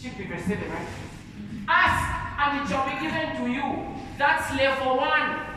Should 0.00 0.16
be 0.16 0.24
verse 0.24 0.44
7, 0.44 0.70
right? 0.70 0.88
Ask, 1.68 2.04
and 2.40 2.60
it 2.60 2.68
shall 2.68 2.86
be 2.88 2.96
given 3.00 3.36
to 3.36 3.50
you. 3.50 3.86
That's 4.16 4.54
level 4.54 4.96
one. 4.96 5.52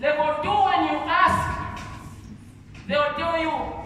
Level 0.00 0.42
two, 0.42 0.50
when 0.50 0.80
you 0.90 0.98
ask, 1.06 1.80
they'll 2.88 3.14
tell 3.14 3.38
you. 3.38 3.84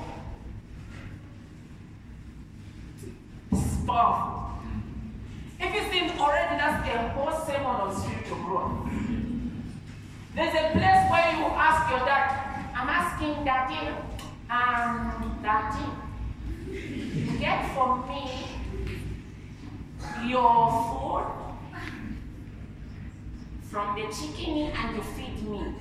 This 3.51 3.73
is 3.73 3.87
powerful. 3.87 4.39
If 5.61 5.75
you 5.75 5.83
think 5.91 6.21
already 6.21 6.57
that's 6.57 6.89
a 6.89 7.09
whole 7.11 7.33
sermon 7.47 7.67
on 7.67 7.97
spiritual 7.97 8.39
growth. 8.39 8.89
There's 10.35 10.55
a 10.55 10.71
place 10.73 11.11
where 11.11 11.37
you 11.37 11.47
ask 11.47 11.91
your 11.91 12.01
dad, 12.07 12.71
I'm 12.75 12.89
asking 12.89 13.45
daddy, 13.45 13.95
um, 14.51 15.41
daddy, 15.43 15.85
get 17.39 17.75
for 17.75 18.07
me 18.07 18.49
your 20.27 20.71
food 20.89 21.39
from 23.71 23.95
the 23.95 24.07
chicken 24.13 24.73
and 24.73 24.97
you 24.97 25.03
feed 25.03 25.49
me. 25.49 25.75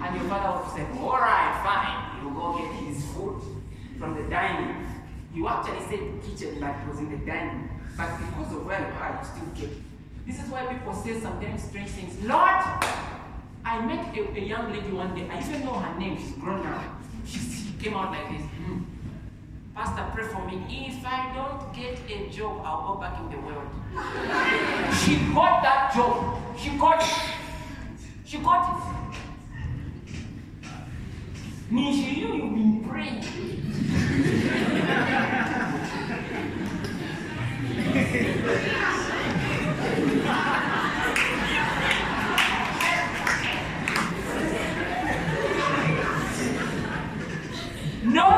And 0.00 0.16
your 0.16 0.24
father 0.28 0.70
say, 0.76 0.86
all 0.98 1.18
right, 1.18 1.60
fine. 1.64 2.24
You 2.24 2.34
go 2.34 2.56
get 2.56 2.72
his 2.86 3.04
food 3.06 3.42
from 3.98 4.14
the 4.14 4.28
dining. 4.30 4.86
You 5.34 5.48
actually 5.48 5.80
said 5.80 6.22
kitchen 6.22 6.60
like 6.60 6.76
it 6.82 6.88
was 6.88 6.98
in 6.98 7.10
the 7.10 7.26
dining. 7.26 7.68
But 7.96 8.18
because 8.18 8.52
of 8.52 8.66
where 8.66 8.80
you 8.80 8.94
are, 8.94 9.18
you 9.20 9.28
still 9.28 9.68
get. 9.68 9.76
This 10.26 10.42
is 10.42 10.50
why 10.50 10.66
people 10.66 10.94
say 10.94 11.14
some 11.14 11.22
sometimes 11.22 11.64
strange 11.64 11.90
things. 11.90 12.24
Lord, 12.24 12.62
I 13.64 13.84
met 13.84 14.16
a, 14.16 14.38
a 14.38 14.40
young 14.40 14.72
lady 14.72 14.90
one 14.92 15.14
day. 15.14 15.28
I 15.28 15.40
even 15.40 15.64
know 15.64 15.74
her 15.74 15.98
name. 15.98 16.16
She's 16.16 16.32
grown 16.32 16.62
now. 16.62 16.98
She, 17.26 17.38
she 17.38 17.71
came 17.82 17.94
out 17.94 18.10
like 18.12 18.28
this. 18.30 18.42
"Hmm, 18.42 18.78
Pastor, 19.74 20.04
pray 20.14 20.24
for 20.28 20.44
me. 20.46 20.86
If 20.88 21.04
I 21.04 21.32
don't 21.34 21.74
get 21.74 21.98
a 22.08 22.28
job, 22.30 22.62
I'll 22.64 22.94
go 22.94 23.00
back 23.00 23.18
in 23.20 23.28
the 23.30 23.38
world. 23.46 23.68
she 25.00 25.16
got 25.34 25.62
that 25.62 25.92
job. 25.94 26.38
She 26.56 26.70
got 26.78 27.02
it. 27.02 27.08
She 28.24 28.38
got 28.38 28.70
it. 28.70 28.76
Nishi, 31.72 32.16
you, 32.18 32.28
you've 32.34 32.54
been 32.54 32.84
praying. 32.88 33.22
No! 48.04 48.28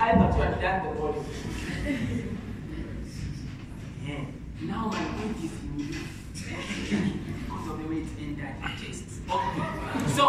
I 0.00 0.14
thought 0.16 0.36
you 0.36 0.42
had 0.42 0.60
done 0.60 0.94
the 0.94 1.00
body. 1.00 1.18
Yeah. 4.06 4.24
Now 4.62 4.86
my 4.88 5.04
point 5.04 5.36
is 5.44 5.52
in 5.62 5.78
you. 5.78 5.94
because 7.44 7.66
of 7.70 7.76
the 7.78 7.84
way 7.88 7.96
it 8.02 8.08
entered 8.20 8.54
your 8.60 8.72
chest. 8.78 9.04
Okay. 9.30 9.68
So, 10.14 10.24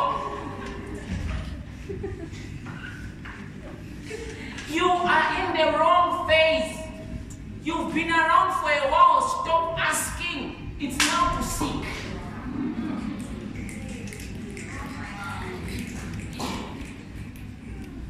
you 4.70 4.88
are 4.88 5.30
in 5.40 5.45
the 5.58 5.78
wrong 5.78 6.28
phase. 6.28 6.78
You've 7.64 7.94
been 7.94 8.10
around 8.10 8.62
for 8.62 8.70
a 8.70 8.92
while. 8.92 9.22
Stop 9.22 9.80
asking. 9.80 10.76
It's 10.80 10.98
now 10.98 11.38
to 11.38 11.44
seek. 11.44 11.86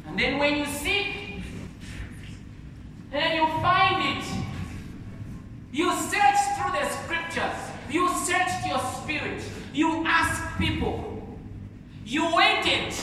And 0.06 0.18
then 0.18 0.38
when 0.38 0.56
you 0.56 0.66
seek, 0.66 1.42
then 3.10 3.36
you 3.36 3.46
find 3.62 4.18
it. 4.18 4.24
You 5.72 5.92
search 5.92 6.38
through 6.56 6.72
the 6.72 6.88
scriptures. 6.88 7.58
You 7.90 8.08
search 8.24 8.66
your 8.66 8.80
spirit. 8.80 9.42
You 9.72 10.04
ask 10.06 10.58
people. 10.58 11.38
You 12.04 12.34
waited. 12.34 12.94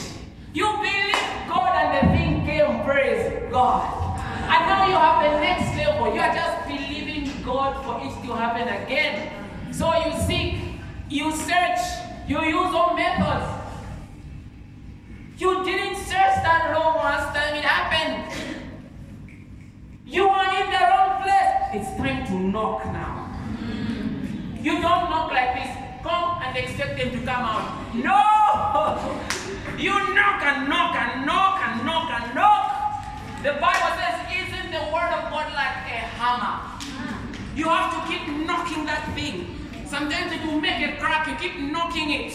You 0.53 0.65
believe 0.65 1.15
God 1.47 1.75
and 1.75 2.09
the 2.09 2.17
thing 2.17 2.45
came. 2.45 2.83
Praise 2.83 3.51
God. 3.51 4.12
And 4.43 4.61
now 4.67 4.87
you 4.87 4.95
have 4.95 5.23
the 5.23 5.39
next 5.39 5.77
level. 5.77 6.13
You 6.13 6.21
are 6.21 6.33
just 6.33 6.67
believing 6.67 7.31
God 7.43 7.83
for 7.83 7.99
it 8.05 8.13
to 8.25 8.33
happen 8.35 8.67
again. 8.67 9.31
So 9.71 9.93
you 10.05 10.11
seek, 10.27 10.79
you 11.09 11.31
search, 11.31 11.79
you 12.27 12.41
use 12.43 12.73
all 12.73 12.95
methods. 12.95 13.63
You 15.37 15.63
didn't 15.63 15.95
search 15.97 16.35
that 16.45 16.71
long 16.73 16.95
last 16.97 17.35
time 17.35 17.55
it 17.55 17.65
happened. 17.65 18.31
You 20.05 20.27
are 20.29 20.61
in 20.61 20.69
the 20.69 20.79
wrong 20.79 21.23
place. 21.23 21.53
It's 21.73 21.97
time 21.97 22.25
to 22.27 22.33
knock 22.33 22.85
now. 22.85 23.33
You 24.61 24.73
don't 24.73 25.09
knock 25.09 25.31
like 25.31 25.55
this. 25.55 25.75
Come 26.03 26.39
and 26.43 26.55
expect 26.55 26.97
them 26.97 27.11
to 27.11 27.25
come 27.25 27.43
out. 27.43 27.95
No! 27.95 28.43
You 29.77 29.91
knock 30.13 30.43
and 30.43 30.69
knock 30.69 30.95
and 30.95 31.25
knock 31.25 31.61
and 31.65 31.85
knock 31.85 32.11
and 32.11 32.35
knock. 32.35 32.83
The 33.41 33.53
Bible 33.59 33.91
says, 33.97 34.12
word 34.93 35.09
of 35.09 35.33
God 35.33 35.49
like 35.57 35.89
a 35.89 36.05
hammer? 36.21 36.55
You 37.55 37.65
have 37.65 37.89
to 37.97 37.99
keep 38.05 38.29
knocking 38.45 38.85
that 38.85 39.09
thing. 39.15 39.57
Sometimes 39.87 40.31
it 40.31 40.45
will 40.45 40.61
make 40.61 40.81
a 40.85 40.97
crack. 41.01 41.27
You 41.27 41.35
keep 41.35 41.57
knocking 41.71 42.11
it. 42.11 42.33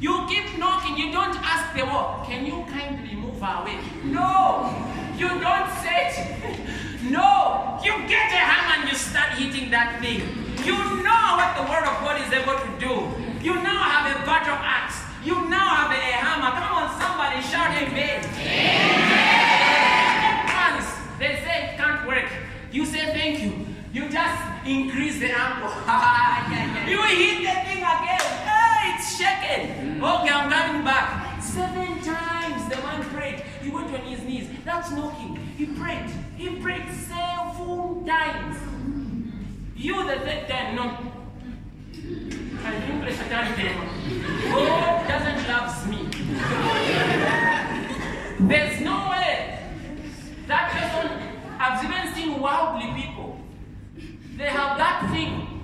You 0.00 0.26
keep 0.28 0.58
knocking. 0.58 0.96
You 0.96 1.10
don't 1.12 1.36
ask 1.42 1.74
the 1.76 1.84
wall, 1.84 2.24
can 2.26 2.46
you 2.46 2.64
kindly 2.70 3.14
move 3.14 3.42
away? 3.42 3.78
No. 4.04 4.70
You 5.18 5.28
don't 5.28 5.70
say 5.82 6.14
it. 6.14 6.60
No. 7.06 7.78
You 7.84 7.92
get 8.08 8.34
a 8.34 8.42
hammer 8.50 8.82
and 8.82 8.90
you 8.90 8.96
start 8.98 9.38
hitting 9.38 9.70
that 9.70 10.00
thing. 10.02 10.26
You 10.66 10.74
know 11.06 11.24
what 11.38 11.54
the 11.54 11.62
word 11.70 11.86
of 11.86 12.02
God 12.02 12.18
is 12.18 12.32
able 12.34 12.58
to 12.58 12.70
do. 12.82 12.94
You 13.46 13.54
now 13.62 13.78
have 13.78 14.10
a 14.10 14.26
battle 14.26 14.58
axe. 14.58 14.98
You 15.22 15.36
now 15.48 15.86
have 15.86 15.90
a 15.92 15.94
hammer. 15.94 16.50
Come 16.58 16.72
on, 16.82 16.88
somebody 16.98 17.38
shout 17.46 17.70
amen. 17.78 18.95
Once 18.95 18.95
You 22.76 22.84
say 22.84 23.06
thank 23.06 23.42
you. 23.42 23.54
You 23.90 24.06
just 24.10 24.42
increase 24.66 25.18
the 25.18 25.30
angle. 25.30 25.72
Yeah, 25.86 26.52
yeah. 26.52 26.86
you 26.86 27.00
hit 27.00 27.38
the 27.40 27.54
thing 27.64 27.78
again. 27.78 28.20
Hey, 28.44 28.92
it's 28.92 29.16
shaking. 29.16 29.98
Mm. 29.98 30.20
Okay, 30.20 30.28
I'm 30.30 30.50
coming 30.50 30.84
back. 30.84 31.42
Seven 31.42 32.02
times 32.02 32.68
the 32.68 32.76
man 32.82 33.02
prayed. 33.14 33.40
He 33.62 33.70
went 33.70 33.86
on 33.94 34.00
his 34.02 34.22
knees. 34.24 34.50
That's 34.66 34.90
knocking. 34.90 35.36
He 35.56 35.64
prayed. 35.64 36.10
He 36.36 36.56
prayed 36.56 36.84
seven 37.08 38.04
times. 38.04 38.58
You 39.74 40.06
the 40.06 40.16
third 40.20 40.46
time, 40.46 40.76
no. 40.76 40.98
I 42.62 42.72
think 42.84 43.56
demon. 43.56 43.88
God 44.52 45.08
doesn't 45.08 45.48
love 45.48 45.88
me. 45.88 46.00
There's 48.48 48.80
no 48.82 49.08
way. 49.08 49.60
That 50.46 50.70
person, 50.72 51.35
I've 51.58 51.84
even 51.84 52.14
seen 52.14 52.40
worldly 52.40 52.92
people. 53.00 53.40
They 54.36 54.44
have 54.44 54.76
that 54.78 55.10
thing 55.12 55.62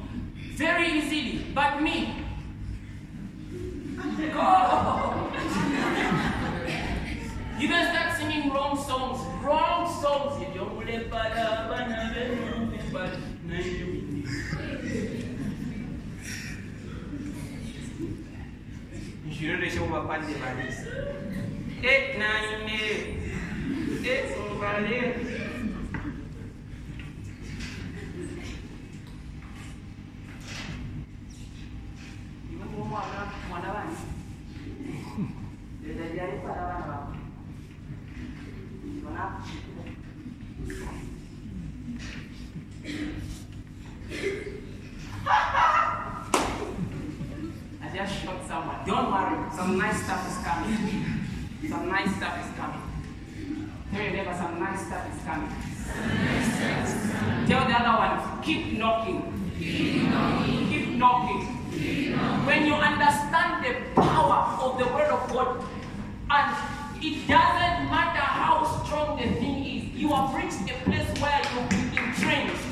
very 0.56 0.98
easily. 0.98 1.44
But 1.54 1.82
me, 1.82 2.14
God. 4.32 5.18
You 7.58 7.68
guys 7.68 7.94
start 7.94 8.16
singing 8.18 8.52
wrong 8.52 8.76
songs. 8.76 9.20
Wrong 9.44 9.86
songs. 10.02 10.32
Nshirudishe 19.28 19.80
umapande 19.80 20.34
balisi. 20.42 20.86
Eight, 21.82 22.18
nine, 22.18 22.70
eight. 22.70 23.06
Eight, 24.06 24.36
umbale. 24.50 24.98
Iwe 24.98 25.41
I 32.74 32.78
just 47.94 48.22
shot 48.22 48.46
someone. 48.46 48.76
Don't 48.86 49.12
worry, 49.12 49.36
some 49.54 49.76
nice 49.78 50.02
stuff 50.04 50.26
is 50.30 50.38
coming. 50.44 50.76
Some 51.68 51.88
nice 51.88 52.16
stuff 52.16 52.38
is 52.40 52.50
coming. 52.56 52.80
Tell 53.92 54.02
your 54.02 54.12
neighbor 54.12 54.34
some 54.34 54.58
nice 54.58 54.86
stuff 54.86 55.06
is 55.14 55.22
coming. 55.24 55.50
Tell 57.46 57.66
the 57.68 57.74
other 57.74 57.98
one, 57.98 58.18
keep 58.42 58.78
knocking. 58.78 59.20
Keep 59.58 60.88
knocking. 60.98 61.51
When 61.72 62.66
you 62.66 62.74
understand 62.74 63.64
the 63.64 64.00
power 64.00 64.60
of 64.60 64.78
the 64.78 64.84
word 64.92 65.10
of 65.10 65.32
God, 65.32 65.64
and 66.30 66.56
it 67.02 67.26
doesn't 67.26 67.88
matter 67.88 68.20
how 68.20 68.84
strong 68.84 69.16
the 69.16 69.28
thing 69.40 69.64
is, 69.64 69.84
you 69.98 70.08
have 70.08 70.34
reached 70.34 70.68
a 70.70 70.74
place 70.84 71.08
where 71.20 71.40
you've 71.54 71.68
been 71.70 72.04
entrenched. 72.04 72.62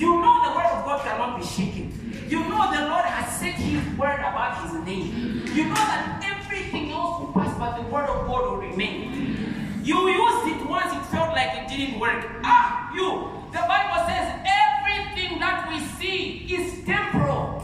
You 0.00 0.20
know 0.20 0.34
the 0.42 0.56
word 0.56 0.66
of 0.66 0.84
God 0.84 1.04
cannot 1.04 1.38
be 1.38 1.46
shaken. 1.46 1.92
You 2.28 2.40
know 2.40 2.72
the 2.74 2.88
Lord 2.88 3.04
has 3.04 3.38
said 3.38 3.54
his 3.54 3.84
word 3.96 4.18
about 4.18 4.64
his 4.64 4.82
name. 4.84 5.44
You 5.54 5.64
know 5.68 5.74
that 5.74 6.20
everything 6.24 6.90
else 6.90 7.20
will 7.20 7.32
pass, 7.32 7.56
but 7.56 7.76
the 7.76 7.88
word 7.88 8.06
of 8.06 8.26
God 8.26 8.50
will 8.50 8.68
remain. 8.68 9.80
You 9.84 10.08
used 10.08 10.48
it 10.48 10.66
once, 10.66 10.92
it 10.92 11.04
felt 11.12 11.30
like 11.30 11.54
it 11.54 11.68
didn't 11.68 12.00
work. 12.00 12.24
Ah, 12.42 12.92
you. 12.94 13.30
The 13.52 13.60
Bible 13.68 14.08
says 14.08 14.26
everything 14.42 15.38
that 15.38 15.68
we 15.68 15.78
see 15.98 16.46
is 16.52 16.84
temporal. 16.84 17.63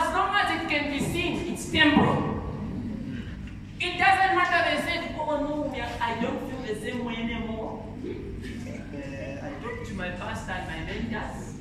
As 0.00 0.14
long 0.14 0.32
as 0.32 0.62
it 0.62 0.68
can 0.68 0.92
be 0.92 1.00
seen, 1.00 1.52
it's 1.52 1.72
temporal. 1.72 2.40
It 3.80 3.98
doesn't 3.98 4.36
matter 4.36 4.58
they 4.70 4.80
said, 4.86 5.16
oh 5.18 5.36
no, 5.40 5.74
I 6.00 6.20
don't 6.20 6.38
feel 6.48 6.62
the 6.62 6.80
same 6.80 7.04
way 7.04 7.16
anymore. 7.16 7.84
Uh, 8.04 9.46
I 9.46 9.50
talked 9.60 9.86
to 9.88 9.94
my 9.94 10.10
pastor 10.10 10.52
and 10.52 10.66
my 10.70 10.78
mentors. 10.86 11.54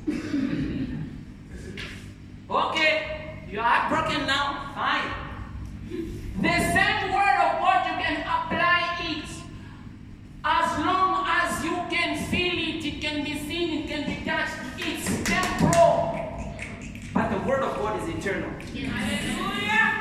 okay, 2.50 2.94
you 3.50 3.60
are 3.60 3.64
heartbroken 3.64 4.28
now, 4.28 4.72
fine. 4.76 5.12
The 6.40 6.58
same 6.78 7.14
word 7.14 7.38
of 7.42 7.52
God, 7.58 7.88
you 7.90 7.96
can 8.06 8.22
apply 8.22 8.80
it. 9.02 9.30
As 10.46 10.86
long 10.86 11.26
as 11.28 11.64
you 11.66 11.76
can 11.90 12.24
feel 12.30 12.54
it, 12.54 12.86
it 12.86 13.02
can 13.02 13.24
be 13.24 13.36
seen, 13.40 13.82
it 13.82 13.88
can 13.88 14.06
be 14.06 14.24
touched, 14.24 14.54
it's 14.78 15.08
temporal. 15.08 15.18
But 15.18 15.26
the 15.26 15.27
word 17.48 17.64
of 17.64 17.78
God 17.78 18.04
is 18.04 18.10
eternal. 18.16 18.50
Hallelujah. 18.60 19.94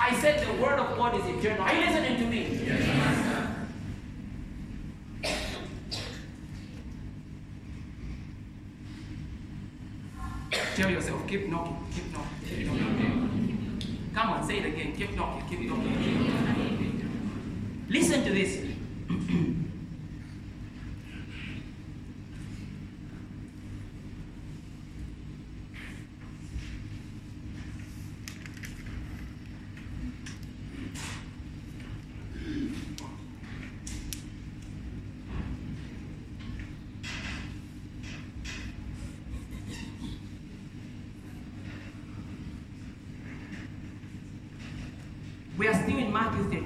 I 0.00 0.18
said 0.20 0.46
the 0.46 0.62
word 0.62 0.78
of 0.78 0.96
God 0.96 1.14
is 1.20 1.26
eternal. 1.36 1.62
Are 1.62 1.74
you 1.74 1.80
listening 1.80 2.16
to 2.18 2.24
me? 2.24 2.60
Yes, 2.66 3.52
Tell 10.76 10.90
yourself, 10.90 11.26
keep 11.26 11.48
knocking, 11.48 11.76
keep 11.94 12.12
knocking, 12.12 12.38
keep 12.46 12.66
knocking. 12.66 14.10
Come 14.14 14.30
on, 14.30 14.46
say 14.46 14.58
it 14.58 14.66
again. 14.66 14.94
Keep 14.94 15.16
knocking, 15.16 15.48
keep 15.48 15.60
knocking, 15.70 15.96
keep 16.02 16.20
knocking. 16.28 17.86
Listen 17.88 18.24
to 18.24 18.32
this. 18.32 18.60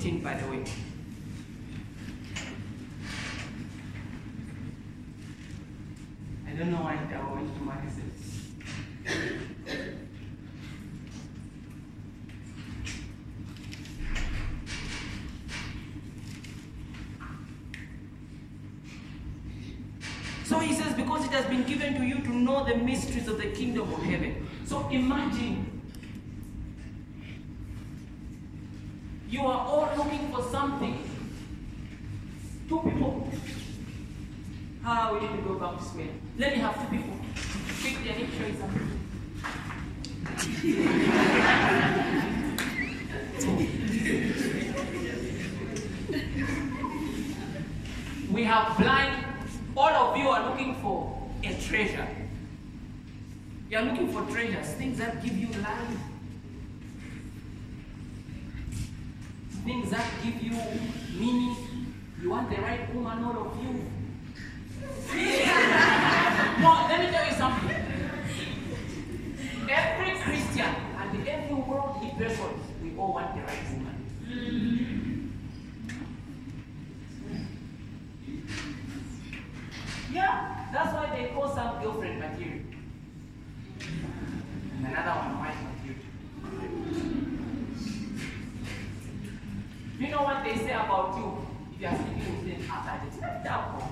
18, 0.01 0.22
by 0.22 0.32
the 0.32 0.51
way. 0.51 0.64
I 6.46 6.53
don't 6.53 6.70
know 6.70 6.78
why 6.78 6.94
I 6.94 7.34
went 7.34 7.55
to 7.55 7.62
my 7.62 7.76
research. 7.84 8.05
So 20.44 20.59
he 20.61 20.74
says, 20.74 20.94
because 20.94 21.26
it 21.26 21.32
has 21.32 21.44
been 21.44 21.64
given 21.64 21.94
to 21.96 22.05
you 22.07 22.20
to 22.22 22.30
know 22.30 22.64
the 22.64 22.76
mysteries 22.76 23.28
of 23.28 23.36
the 23.36 23.48
kingdom 23.48 23.92
of 23.92 24.03
heaven. 24.03 24.48
So 24.64 24.88
imagine 24.88 25.79
you 29.30 29.40
are 29.46 29.66
all 29.66 29.88
looking 29.96 30.32
for 30.32 30.42
something. 30.42 30.98
Two 32.68 32.80
people. 32.80 33.28
Ah, 34.84 35.12
we 35.12 35.20
need 35.20 35.36
to 35.36 35.42
go 35.48 35.54
back 35.54 35.78
to 35.78 35.84
Spain. 35.84 36.20
Let 36.38 36.52
me 36.54 36.58
have 36.60 36.74
two 36.74 36.96
people. 36.96 37.16
Pick 37.82 38.04
their 38.04 38.14
name, 38.16 38.30
show 38.36 38.46
you 38.46 38.56
something. 38.58 39.00
we 48.32 48.44
have 48.44 48.76
blind. 48.78 49.24
All 49.76 49.88
of 49.90 50.16
you 50.16 50.28
are 50.28 50.50
looking 50.50 50.74
for 50.76 51.28
a 51.42 51.54
treasure. 51.54 52.08
You 53.70 53.78
are 53.78 53.82
looking 53.82 54.12
for 54.12 54.22
treasures, 54.32 54.66
things 54.74 54.98
that 54.98 55.22
give 55.22 55.36
you 55.36 55.48
life. 55.62 55.98
Things 59.64 59.90
that 59.90 60.06
give 60.22 60.42
you 60.42 60.52
meaning. 61.18 61.56
You 62.22 62.30
want 62.30 62.50
the 62.50 62.56
right 62.56 62.94
woman, 62.94 63.24
all 63.24 63.46
of 63.46 63.62
you. 63.62 63.84
no, 66.60 66.86
let 66.88 67.00
me 67.00 67.06
tell 67.10 67.26
you 67.26 67.32
something. 67.34 67.76
Every 69.68 70.18
Christian 70.18 70.74
and 70.98 71.28
every 71.28 71.54
worldly 71.54 72.10
person, 72.18 72.60
we 72.82 72.96
all 72.98 73.14
want 73.14 73.34
the 73.34 73.42
right 73.42 73.64
woman. 73.72 73.96
Yeah, 80.12 80.66
that's 80.72 80.92
why 80.92 81.16
they 81.16 81.28
call 81.28 81.54
some 81.54 81.82
girlfriend 81.82 82.18
material. 82.18 82.64
And 83.80 84.86
another 84.86 85.20
one 85.20 85.38
wife 85.38 85.56
material. 85.62 86.00
You 89.98 90.08
know 90.08 90.22
what 90.22 90.44
they 90.44 90.56
say 90.56 90.72
about 90.72 91.16
you 91.16 91.46
if 91.74 91.80
you 91.80 91.86
are 91.86 91.94
sleeping 91.96 92.44
with 92.44 92.58
them 92.58 92.70
after 92.70 93.06
it's 93.06 93.20
not 93.20 93.44
that 93.44 93.82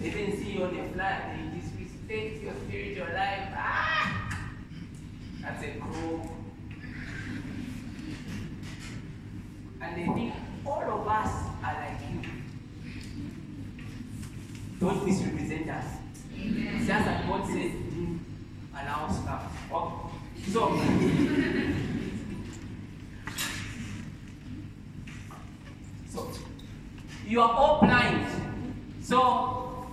They 0.00 0.10
didn't 0.10 0.38
see 0.38 0.52
you 0.52 0.64
on 0.64 0.74
the 0.74 0.82
flat, 0.94 1.36
they 1.36 1.60
disrespect 1.60 2.42
your 2.42 2.54
spiritual 2.66 3.14
life. 3.14 3.48
Ah! 3.54 4.38
That's 5.42 5.62
a 5.62 5.78
crow. 5.78 6.30
And 9.82 9.96
they 9.96 10.06
think 10.14 10.34
all 10.66 10.82
of 10.82 11.06
us 11.06 11.32
are 11.62 11.74
like 11.74 12.00
you. 12.10 12.30
Don't 14.80 15.06
misrepresent 15.06 15.68
us. 15.68 15.84
It's 16.34 16.86
just 16.86 17.04
that 17.04 17.28
God 17.28 17.46
says, 17.46 17.72
mm, 17.72 18.18
allow 18.72 19.08
stuff. 19.12 19.44
Okay. 19.70 20.10
So, 20.50 20.60
so, 26.10 26.32
you 27.30 27.40
are 27.40 27.52
all 27.52 27.78
blind. 27.80 28.26
So, 29.02 29.86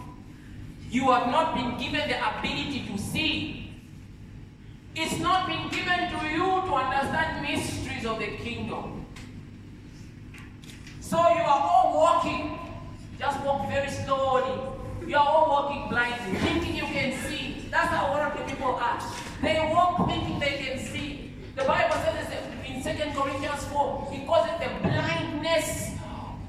you 0.90 1.12
have 1.12 1.28
not 1.28 1.54
been 1.54 1.78
given 1.78 2.10
the 2.10 2.18
ability 2.18 2.88
to 2.92 2.98
see. 2.98 3.76
It's 4.96 5.20
not 5.20 5.46
been 5.46 5.70
given 5.70 6.10
to 6.18 6.26
you 6.26 6.46
to 6.66 6.74
understand 6.74 7.44
mysteries 7.44 8.08
of 8.08 8.18
the 8.18 8.26
kingdom. 8.38 9.06
So 11.00 11.18
you 11.18 11.44
are 11.44 11.62
all 11.62 11.94
walking, 11.94 12.58
just 13.20 13.40
walk 13.46 13.70
very 13.70 13.92
slowly. 13.92 14.60
You 15.06 15.18
are 15.18 15.28
all 15.28 15.48
walking 15.48 15.90
blindly, 15.90 16.40
thinking 16.40 16.76
you 16.76 16.86
can 16.86 17.14
see. 17.30 17.68
That's 17.70 17.90
how 17.90 18.12
one 18.14 18.32
of 18.32 18.38
the 18.38 18.52
people 18.52 18.74
are. 18.74 19.00
They 19.44 19.60
walk 19.72 20.10
thinking 20.10 20.40
they 20.40 20.58
can 20.58 20.80
see. 20.80 21.34
The 21.56 21.66
Bible 21.66 21.96
says 21.96 22.34
in 22.66 22.82
2 22.82 23.20
Corinthians 23.20 23.64
4, 23.66 24.10
it 24.12 24.26
calls 24.26 24.48
it 24.50 24.60
the 24.60 24.90
blindness 24.90 25.97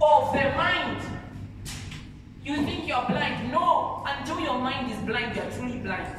of 0.00 0.32
the 0.32 0.50
mind. 0.56 1.02
You 2.44 2.56
think 2.56 2.88
you're 2.88 3.04
blind. 3.06 3.52
No, 3.52 4.04
until 4.06 4.40
your 4.40 4.58
mind 4.58 4.90
is 4.90 4.98
blind, 5.00 5.36
you're 5.36 5.50
truly 5.50 5.78
blind. 5.78 6.14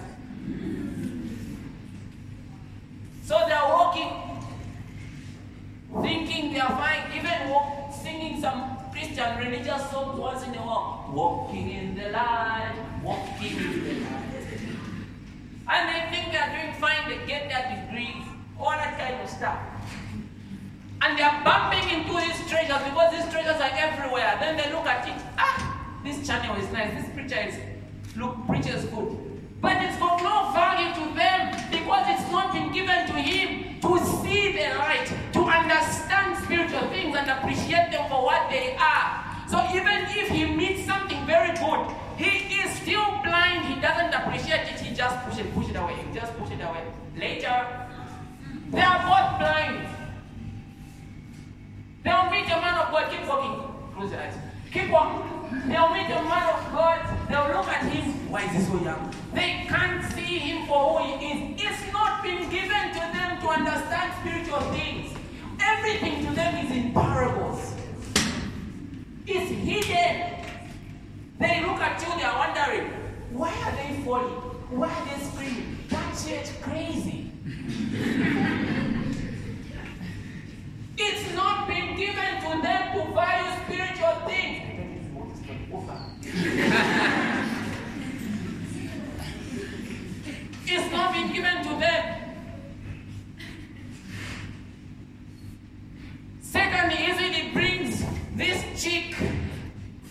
So 3.24 3.38
they're 3.48 3.64
walking, 3.64 4.12
thinking 6.02 6.54
they're 6.54 6.66
fine, 6.66 7.12
even 7.16 7.50
walk, 7.50 7.94
singing 7.94 8.42
some 8.42 8.78
Christian 8.92 9.38
religious 9.38 9.90
songs 9.92 10.20
once 10.20 10.44
in 10.46 10.56
a 10.56 10.58
while. 10.58 11.12
Walking 11.14 11.70
in 11.72 11.96
the 11.96 12.10
light, 12.10 12.76
walking 13.04 13.58
in 13.58 13.84
the 13.84 13.94
light. 14.02 14.30
And 15.72 15.90
they 15.90 16.16
think 16.16 16.32
they're 16.32 16.50
doing 16.50 16.74
fine, 16.80 17.08
they 17.08 17.26
get 17.28 17.50
their 17.50 17.86
degrees, 17.86 18.26
all 18.60 18.72
that 18.72 18.98
kind 18.98 19.22
of 19.22 19.30
stuff. 19.30 19.60
And 21.02 21.18
they're 21.18 21.42
bumping 21.44 21.88
into 21.90 22.14
these 22.20 22.50
treasures 22.50 22.84
because 22.84 23.12
these 23.12 23.32
treasures 23.32 23.62
are 23.62 23.72
everywhere. 23.72 24.36
Then 24.40 24.58
they 24.58 24.72
look 24.72 24.86
at 24.86 25.08
it, 25.08 25.16
ah, 25.38 26.00
this 26.04 26.28
channel 26.28 26.56
is 26.58 26.70
nice, 26.72 26.92
this 26.94 27.14
preacher 27.14 27.40
is, 27.40 27.56
look, 28.18 28.36
preacher 28.48 28.76
is 28.76 28.86
good. 28.86 29.18
But 29.62 29.82
it's 29.84 29.98
got 29.98 30.22
no 30.24 30.52
value 30.52 30.92
to 30.96 31.16
them 31.16 31.56
because 31.72 32.06
it's 32.08 32.32
not 32.32 32.54
been 32.54 32.72
given 32.72 33.08
to 33.08 33.14
him 33.14 33.80
to 33.82 34.06
see 34.22 34.52
the 34.54 34.76
light, 34.78 35.08
to 35.34 35.40
understand 35.44 36.38
spiritual 36.44 36.88
things 36.90 37.16
and 37.16 37.30
appreciate 37.30 37.92
them 37.92 38.10
for 38.10 38.24
what 38.24 38.50
they 38.50 38.76
are. 38.76 39.24
So 39.48 39.58
even 39.74 40.06
if 40.10 40.30
he 40.30 40.46
meets 40.46 40.86
something 40.86 41.26
very 41.26 41.56
good, 41.58 41.92
he 42.18 42.60
is 42.60 42.72
still 42.80 43.20
blind, 43.24 43.66
he 43.66 43.80
doesn't 43.82 44.14
appreciate 44.14 44.68
it, 44.68 44.80
he 44.80 44.94
just 44.94 45.16
push 45.26 45.40
it, 45.40 45.54
push 45.54 45.70
it 45.70 45.76
away, 45.76 45.96
he 45.96 46.14
just 46.14 46.38
push 46.38 46.52
it 46.52 46.62
away. 46.62 46.84
Later, 47.18 47.68
they 48.72 48.82
are 48.82 49.00
both 49.00 49.40
blind. 49.40 49.99
They'll 52.04 52.30
meet 52.30 52.46
a 52.46 52.62
man 52.62 52.78
of 52.78 52.92
God, 52.92 53.12
keep 53.12 53.28
walking. 53.28 53.74
Close 53.96 54.12
your 54.12 54.22
eyes. 54.22 54.36
Keep 54.72 54.90
walking. 54.92 55.40
They'll 55.68 55.90
meet 55.90 56.06
a 56.06 56.22
man 56.24 56.50
of 56.54 56.72
God, 56.72 57.00
they'll 57.28 57.58
look 57.58 57.68
at 57.68 57.92
him. 57.92 58.30
Why 58.30 58.44
is 58.44 58.52
he 58.52 58.62
so 58.62 58.84
young? 58.84 59.14
They 59.34 59.66
can't 59.68 60.04
see 60.14 60.38
him 60.40 60.68
for 60.68 61.00
who 61.00 61.18
he 61.18 61.26
is. 61.26 61.62
It's 61.64 61.92
not 61.92 62.24
been 62.24 62.50
given 62.50 62.94
to 62.94 63.00
them 63.00 63.42
to 63.42 63.48
understand 63.48 64.14
spiritual 64.22 64.62
things. 64.72 65.18
Everything 65.60 66.26
to 66.26 66.34
them 66.34 66.66
is 66.66 66.72
in 66.72 66.94
parables. 66.94 67.74
It's 69.26 69.52
hidden. 69.52 70.46
They 71.40 71.62
look 71.62 71.82
at 71.82 72.02
you, 72.02 72.14
they 72.18 72.24
are 72.24 72.38
wondering, 72.38 72.92
why 73.32 73.54
are 73.64 73.72
they 73.76 74.02
falling? 74.04 74.34
Why 74.70 74.90
are 74.90 75.06
they 75.06 75.24
screaming? 75.26 75.78
That 75.90 76.14
church 76.14 76.62
crazy. 76.62 77.32
It's 81.02 81.34
not 81.34 81.66
been 81.70 81.96
given 81.96 82.42
to 82.42 82.62
them 82.62 82.94
to 82.94 83.14
value 83.14 83.52
spiritual 83.64 84.16
things. 84.28 84.66
it's 90.68 90.92
not 90.92 91.14
been 91.14 91.32
given 91.32 91.64
to 91.64 91.70
them. 91.80 92.36
Satan 96.42 96.92
easily 96.92 97.52
brings 97.54 98.04
this 98.36 98.62
chick 98.84 99.16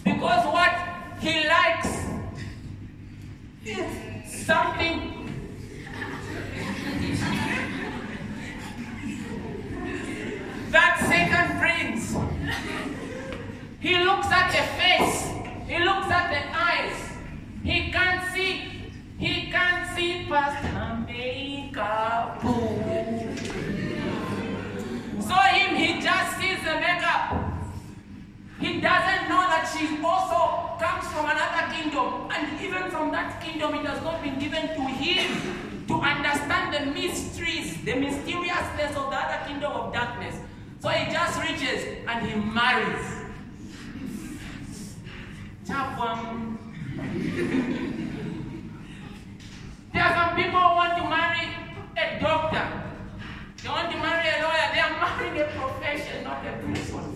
because 0.04 0.46
what 0.46 0.72
he 1.20 1.46
likes 1.46 1.88
is 3.66 3.84
something 4.46 5.18
that 10.70 11.00
Satan 11.08 11.58
brings. 11.58 12.14
He 13.80 13.96
looks 14.04 14.26
at 14.26 14.50
the 14.50 14.62
face, 14.76 15.24
he 15.66 15.78
looks 15.84 16.10
at 16.10 16.30
the 16.30 16.42
eyes. 16.56 16.96
He 17.62 17.90
can't 17.90 18.32
see, 18.34 18.92
he 19.18 19.50
can't 19.50 19.96
see 19.96 20.26
past 20.28 20.62
makeup. 21.06 22.40
So 25.20 25.34
him, 25.34 25.76
he 25.76 26.00
just 26.00 26.40
sees 26.40 26.58
the 26.64 26.74
makeup. 26.80 27.48
He 28.60 28.80
doesn't 28.80 29.28
know 29.28 29.44
that 29.46 29.70
she 29.72 30.02
also 30.02 30.76
comes 30.82 31.06
from 31.12 31.26
another 31.30 31.72
kingdom. 31.72 32.28
And 32.32 32.60
even 32.60 32.90
from 32.90 33.12
that 33.12 33.40
kingdom, 33.40 33.74
it 33.74 33.86
has 33.86 34.02
not 34.02 34.22
been 34.22 34.38
given 34.38 34.68
to 34.68 34.82
him 34.82 35.86
to 35.86 35.94
understand 35.94 36.74
the 36.74 36.90
mysteries, 36.90 37.82
the 37.84 37.94
mysteriousness 37.94 38.96
of 38.96 39.10
the 39.10 39.16
other 39.16 39.46
kingdom 39.46 39.72
of 39.72 39.92
darkness. 39.92 40.34
So 40.80 40.88
he 40.90 41.12
just 41.12 41.40
reaches 41.42 41.84
and 42.06 42.26
he 42.26 42.34
marries. 42.38 43.06
Chapwam. 45.66 46.56
There 49.92 50.02
are 50.02 50.14
some 50.14 50.36
people 50.36 50.60
who 50.60 50.74
want 50.76 50.96
to 50.96 51.02
marry 51.08 51.48
a 51.96 52.20
doctor. 52.20 52.66
They 53.62 53.68
want 53.68 53.90
to 53.90 53.98
marry 53.98 54.28
a 54.28 54.42
lawyer. 54.42 54.70
They 54.72 54.80
are 54.80 55.00
marrying 55.00 55.40
a 55.40 55.44
profession, 55.58 56.24
not 56.24 56.46
a 56.46 56.52
person. 56.62 57.14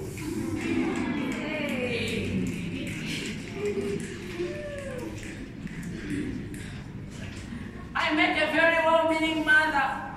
I 7.95 8.15
met 8.15 8.43
a 8.43 8.53
very 8.53 8.85
well-meaning 8.85 9.45
mother, 9.45 10.15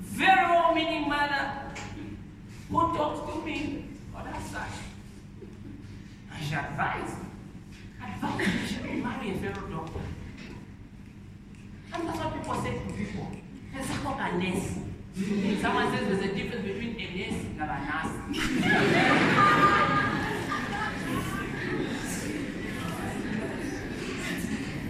very 0.00 0.50
well-meaning 0.50 1.08
mother, 1.08 1.65
who 2.68 2.96
talks 2.96 3.32
to 3.32 3.40
me 3.44 3.84
on 4.14 4.24
that 4.24 4.42
side. 4.46 4.70
She 6.40 6.54
advised, 6.54 7.16
advised 8.02 8.38
me 8.38 8.44
she 8.66 8.74
should 8.74 8.84
marry 9.02 9.30
a 9.30 9.34
fellow 9.38 9.68
doctor. 9.68 10.00
And 11.92 12.08
that's 12.08 12.18
what 12.18 12.34
people 12.34 12.54
say 12.62 12.72
to 12.72 12.92
people. 12.92 13.26
There's 13.72 13.86
something 13.86 14.04
called 14.04 14.20
a 14.20 14.38
nurse. 14.38 14.68
Someone 15.62 15.96
says 15.96 16.08
there's 16.08 16.30
a 16.30 16.34
difference 16.34 16.66
between 16.66 17.00
a 17.00 17.06
nurse 17.16 17.40
and 17.58 17.70
a 17.70 17.78
nurse. 17.88 18.12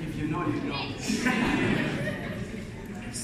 if 0.03 0.17
you 0.19 0.27
know, 0.27 0.47
you 0.47 0.61
know. 0.63 0.83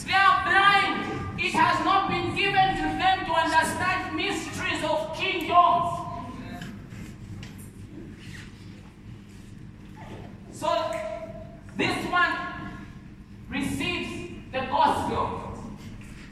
They 0.07 0.13
are 0.15 0.45
blind. 0.45 1.41
It 1.41 1.53
has 1.55 1.85
not 1.85 2.09
been 2.09 2.37
given 2.37 2.77
to 2.77 2.83
them 2.83 3.02
to 3.33 3.39
understand 3.39 4.15
mysteries 4.15 4.85
of 4.85 5.17
kingdoms. 5.17 5.99
So 10.53 10.93
this 11.77 12.07
one 12.11 12.37
receives 13.49 14.33
the 14.53 14.61
gospel. 14.61 15.55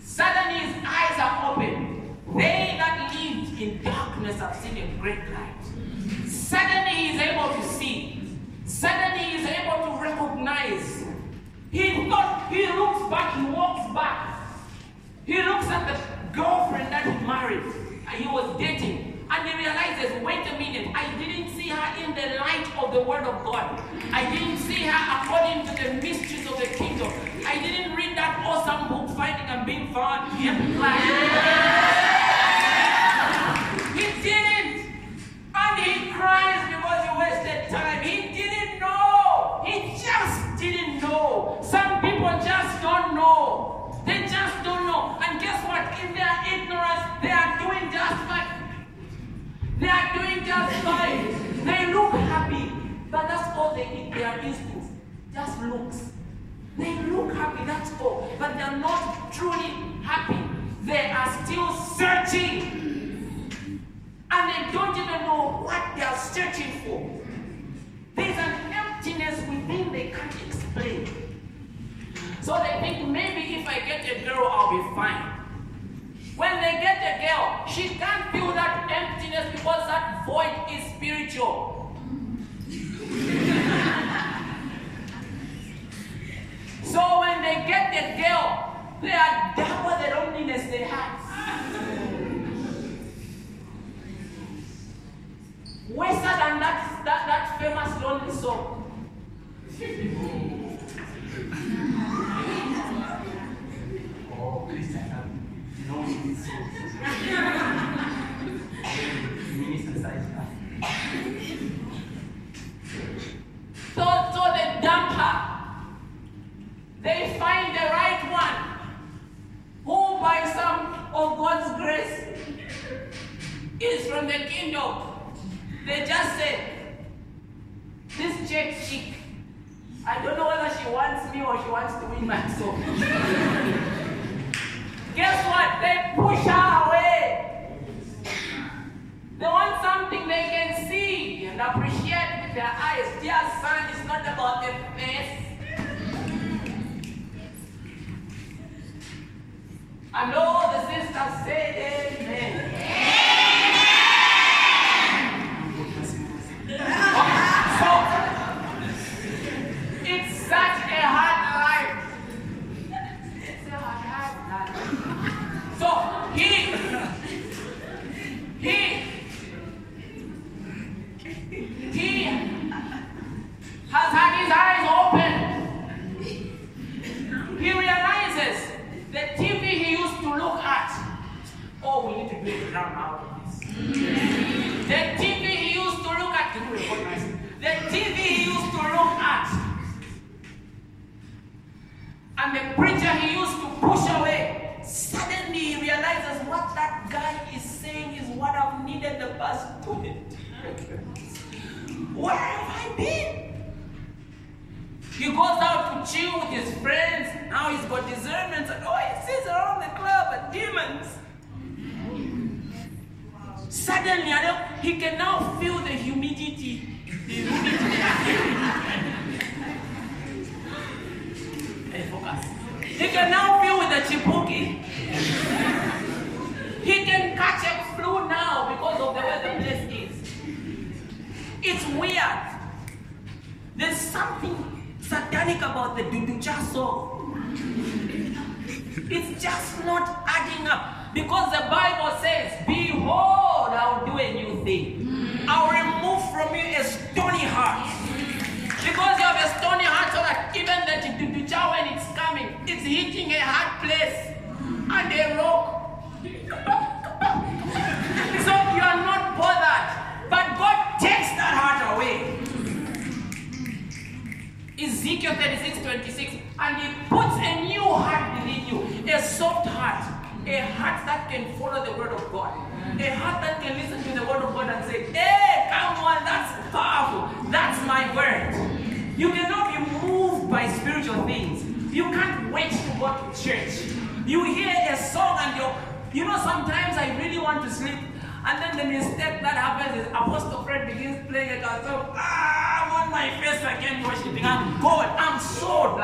Suddenly 0.02 0.58
his 0.60 0.84
eyes 0.86 1.18
are 1.18 1.52
open. 1.52 2.16
They 2.36 2.76
that 2.78 3.12
lived 3.14 3.60
in 3.60 3.82
darkness 3.82 4.36
have 4.36 4.56
seen 4.56 4.76
a 4.76 5.00
great 5.00 5.20
light. 5.30 6.28
Suddenly 6.28 6.90
he 6.90 7.16
is 7.16 7.22
able 7.22 7.48
to 7.48 7.62
see. 7.62 8.38
Suddenly 8.66 9.24
he 9.24 9.36
is 9.38 9.46
able 9.48 9.86
to 9.86 10.02
recognize. 10.02 11.04
He 11.70 12.08
thought, 12.08 12.48
he 12.50 12.66
looks 12.66 13.08
back, 13.10 13.36
he 13.36 13.44
walks 13.46 13.94
back. 13.94 14.36
He 15.24 15.42
looks 15.42 15.66
at 15.66 15.86
the 15.86 16.19
girlfriend 16.32 16.92
that 16.92 17.04
he 17.04 17.26
married, 17.26 17.62
he 18.14 18.26
was 18.26 18.58
dating, 18.58 19.26
and 19.30 19.48
he 19.48 19.56
realizes, 19.56 20.22
wait 20.22 20.46
a 20.46 20.58
minute, 20.58 20.88
I 20.94 21.10
didn't 21.16 21.50
see 21.56 21.68
her 21.68 22.04
in 22.04 22.14
the 22.14 22.36
light 22.38 22.66
of 22.82 22.92
the 22.92 23.00
Word 23.00 23.24
of 23.24 23.44
God. 23.44 23.80
I 24.12 24.28
didn't 24.30 24.58
see 24.58 24.82
her 24.82 25.02
according 25.22 25.66
to 25.66 25.82
the 25.82 25.94
mysteries 26.02 26.46
of 26.50 26.58
the 26.58 26.66
kingdom. 26.66 27.12
I 27.46 27.60
didn't 27.62 27.94
read 27.96 28.16
that 28.16 28.42
awesome 28.44 28.88
book, 28.88 29.16
Finding 29.16 29.46
and 29.46 29.64
Being 29.64 29.92
Found. 29.92 30.40
Yep. 30.42 30.56
He 32.04 32.09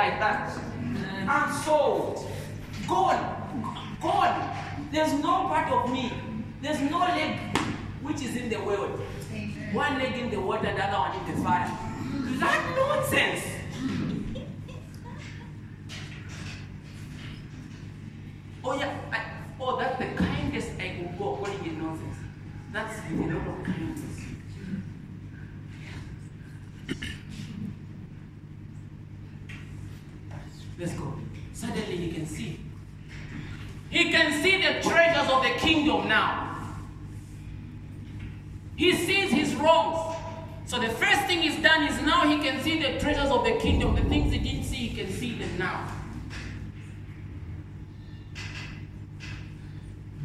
like 0.07 0.21
that. 0.21 0.59
I'm 1.29 1.53
sold. 1.65 2.31
Gone. 2.87 3.99
Gone. 4.01 4.57
There's 4.93 5.13
no 5.15 5.49
part 5.49 5.73
of 5.73 5.91
me. 5.91 6.13
There's 6.63 6.81
no 6.81 7.01
leg 7.01 7.39
which 8.03 8.23
is 8.23 8.37
in 8.37 8.49
the 8.49 8.61
world. 8.61 9.01
One 9.73 9.99
leg 9.99 10.15
in 10.15 10.31
the 10.31 10.41
water, 10.41 10.73
the 10.73 10.85
other 10.85 10.99
one 10.99 11.13
in 11.19 11.35
the 11.35 11.43
fire. 11.43 11.71
That 12.39 12.61
nonsense. 12.77 13.43
oh 18.65 18.79
yeah, 18.79 18.99
I, 19.13 19.21
oh 19.61 19.79
that's 19.79 19.99
the 19.99 20.07
kindest 20.25 20.71
I 20.79 20.89
could 20.97 21.19
go 21.19 21.37
calling 21.37 21.67
it 21.67 21.79
nonsense. 21.79 22.17
That's 22.73 23.01
the 23.01 23.17
level 23.17 23.55
of 23.55 23.65
kindness. 23.65 24.06
kingdom 35.87 36.09
now. 36.09 36.57
He 38.77 38.93
sees 38.93 39.31
his 39.31 39.55
wrongs. 39.55 40.17
So 40.67 40.81
the 40.81 40.89
first 40.89 41.23
thing 41.27 41.43
he's 41.43 41.63
done 41.63 41.85
is 41.85 42.01
now 42.03 42.27
he 42.27 42.39
can 42.39 42.61
see 42.63 42.83
the 42.83 42.99
treasures 42.99 43.31
of 43.31 43.45
the 43.45 43.53
kingdom. 43.53 43.95
The 43.95 44.03
things 44.03 44.33
he 44.33 44.39
didn't 44.39 44.65
see, 44.65 44.89
he 44.89 45.03
can 45.03 45.13
see 45.13 45.39
them 45.39 45.57
now. 45.59 45.89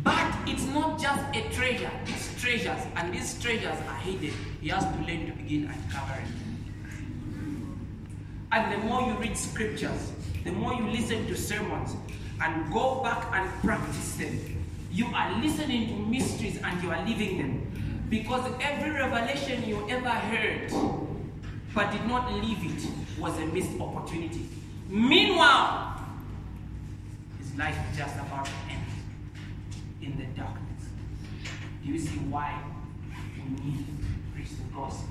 But 0.03 0.33
it's 0.47 0.65
not 0.65 0.99
just 0.99 1.23
a 1.35 1.41
treasure, 1.53 1.91
it's 2.07 2.41
treasures. 2.41 2.81
And 2.95 3.13
these 3.13 3.39
treasures 3.39 3.77
are 3.87 3.97
hidden. 3.97 4.33
He 4.59 4.69
has 4.69 4.83
to 4.83 4.97
learn 5.03 5.27
to 5.27 5.33
begin 5.33 5.67
uncovering. 5.67 6.25
And 8.51 8.73
the 8.73 8.77
more 8.79 9.03
you 9.03 9.13
read 9.13 9.37
scriptures, 9.37 10.11
the 10.43 10.51
more 10.51 10.73
you 10.73 10.87
listen 10.87 11.27
to 11.27 11.37
sermons, 11.37 11.95
and 12.41 12.73
go 12.73 13.01
back 13.03 13.27
and 13.31 13.47
practice 13.61 14.15
them, 14.15 14.60
you 14.91 15.07
are 15.13 15.41
listening 15.41 15.87
to 15.87 15.93
mysteries 15.93 16.59
and 16.63 16.83
you 16.83 16.91
are 16.91 17.05
living 17.07 17.37
them. 17.37 18.07
Because 18.09 18.51
every 18.61 18.91
revelation 18.91 19.67
you 19.67 19.87
ever 19.89 20.09
heard 20.09 20.71
but 21.73 21.91
did 21.91 22.05
not 22.05 22.31
live 22.33 22.57
it 22.61 23.19
was 23.19 23.37
a 23.37 23.45
missed 23.45 23.79
opportunity. 23.79 24.47
Meanwhile, 24.89 26.05
his 27.39 27.55
life 27.55 27.77
is 27.91 27.97
just 27.97 28.15
about 28.15 28.45
to 28.45 28.51
end 28.69 28.85
in 30.01 30.17
the 30.17 30.25
darkness. 30.37 30.89
Do 31.83 31.91
you 31.91 31.99
see 31.99 32.17
why 32.29 32.61
we 33.37 33.63
need 33.63 33.85
to 33.85 34.33
preach 34.35 34.49
the 34.49 34.63
gospel? 34.75 35.07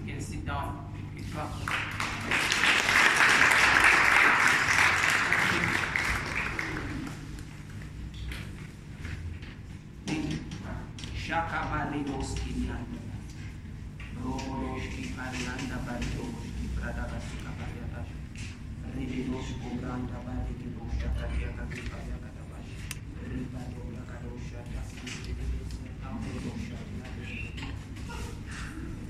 You 0.00 0.12
can 0.12 0.20
sit 0.20 0.46
down. 0.46 0.84
Can 11.26 11.48
come. 11.48 11.50
Shaka 11.50 11.60
Balidos 11.70 12.34
Kilianda. 12.38 13.00
Robodoski 14.22 15.02
Arianda 15.18 15.78
Balidoski 15.86 16.50
Pradabasika 16.76 17.50
Baliadash. 17.58 18.12
Ribidos 18.94 19.48
Kubranda 19.60 20.18
Balidos 20.26 20.92
Shakatia 20.98 21.50
Kakipaya 21.56 22.16
Katabash. 22.22 22.70
Ribadola 23.30 24.02
Kadosha 24.06 24.60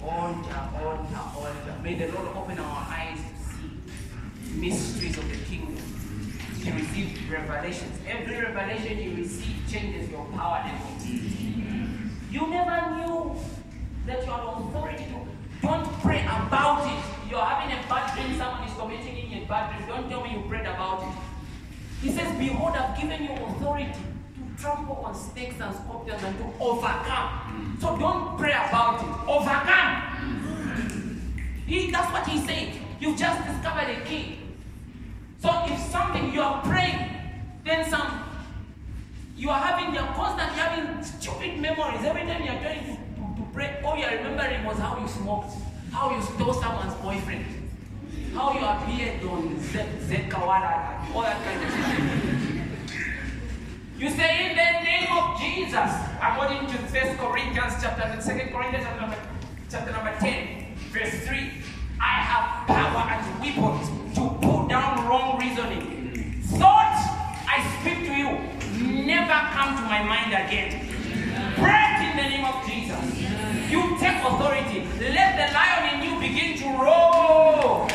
Altar, 0.03 0.69
altar, 0.81 1.25
altar. 1.37 1.83
May 1.83 1.95
the 1.95 2.07
Lord 2.13 2.29
open 2.37 2.59
our 2.59 2.87
eyes 2.89 3.19
to 3.19 3.35
see 3.53 4.59
mysteries 4.59 5.19
of 5.19 5.29
the 5.29 5.37
kingdom. 5.45 5.77
To 6.65 6.73
receive 6.73 7.31
revelations. 7.31 7.99
Every 8.09 8.41
revelation 8.41 8.99
you 8.99 9.17
receive 9.17 9.57
changes 9.69 10.11
your 10.11 10.25
power 10.27 10.65
level. 10.65 11.46
You 12.37 12.47
never 12.49 12.91
knew 12.95 13.35
that 14.07 14.27
you 14.27 14.31
are 14.31 14.61
authority 14.61 15.05
to. 15.05 15.67
Don't 15.67 15.87
pray 16.03 16.21
about 16.21 16.85
it. 16.85 17.31
You're 17.31 17.41
having 17.41 17.73
a 17.73 17.81
bad 17.89 18.15
dream, 18.15 18.37
someone 18.37 18.69
is 18.69 18.75
committing 18.77 19.33
in 19.33 19.43
a 19.43 19.47
bad 19.47 19.75
dream. 19.75 19.89
Don't 19.89 20.11
tell 20.11 20.23
me 20.23 20.33
you 20.35 20.47
prayed 20.47 20.67
about 20.67 21.01
it. 21.05 21.15
He 22.03 22.13
says, 22.13 22.37
Behold, 22.37 22.77
I've 22.77 23.01
given 23.01 23.23
you 23.23 23.31
authority 23.31 23.91
to 23.91 24.63
trample 24.63 24.97
on 24.97 25.15
snakes 25.15 25.59
and 25.59 25.75
scorpions 25.77 26.23
and 26.23 26.37
to 26.37 26.45
overcome. 26.61 27.31
Mm. 27.49 27.81
So 27.81 27.97
don't 27.97 28.37
pray 28.37 28.53
about 28.53 29.01
it. 29.01 29.09
Overcome. 29.27 30.03
He, 31.67 31.91
that's 31.91 32.13
what 32.13 32.27
he 32.29 32.47
said. 32.47 32.75
You've 33.01 33.19
just 33.19 33.47
discovered 33.47 33.97
a 33.97 34.01
key. 34.05 34.41
So 35.39 35.49
if 35.69 35.81
something 35.91 36.35
you 36.35 36.43
are 36.43 36.63
praying, 36.63 36.99
then 37.65 37.89
some 37.89 38.26
you 39.37 39.51
are 39.51 39.61
having, 39.61 39.95
you 39.95 40.01
are 40.01 40.15
constantly 40.15 40.59
having 40.59 41.05
stupid 41.05 41.61
memories. 41.61 42.05
Every 42.05 42.23
time 42.23 42.43
you 42.43 42.51
are 42.51 42.61
trying 42.61 42.85
to, 42.85 42.93
to, 42.93 43.37
to 43.37 43.49
pray, 43.53 43.81
all 43.85 43.97
you 43.97 44.05
are 44.05 44.17
remembering 44.17 44.65
was 44.65 44.79
how 44.79 44.99
you 44.99 45.07
smoked, 45.07 45.53
how 45.93 46.17
you 46.17 46.23
stole 46.23 46.55
someone's 46.55 46.95
boyfriend, 46.95 47.45
how 48.35 48.53
you 48.55 48.65
appeared 48.65 49.23
on 49.25 49.61
Z, 49.61 49.79
Z 50.07 50.15
Kawala, 50.31 51.15
all 51.15 51.23
that 51.23 51.43
kind 51.45 51.63
of 51.63 51.71
stuff. 51.71 52.27
You 53.99 54.11
say, 54.11 54.51
in 54.51 54.57
the 54.57 54.85
name 54.85 55.13
of 55.13 55.39
Jesus, 55.41 55.91
according 56.21 56.67
to 56.69 56.79
First 56.89 57.19
Corinthians 57.19 57.75
chapter, 57.81 58.21
Second 58.21 58.53
Corinthians 58.53 58.85
chapter 58.85 59.01
number, 59.01 59.17
chapter 59.71 59.93
number 59.93 60.15
10, 60.19 60.75
verse 60.93 61.27
3, 61.27 61.51
I 62.01 62.13
have 62.25 62.67
power 62.67 63.11
and 63.11 63.41
weapons 63.41 64.15
to 64.17 64.39
pull 64.41 64.67
down 64.67 65.07
wrong 65.07 65.39
reasoning. 65.39 66.43
Thought 66.43 66.93
I 67.49 67.81
speak 67.81 68.07
to 68.07 68.13
you 68.15 68.57
never 69.27 69.53
come 69.53 69.77
to 69.77 69.83
my 69.83 70.03
mind 70.03 70.33
again. 70.33 70.71
Break 71.59 71.99
in 72.07 72.17
the 72.17 72.29
name 72.31 72.45
of 72.45 72.65
Jesus. 72.65 73.05
You 73.71 73.99
take 73.99 74.23
authority. 74.23 74.87
Let 75.01 75.35
the 75.35 75.53
lion 75.53 75.83
in 75.95 75.99
you 76.07 76.21
begin 76.21 76.57
to 76.59 76.67
roar. 76.79 77.89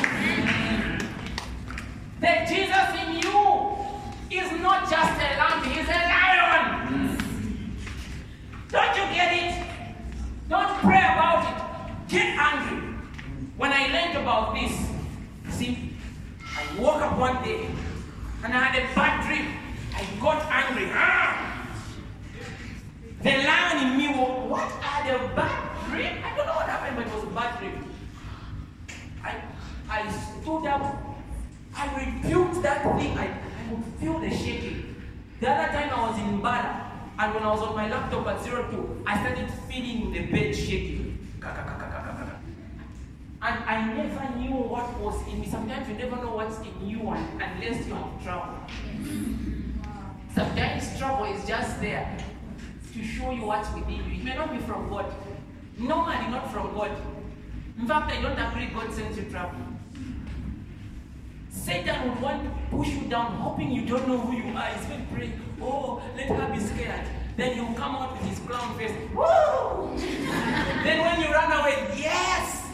That 2.19 2.47
Jesus 2.49 2.88
in 3.01 3.09
you 3.23 3.39
is 4.29 4.51
not 4.61 4.89
just 4.89 5.13
a 5.15 5.29
lamb, 5.39 5.63
he's 5.63 5.88
a 5.88 6.01
lion. 6.11 7.77
Don't 8.69 8.95
you 8.97 9.03
get 9.15 9.32
it? 9.32 9.67
Don't 10.49 10.77
pray 10.79 10.99
about 10.99 11.47
it. 11.47 12.09
Get 12.09 12.38
angry. 12.38 12.93
When 13.57 13.71
I 13.71 13.88
learned 13.88 14.17
about 14.17 14.53
this, 14.53 14.73
see, 15.49 15.93
I 16.57 16.82
woke 16.82 17.01
up 17.01 17.17
one 17.17 17.41
day 17.43 17.69
and 18.43 18.53
I 18.53 18.57
had 18.57 18.84
a 18.84 18.95
bad 18.95 19.25
dream. 19.25 19.61
I 20.02 20.20
got 20.20 20.45
angry. 20.49 20.89
Ah! 20.93 21.68
The 23.22 23.30
lion 23.30 23.86
in 23.86 23.97
me, 23.99 24.08
what 24.49 24.72
are 24.82 25.04
the 25.06 25.36
bad 25.36 25.89
dream? 25.89 26.24
I 26.26 26.36
don't 26.36 26.47
know 26.47 26.56
what 26.56 26.66
happened, 26.68 26.97
but 26.97 27.06
it 27.06 27.14
was 27.14 27.24
a 27.24 27.28
bad 27.28 27.60
dream. 27.60 27.93
I, 29.24 29.36
I 29.88 30.12
stood 30.12 30.66
up. 30.66 31.06
I 31.76 31.86
rebuked 31.99 32.64
that 32.64 32.82
thing. 32.97 33.16
I, 33.16 33.26
I 33.26 33.70
could 33.70 33.84
feel 33.99 34.20
the 34.20 34.32
shaking. 34.32 34.95
The 35.39 35.52
other 35.52 35.72
time 35.72 35.91
I 35.91 36.10
was 36.10 36.20
in 36.20 36.41
Bala, 36.41 36.91
and 37.20 37.34
when 37.36 37.43
I 37.43 37.52
was 37.52 37.62
on 37.62 37.76
my 37.76 37.88
laptop 37.88 38.26
at 38.26 38.43
02, 38.43 39.04
I 39.06 39.20
started 39.22 39.52
feeling 39.70 40.12
the 40.14 40.26
bed 40.32 40.56
shaking. 40.56 41.30
And 43.43 43.64
I 43.66 43.93
never 43.93 44.38
knew 44.39 44.56
what 44.56 44.99
was 44.99 45.28
in 45.28 45.41
me. 45.41 45.47
Sometimes 45.47 45.88
you 45.88 45.93
never 45.95 46.16
know 46.16 46.36
what's 46.36 46.58
in 46.60 46.89
you 46.89 47.08
unless 47.10 47.88
you 47.88 47.93
have 47.93 48.24
trouble. 48.24 49.61
Sometimes 50.34 50.97
trouble 50.97 51.25
is 51.25 51.45
just 51.45 51.82
there 51.82 52.17
to 52.93 53.03
show 53.03 53.32
you 53.32 53.43
what's 53.43 53.73
within 53.73 53.95
you. 53.95 54.19
It 54.19 54.23
may 54.23 54.36
not 54.36 54.51
be 54.51 54.59
from 54.59 54.89
God. 54.89 55.13
Normally 55.77 56.27
not 56.29 56.51
from 56.51 56.73
God. 56.73 56.91
In 57.79 57.88
fact, 57.88 58.11
I 58.11 58.21
don't 58.21 58.38
agree 58.38 58.67
God 58.67 58.93
sends 58.93 59.17
you 59.17 59.23
trouble. 59.25 59.59
Satan 61.49 62.09
would 62.09 62.21
want 62.21 62.43
to 62.43 62.49
push 62.69 62.89
you 62.89 63.01
down, 63.09 63.34
hoping 63.34 63.71
you 63.71 63.86
don't 63.86 64.07
know 64.07 64.17
who 64.17 64.38
you 64.38 64.55
are. 64.55 64.67
He's 64.67 64.86
going 64.86 65.05
to 65.05 65.13
pray, 65.13 65.34
oh, 65.61 66.01
let 66.15 66.27
her 66.27 66.53
be 66.53 66.59
scared. 66.59 67.05
Then 67.38 67.53
he'll 67.53 67.73
come 67.73 67.95
out 67.95 68.13
with 68.13 68.29
his 68.29 68.39
clown 68.39 68.77
face. 68.77 68.91
Woo! 69.13 69.97
then 70.84 71.01
when 71.01 71.21
you 71.21 71.34
run 71.34 71.51
away, 71.51 71.88
yes! 71.97 72.67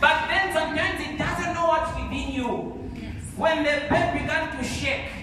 But 0.00 0.28
then 0.28 0.52
sometimes 0.52 1.00
it 1.00 1.18
doesn't 1.18 1.54
know 1.54 1.66
what's 1.68 1.94
within 1.94 2.32
you. 2.32 2.46
When 3.36 3.58
the 3.58 3.86
bed 3.88 4.12
began 4.20 4.56
to 4.56 4.64
shake, 4.64 5.19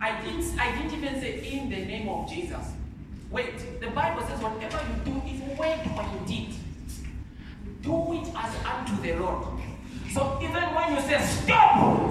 I 0.00 0.20
didn't, 0.22 0.58
I 0.58 0.76
didn't 0.76 0.92
even 0.98 1.20
say 1.20 1.48
in 1.50 1.70
the 1.70 1.84
name 1.84 2.08
of 2.08 2.28
Jesus. 2.28 2.72
Wait, 3.30 3.80
the 3.80 3.88
Bible 3.90 4.22
says 4.26 4.40
whatever 4.40 4.80
you 4.88 5.12
do, 5.12 5.22
if 5.26 5.58
word 5.58 5.80
or 5.96 6.26
deed, 6.26 6.54
do 7.82 8.12
it 8.12 8.28
as 8.36 8.54
unto 8.64 9.02
the 9.02 9.14
Lord. 9.14 9.46
So 10.12 10.38
even 10.42 10.62
when 10.74 10.94
you 10.94 11.00
say 11.00 11.20
stop, 11.24 12.10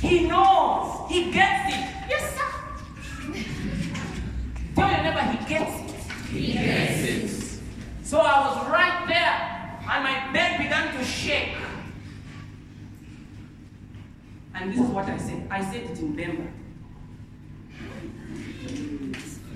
he 0.00 0.28
knows, 0.28 1.10
he 1.10 1.30
gets 1.30 1.74
it. 1.74 1.84
Yes, 2.08 2.34
sir. 2.34 2.48
Tell 4.74 4.90
your 4.90 5.02
neighbor 5.02 5.20
he 5.20 5.48
gets 5.48 5.74
it. 5.80 6.12
He 6.30 6.52
gets 6.52 7.02
it. 7.02 7.60
So 8.04 8.20
I 8.20 8.46
was 8.46 8.68
right 8.70 9.06
there, 9.06 9.80
and 9.90 10.04
my 10.04 10.32
bed 10.32 10.58
began 10.58 10.96
to 10.96 11.04
shake. 11.04 11.56
And 14.60 14.72
this 14.72 14.80
is 14.80 14.86
what 14.90 15.06
I 15.06 15.16
said. 15.16 15.46
I 15.50 15.64
said 15.64 15.84
it 15.84 15.98
in 16.00 16.16
Bemba. 16.16 16.50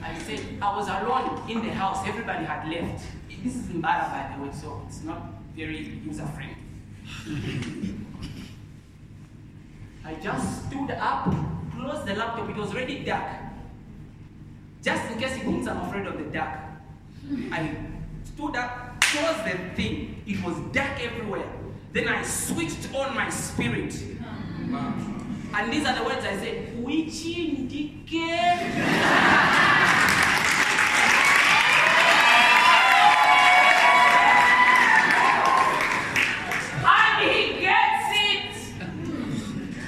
I 0.00 0.18
said 0.18 0.40
I 0.60 0.76
was 0.76 0.86
alone 0.88 1.50
in 1.50 1.66
the 1.66 1.72
house. 1.72 2.06
Everybody 2.06 2.44
had 2.44 2.68
left. 2.68 3.04
This 3.42 3.56
is 3.56 3.70
in 3.70 3.80
by 3.80 4.32
the 4.36 4.42
way, 4.42 4.52
so 4.52 4.82
it's 4.86 5.02
not 5.02 5.22
very 5.56 6.00
user 6.06 6.24
friendly. 6.26 6.56
I 10.04 10.14
just 10.14 10.66
stood 10.66 10.90
up, 10.92 11.34
closed 11.74 12.06
the 12.06 12.14
laptop. 12.14 12.48
It 12.50 12.56
was 12.56 12.70
already 12.70 13.04
dark. 13.04 13.26
Just 14.82 15.10
in 15.10 15.18
case 15.18 15.36
it 15.36 15.42
thinks 15.42 15.66
I'm 15.66 15.80
afraid 15.80 16.06
of 16.06 16.18
the 16.18 16.24
dark. 16.24 16.60
I 17.50 17.76
stood 18.24 18.54
up, 18.54 19.00
closed 19.00 19.44
the 19.44 19.58
thing. 19.74 20.22
It 20.26 20.44
was 20.44 20.56
dark 20.72 21.00
everywhere. 21.02 21.48
Then 21.92 22.08
I 22.08 22.22
switched 22.22 22.94
on 22.94 23.14
my 23.16 23.28
spirit. 23.30 24.11
And 24.72 25.70
these 25.70 25.84
are 25.84 25.94
the 25.94 26.02
words 26.02 26.24
I 26.24 26.36
said, 26.38 26.82
which 26.82 27.26
indicate. 27.26 28.22
And 36.84 37.16
he 37.20 37.60
gets 37.60 38.08
it. 38.16 38.54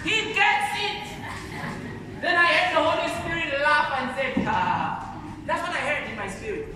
He 0.05 0.35
gets 0.35 0.73
it. 0.77 1.05
Then 2.21 2.37
I 2.37 2.47
heard 2.47 2.77
the 2.77 2.83
Holy 2.83 3.09
Spirit 3.23 3.63
laugh 3.63 3.91
and 4.01 4.17
said, 4.17 4.45
ah. 4.47 5.19
That's 5.47 5.63
what 5.63 5.71
I 5.71 5.81
heard 5.81 6.11
in 6.11 6.17
my 6.17 6.29
spirit. 6.29 6.75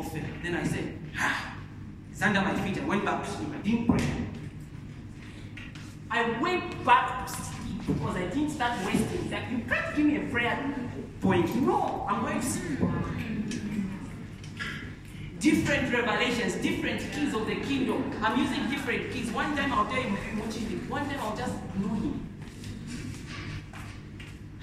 warfare. 0.00 0.24
Then 0.42 0.54
I 0.54 0.64
said, 0.64 0.98
ah, 1.18 1.56
it's 2.10 2.22
under 2.22 2.40
my 2.40 2.54
feet. 2.62 2.80
I 2.80 2.84
went 2.84 3.04
back 3.04 3.24
to 3.24 3.30
sleep. 3.30 3.48
I 3.52 3.58
didn't 3.58 3.86
pray. 3.86 4.06
I 6.10 6.40
went 6.40 6.84
back 6.84 7.26
to 7.26 7.32
sleep 7.32 7.86
because 7.86 8.16
I 8.16 8.26
didn't 8.26 8.50
start 8.50 8.84
wasting. 8.84 9.30
Like, 9.30 9.50
you 9.50 9.58
can't 9.68 9.96
give 9.96 10.06
me 10.06 10.16
a 10.16 10.30
prayer 10.30 10.74
point. 11.20 11.54
No, 11.56 12.06
I'm 12.08 12.22
going 12.22 12.40
to 12.40 12.46
sleep. 12.46 12.78
Different 15.40 15.90
revelations, 15.90 16.54
different 16.56 17.00
keys 17.12 17.34
of 17.34 17.46
the 17.46 17.56
kingdom. 17.56 18.12
I'm 18.22 18.38
using 18.38 18.68
different 18.68 19.10
keys. 19.10 19.30
One 19.30 19.56
time 19.56 19.72
I'll 19.72 19.86
tell 19.86 20.02
him 20.02 20.38
watching. 20.38 20.86
One 20.86 21.08
time 21.08 21.18
I'll 21.20 21.34
just 21.34 21.54
know 21.76 21.94
him. 21.94 22.28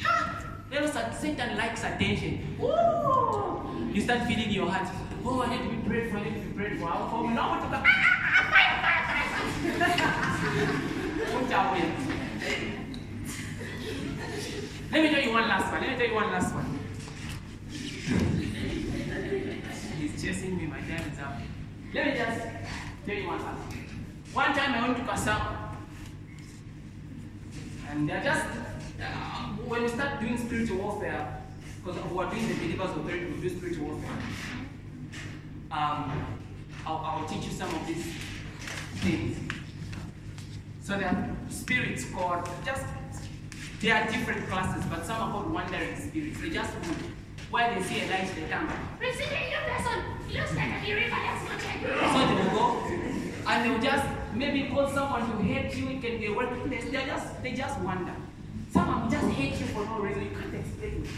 Ha! 0.04 0.46
You 0.72 0.80
know, 0.80 0.86
Satan 1.20 1.58
likes 1.58 1.84
attention. 1.84 2.58
Ooh! 2.62 3.90
You 3.92 4.02
start 4.02 4.28
feeling 4.28 4.52
your 4.52 4.70
heart. 4.70 4.88
Oh, 5.26 5.42
I 5.42 5.50
need 5.50 5.64
to 5.64 5.76
be 5.76 5.90
prayed 5.90 6.12
for. 6.12 6.18
I 6.18 6.24
need 6.26 6.36
to 6.36 6.40
be 6.42 6.54
prayed 6.54 6.80
for. 6.80 6.88
I'll 6.88 7.10
call 7.10 7.26
me 7.26 7.34
now. 7.34 7.58
To. 7.58 7.66
Watch 11.34 11.52
out, 11.52 11.74
wait. 11.74 11.92
Let 14.92 15.02
me 15.02 15.10
tell 15.10 15.24
you 15.24 15.32
one 15.32 15.48
last 15.48 15.72
one. 15.72 15.82
Let 15.82 15.90
me 15.90 15.98
tell 15.98 16.08
you 16.08 16.14
one 16.14 16.32
last 16.32 16.54
one. 16.54 16.80
He's 19.98 20.17
chasing 20.28 20.58
me. 20.58 20.66
My 20.66 20.80
time 20.82 21.10
is 21.10 21.20
up. 21.20 21.40
Let 21.94 22.06
me 22.08 22.14
just 22.18 22.42
tell 23.06 23.16
you 23.16 23.28
one 23.28 23.42
last 23.42 23.74
one. 24.34 24.54
Time 24.54 24.74
I 24.74 24.88
went 24.88 24.98
to 24.98 25.04
Kasama. 25.04 25.58
And 27.90 28.10
they're 28.10 28.24
just, 28.24 28.46
uh, 29.02 29.48
when 29.70 29.84
we 29.84 29.88
start 29.88 30.20
doing 30.20 30.38
spiritual 30.38 30.80
warfare, 30.80 31.42
because 31.82 32.04
we 32.12 32.18
are 32.20 32.30
doing 32.30 32.48
the 32.50 32.54
believers 32.56 32.90
authority, 32.90 33.26
we 33.26 33.42
do 33.42 33.50
spiritual 33.58 33.86
warfare. 33.86 34.18
Um, 35.72 36.38
I'll, 36.86 36.98
I'll 36.98 37.26
teach 37.26 37.46
you 37.46 37.52
some 37.52 37.74
of 37.74 37.88
these 37.88 38.06
things. 38.96 39.38
So 40.82 40.98
there 40.98 41.08
are 41.08 41.36
spirits 41.50 42.04
called, 42.12 42.50
just, 42.66 42.84
they 43.80 43.92
are 43.92 44.06
different 44.08 44.46
classes, 44.50 44.84
but 44.90 45.06
some 45.06 45.22
are 45.22 45.32
called 45.32 45.54
wandering 45.54 45.96
spirits. 45.96 46.42
They 46.42 46.50
just 46.50 46.74
move. 46.86 47.17
Where 47.50 47.74
they 47.74 47.82
see 47.82 48.02
a 48.02 48.10
light, 48.10 48.30
they 48.36 48.48
come. 48.50 48.70
Receive 49.00 49.32
your 49.52 49.62
person. 49.62 50.04
Looks 50.34 50.56
like 50.56 50.68
a 50.68 50.82
miracle. 50.86 51.18
That's 51.26 51.44
what 51.48 51.62
I 51.64 51.78
do. 51.80 51.88
So 52.12 52.20
they 52.28 52.36
will 52.44 52.52
go 52.58 52.88
and 53.48 53.66
they 53.66 53.70
will 53.70 53.80
just 53.80 54.06
maybe 54.34 54.70
call 54.70 54.90
someone 54.90 55.22
to 55.22 55.44
hate 55.44 55.76
you. 55.78 55.90
It 55.90 56.02
can 56.02 56.20
be 56.20 56.26
a 56.26 56.34
workplace. 56.34 56.86
They 56.86 57.06
just 57.06 57.42
they 57.42 57.54
just 57.54 57.80
wonder. 57.80 58.14
Someone 58.72 59.04
will 59.04 59.10
just 59.12 59.30
hate 59.30 59.58
you 59.60 59.66
for 59.68 59.86
no 59.86 60.00
reason. 60.00 60.24
You 60.24 60.32
can't 60.32 60.54
explain 60.54 61.04
it. 61.04 61.10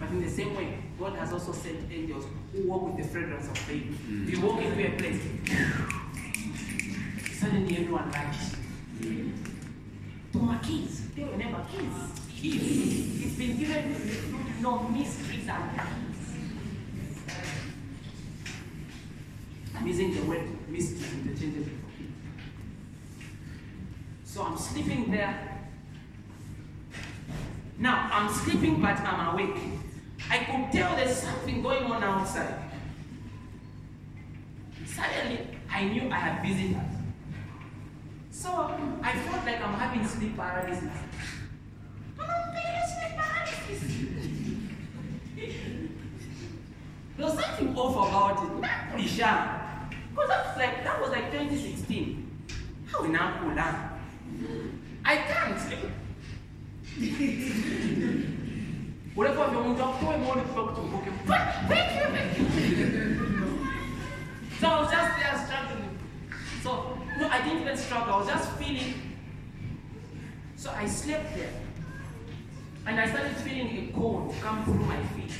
But 0.00 0.08
in 0.10 0.22
the 0.22 0.30
same 0.30 0.56
way, 0.56 0.78
God 0.98 1.16
has 1.16 1.32
also 1.32 1.52
sent 1.52 1.92
angels 1.92 2.24
who 2.52 2.68
walk 2.68 2.82
with 2.84 2.96
the 2.96 3.04
fragrance 3.12 3.48
of 3.48 3.58
faith. 3.58 3.84
Mm. 4.08 4.28
You 4.30 4.40
walk 4.40 4.62
into 4.62 4.86
a 4.86 4.96
place, 4.96 5.20
suddenly 7.38 7.76
everyone 7.76 8.10
likes 8.12 8.54
you. 9.00 9.32
To 10.32 10.38
my 10.38 10.58
kids, 10.58 11.08
they 11.16 11.24
were 11.24 11.36
never 11.36 11.64
kids. 11.70 12.27
Kids. 12.40 13.24
It's 13.24 13.34
been 13.36 13.56
given 13.56 13.88
with 13.88 14.60
no 14.60 14.78
keys. 14.94 15.18
I'm 19.74 19.86
using 19.86 20.14
the 20.14 20.22
word 20.22 20.68
mystery 20.68 21.20
interchangeably 21.20 21.64
for 21.64 21.90
kids. 21.98 22.12
So 24.24 24.42
I'm 24.44 24.56
sleeping 24.56 25.10
there. 25.10 25.66
Now 27.78 28.08
I'm 28.12 28.32
sleeping, 28.32 28.80
but 28.80 28.98
I'm 29.00 29.34
awake. 29.34 29.60
I 30.30 30.38
could 30.38 30.70
tell 30.72 30.94
there's 30.94 31.16
something 31.16 31.60
going 31.60 31.84
on 31.84 32.04
outside. 32.04 32.54
Suddenly, 34.86 35.40
I 35.68 35.84
knew 35.84 36.08
I 36.10 36.16
had 36.16 36.46
visitors. 36.46 36.82
So 38.30 38.50
I 39.02 39.12
felt 39.18 39.44
like 39.44 39.60
I'm 39.60 39.74
having 39.74 40.06
sleep 40.06 40.36
paralysis. 40.36 40.92
I'm 42.58 42.64
having 42.66 42.88
sleep 42.94 43.12
paralysis. 43.16 43.82
There 47.16 47.26
was 47.26 47.34
something 47.40 47.76
off 47.76 47.96
about 48.08 48.44
it. 48.44 48.50
Not 48.60 48.78
Risham. 48.94 49.38
Because 50.10 50.28
that 50.28 50.46
was 50.46 50.56
like 50.56 50.84
that 50.84 51.00
was 51.00 51.10
like 51.10 51.30
2016. 51.32 52.30
How 52.86 53.04
in 53.04 53.12
Akula? 53.14 53.90
I 55.04 55.16
can't 55.16 55.58
sleep. 55.58 55.90
Whatever 59.14 59.52
you 59.52 59.58
want 59.58 59.76
to 59.76 59.82
to, 59.82 60.06
I 60.06 60.16
want 60.16 60.46
to 60.46 60.54
talk 60.54 60.74
to 60.74 60.80
him. 60.80 60.94
Okay. 60.94 61.12
Thank 61.26 61.90
you, 61.94 62.06
thank 62.14 62.38
you. 62.38 62.46
So 64.60 64.66
I 64.68 64.80
was 64.80 64.90
just 64.90 65.16
there 65.18 65.36
struggling. 65.46 65.98
So 66.62 66.98
no, 67.18 67.28
I 67.28 67.42
didn't 67.42 67.62
even 67.62 67.76
struggle. 67.76 68.14
I 68.14 68.16
was 68.18 68.28
just 68.28 68.50
feeling. 68.52 68.94
So 70.56 70.70
I 70.70 70.86
slept 70.86 71.34
there. 71.36 71.50
My 74.74 75.02
feet. 75.14 75.32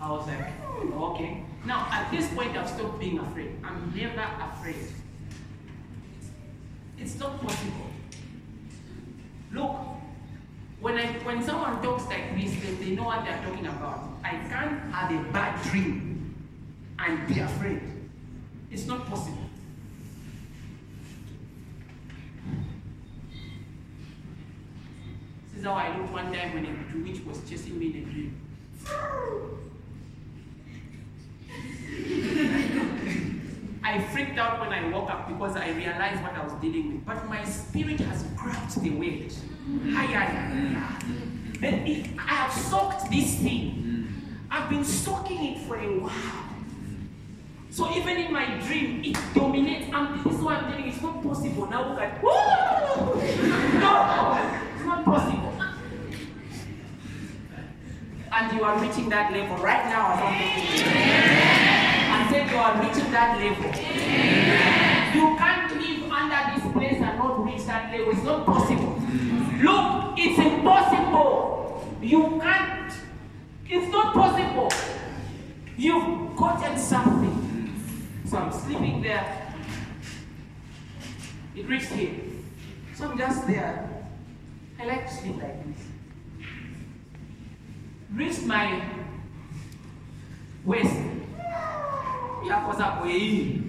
I 0.00 0.10
was 0.10 0.26
like, 0.26 0.50
"Hmm, 0.60 0.92
okay. 0.92 1.44
Now, 1.64 1.86
at 1.90 2.10
this 2.10 2.28
point, 2.34 2.56
I've 2.56 2.68
stopped 2.68 2.98
being 2.98 3.18
afraid. 3.18 3.52
I'm 3.62 3.92
never 3.94 4.26
afraid. 4.40 4.76
It's 6.98 7.18
not 7.18 7.40
possible. 7.40 7.86
Look, 9.52 9.76
when, 10.80 10.96
I, 10.98 11.06
when 11.24 11.42
someone 11.42 11.80
talks 11.82 12.06
like 12.06 12.36
this, 12.36 12.52
they, 12.62 12.74
they 12.84 12.90
know 12.96 13.04
what 13.04 13.24
they're 13.24 13.42
talking 13.44 13.66
about. 13.66 14.08
I 14.24 14.30
can't 14.30 14.92
have 14.92 15.10
a 15.12 15.32
bad 15.32 15.62
dream 15.70 16.34
and 16.98 17.26
be 17.28 17.40
afraid. 17.40 17.80
It's 18.70 18.86
not 18.86 19.06
possible. 19.06 19.38
This 25.50 25.60
is 25.60 25.64
how 25.64 25.74
I 25.74 25.96
looked 25.96 26.12
one 26.12 26.31
time 26.42 26.54
when 26.54 26.66
a 26.66 27.08
witch 27.08 27.24
was 27.24 27.38
chasing 27.48 27.78
me 27.78 27.86
in 27.86 27.96
a 27.96 28.04
dream. 28.04 28.38
I 33.84 34.00
freaked 34.04 34.38
out 34.38 34.60
when 34.60 34.72
I 34.72 34.88
woke 34.88 35.10
up 35.10 35.28
because 35.28 35.56
I 35.56 35.70
realized 35.70 36.22
what 36.22 36.34
I 36.34 36.44
was 36.44 36.52
dealing 36.54 36.94
with. 36.94 37.04
But 37.04 37.28
my 37.28 37.44
spirit 37.44 38.00
has 38.00 38.22
grabbed 38.36 38.80
the 38.80 38.90
weight. 38.90 39.34
I 42.18 42.34
have 42.34 42.52
soaked 42.52 43.10
this 43.10 43.36
thing. 43.36 44.08
I've 44.50 44.68
been 44.68 44.84
soaking 44.84 45.44
it 45.44 45.58
for 45.66 45.76
a 45.76 45.98
while. 45.98 46.48
So 47.70 47.90
even 47.96 48.18
in 48.18 48.32
my 48.32 48.58
dream, 48.58 49.02
it 49.04 49.16
dominates. 49.34 49.90
And 49.94 50.24
this 50.24 50.34
is 50.34 50.40
what 50.40 50.58
I'm 50.58 50.70
telling 50.70 50.84
you, 50.84 50.90
it's 50.92 51.02
not 51.02 51.22
possible. 51.22 51.66
Now 51.66 51.94
no, 51.94 51.98
it's 54.74 54.84
not 54.84 55.04
possible. 55.04 55.51
And 58.42 58.58
you 58.58 58.64
are 58.64 58.76
reaching 58.80 59.08
that 59.08 59.32
level 59.32 59.56
right 59.58 59.84
now 59.86 60.14
as 60.14 60.18
I'm 60.18 60.34
talking. 60.34 60.82
I 62.10 62.26
said 62.28 62.50
you 62.50 62.56
are 62.56 62.74
reaching 62.82 63.12
that 63.12 63.38
level. 63.38 63.70
You 65.14 65.36
can't 65.38 65.70
live 65.80 66.10
under 66.10 66.40
this 66.50 66.72
place 66.72 67.00
and 67.00 67.18
not 67.18 67.44
reach 67.44 67.64
that 67.66 67.92
level. 67.92 68.10
It's 68.10 68.24
not 68.24 68.44
possible. 68.44 68.98
Look, 69.62 70.18
it's 70.18 70.38
impossible. 70.40 71.88
You 72.02 72.40
can't. 72.42 72.92
It's 73.68 73.92
not 73.92 74.12
possible. 74.12 74.72
You've 75.76 76.34
gotten 76.36 76.76
something. 76.76 77.72
So 78.26 78.38
I'm 78.38 78.52
sleeping 78.52 79.02
there. 79.02 79.54
It 81.54 81.68
reached 81.68 81.92
here. 81.92 82.14
So 82.96 83.08
I'm 83.08 83.16
just 83.16 83.46
there. 83.46 83.88
I 84.80 84.84
like 84.84 85.06
to 85.06 85.14
sleep 85.14 85.36
like 85.36 85.64
this. 85.64 85.91
Reached 88.14 88.46
my 88.46 88.82
waist. 90.64 91.12
zako 92.76 93.04
hii. 93.04 93.62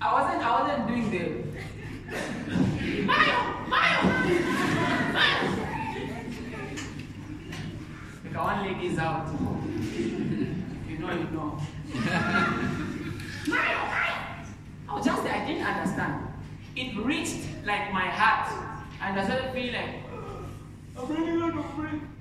I 0.00 0.12
wasn't 0.12 0.42
I 0.42 0.50
wasn't 0.60 0.88
doing 0.88 1.10
the 1.10 1.42
Mayo, 3.06 3.40
Mayo, 3.68 4.02
Mayo. 5.12 5.42
Like 8.24 8.44
one 8.44 8.66
leg 8.66 8.84
is 8.84 8.98
out. 8.98 9.28
You 10.88 10.98
know, 10.98 11.12
you 11.12 11.28
know. 11.32 11.58
Mayo. 13.46 13.80
I 14.88 14.94
was 14.94 15.04
just 15.04 15.22
I 15.22 15.46
didn't 15.46 15.66
understand. 15.66 16.14
It 16.76 16.96
reached 16.96 17.64
like 17.64 17.92
my 17.92 18.08
heart, 18.08 18.48
and 19.00 19.20
I 19.20 19.24
started 19.24 19.52
feeling 19.52 19.72
like 19.74 19.94
oh, 20.96 21.04
I'm 21.06 21.08
running 21.14 21.42
out 21.42 21.58
of 21.58 21.76
breath. 21.76 22.12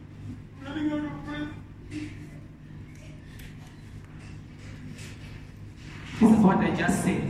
This 6.21 6.37
is 6.37 6.40
what 6.55 6.65
I 6.65 6.75
just 6.75 7.03
said. 7.03 7.20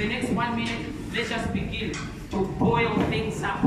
the 0.00 0.08
next 0.08 0.30
one 0.30 0.56
minute, 0.56 0.86
let's 1.12 1.28
just 1.28 1.52
begin 1.52 1.92
to 2.30 2.44
boil 2.58 2.98
things 3.10 3.42
up. 3.42 3.60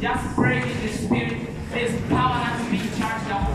Just 0.00 0.34
pray 0.34 0.62
in 0.62 0.86
the 0.86 0.88
spirit. 0.88 1.48
There's 1.70 1.92
power 2.08 2.40
that's 2.40 2.70
being 2.70 2.88
charged 2.96 3.30
up. 3.30 3.46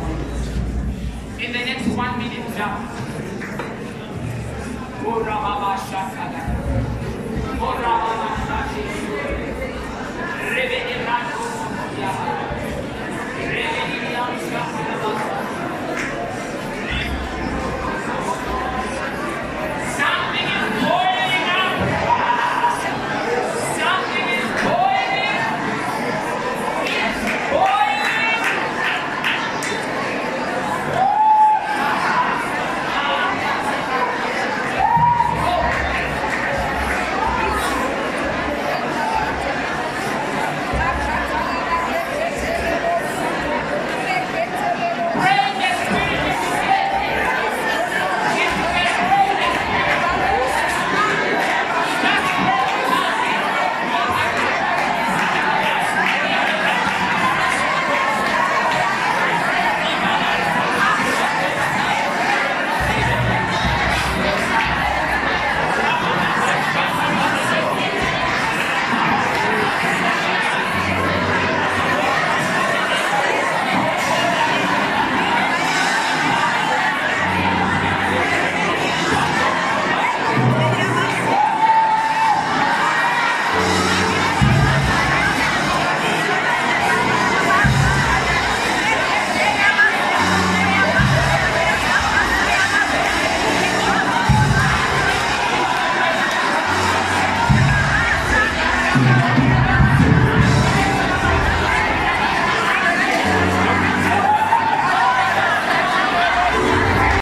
In 1.40 1.52
the 1.52 1.66
next 1.66 1.88
one 1.98 2.20
minute, 2.20 2.48
now. 2.50 2.91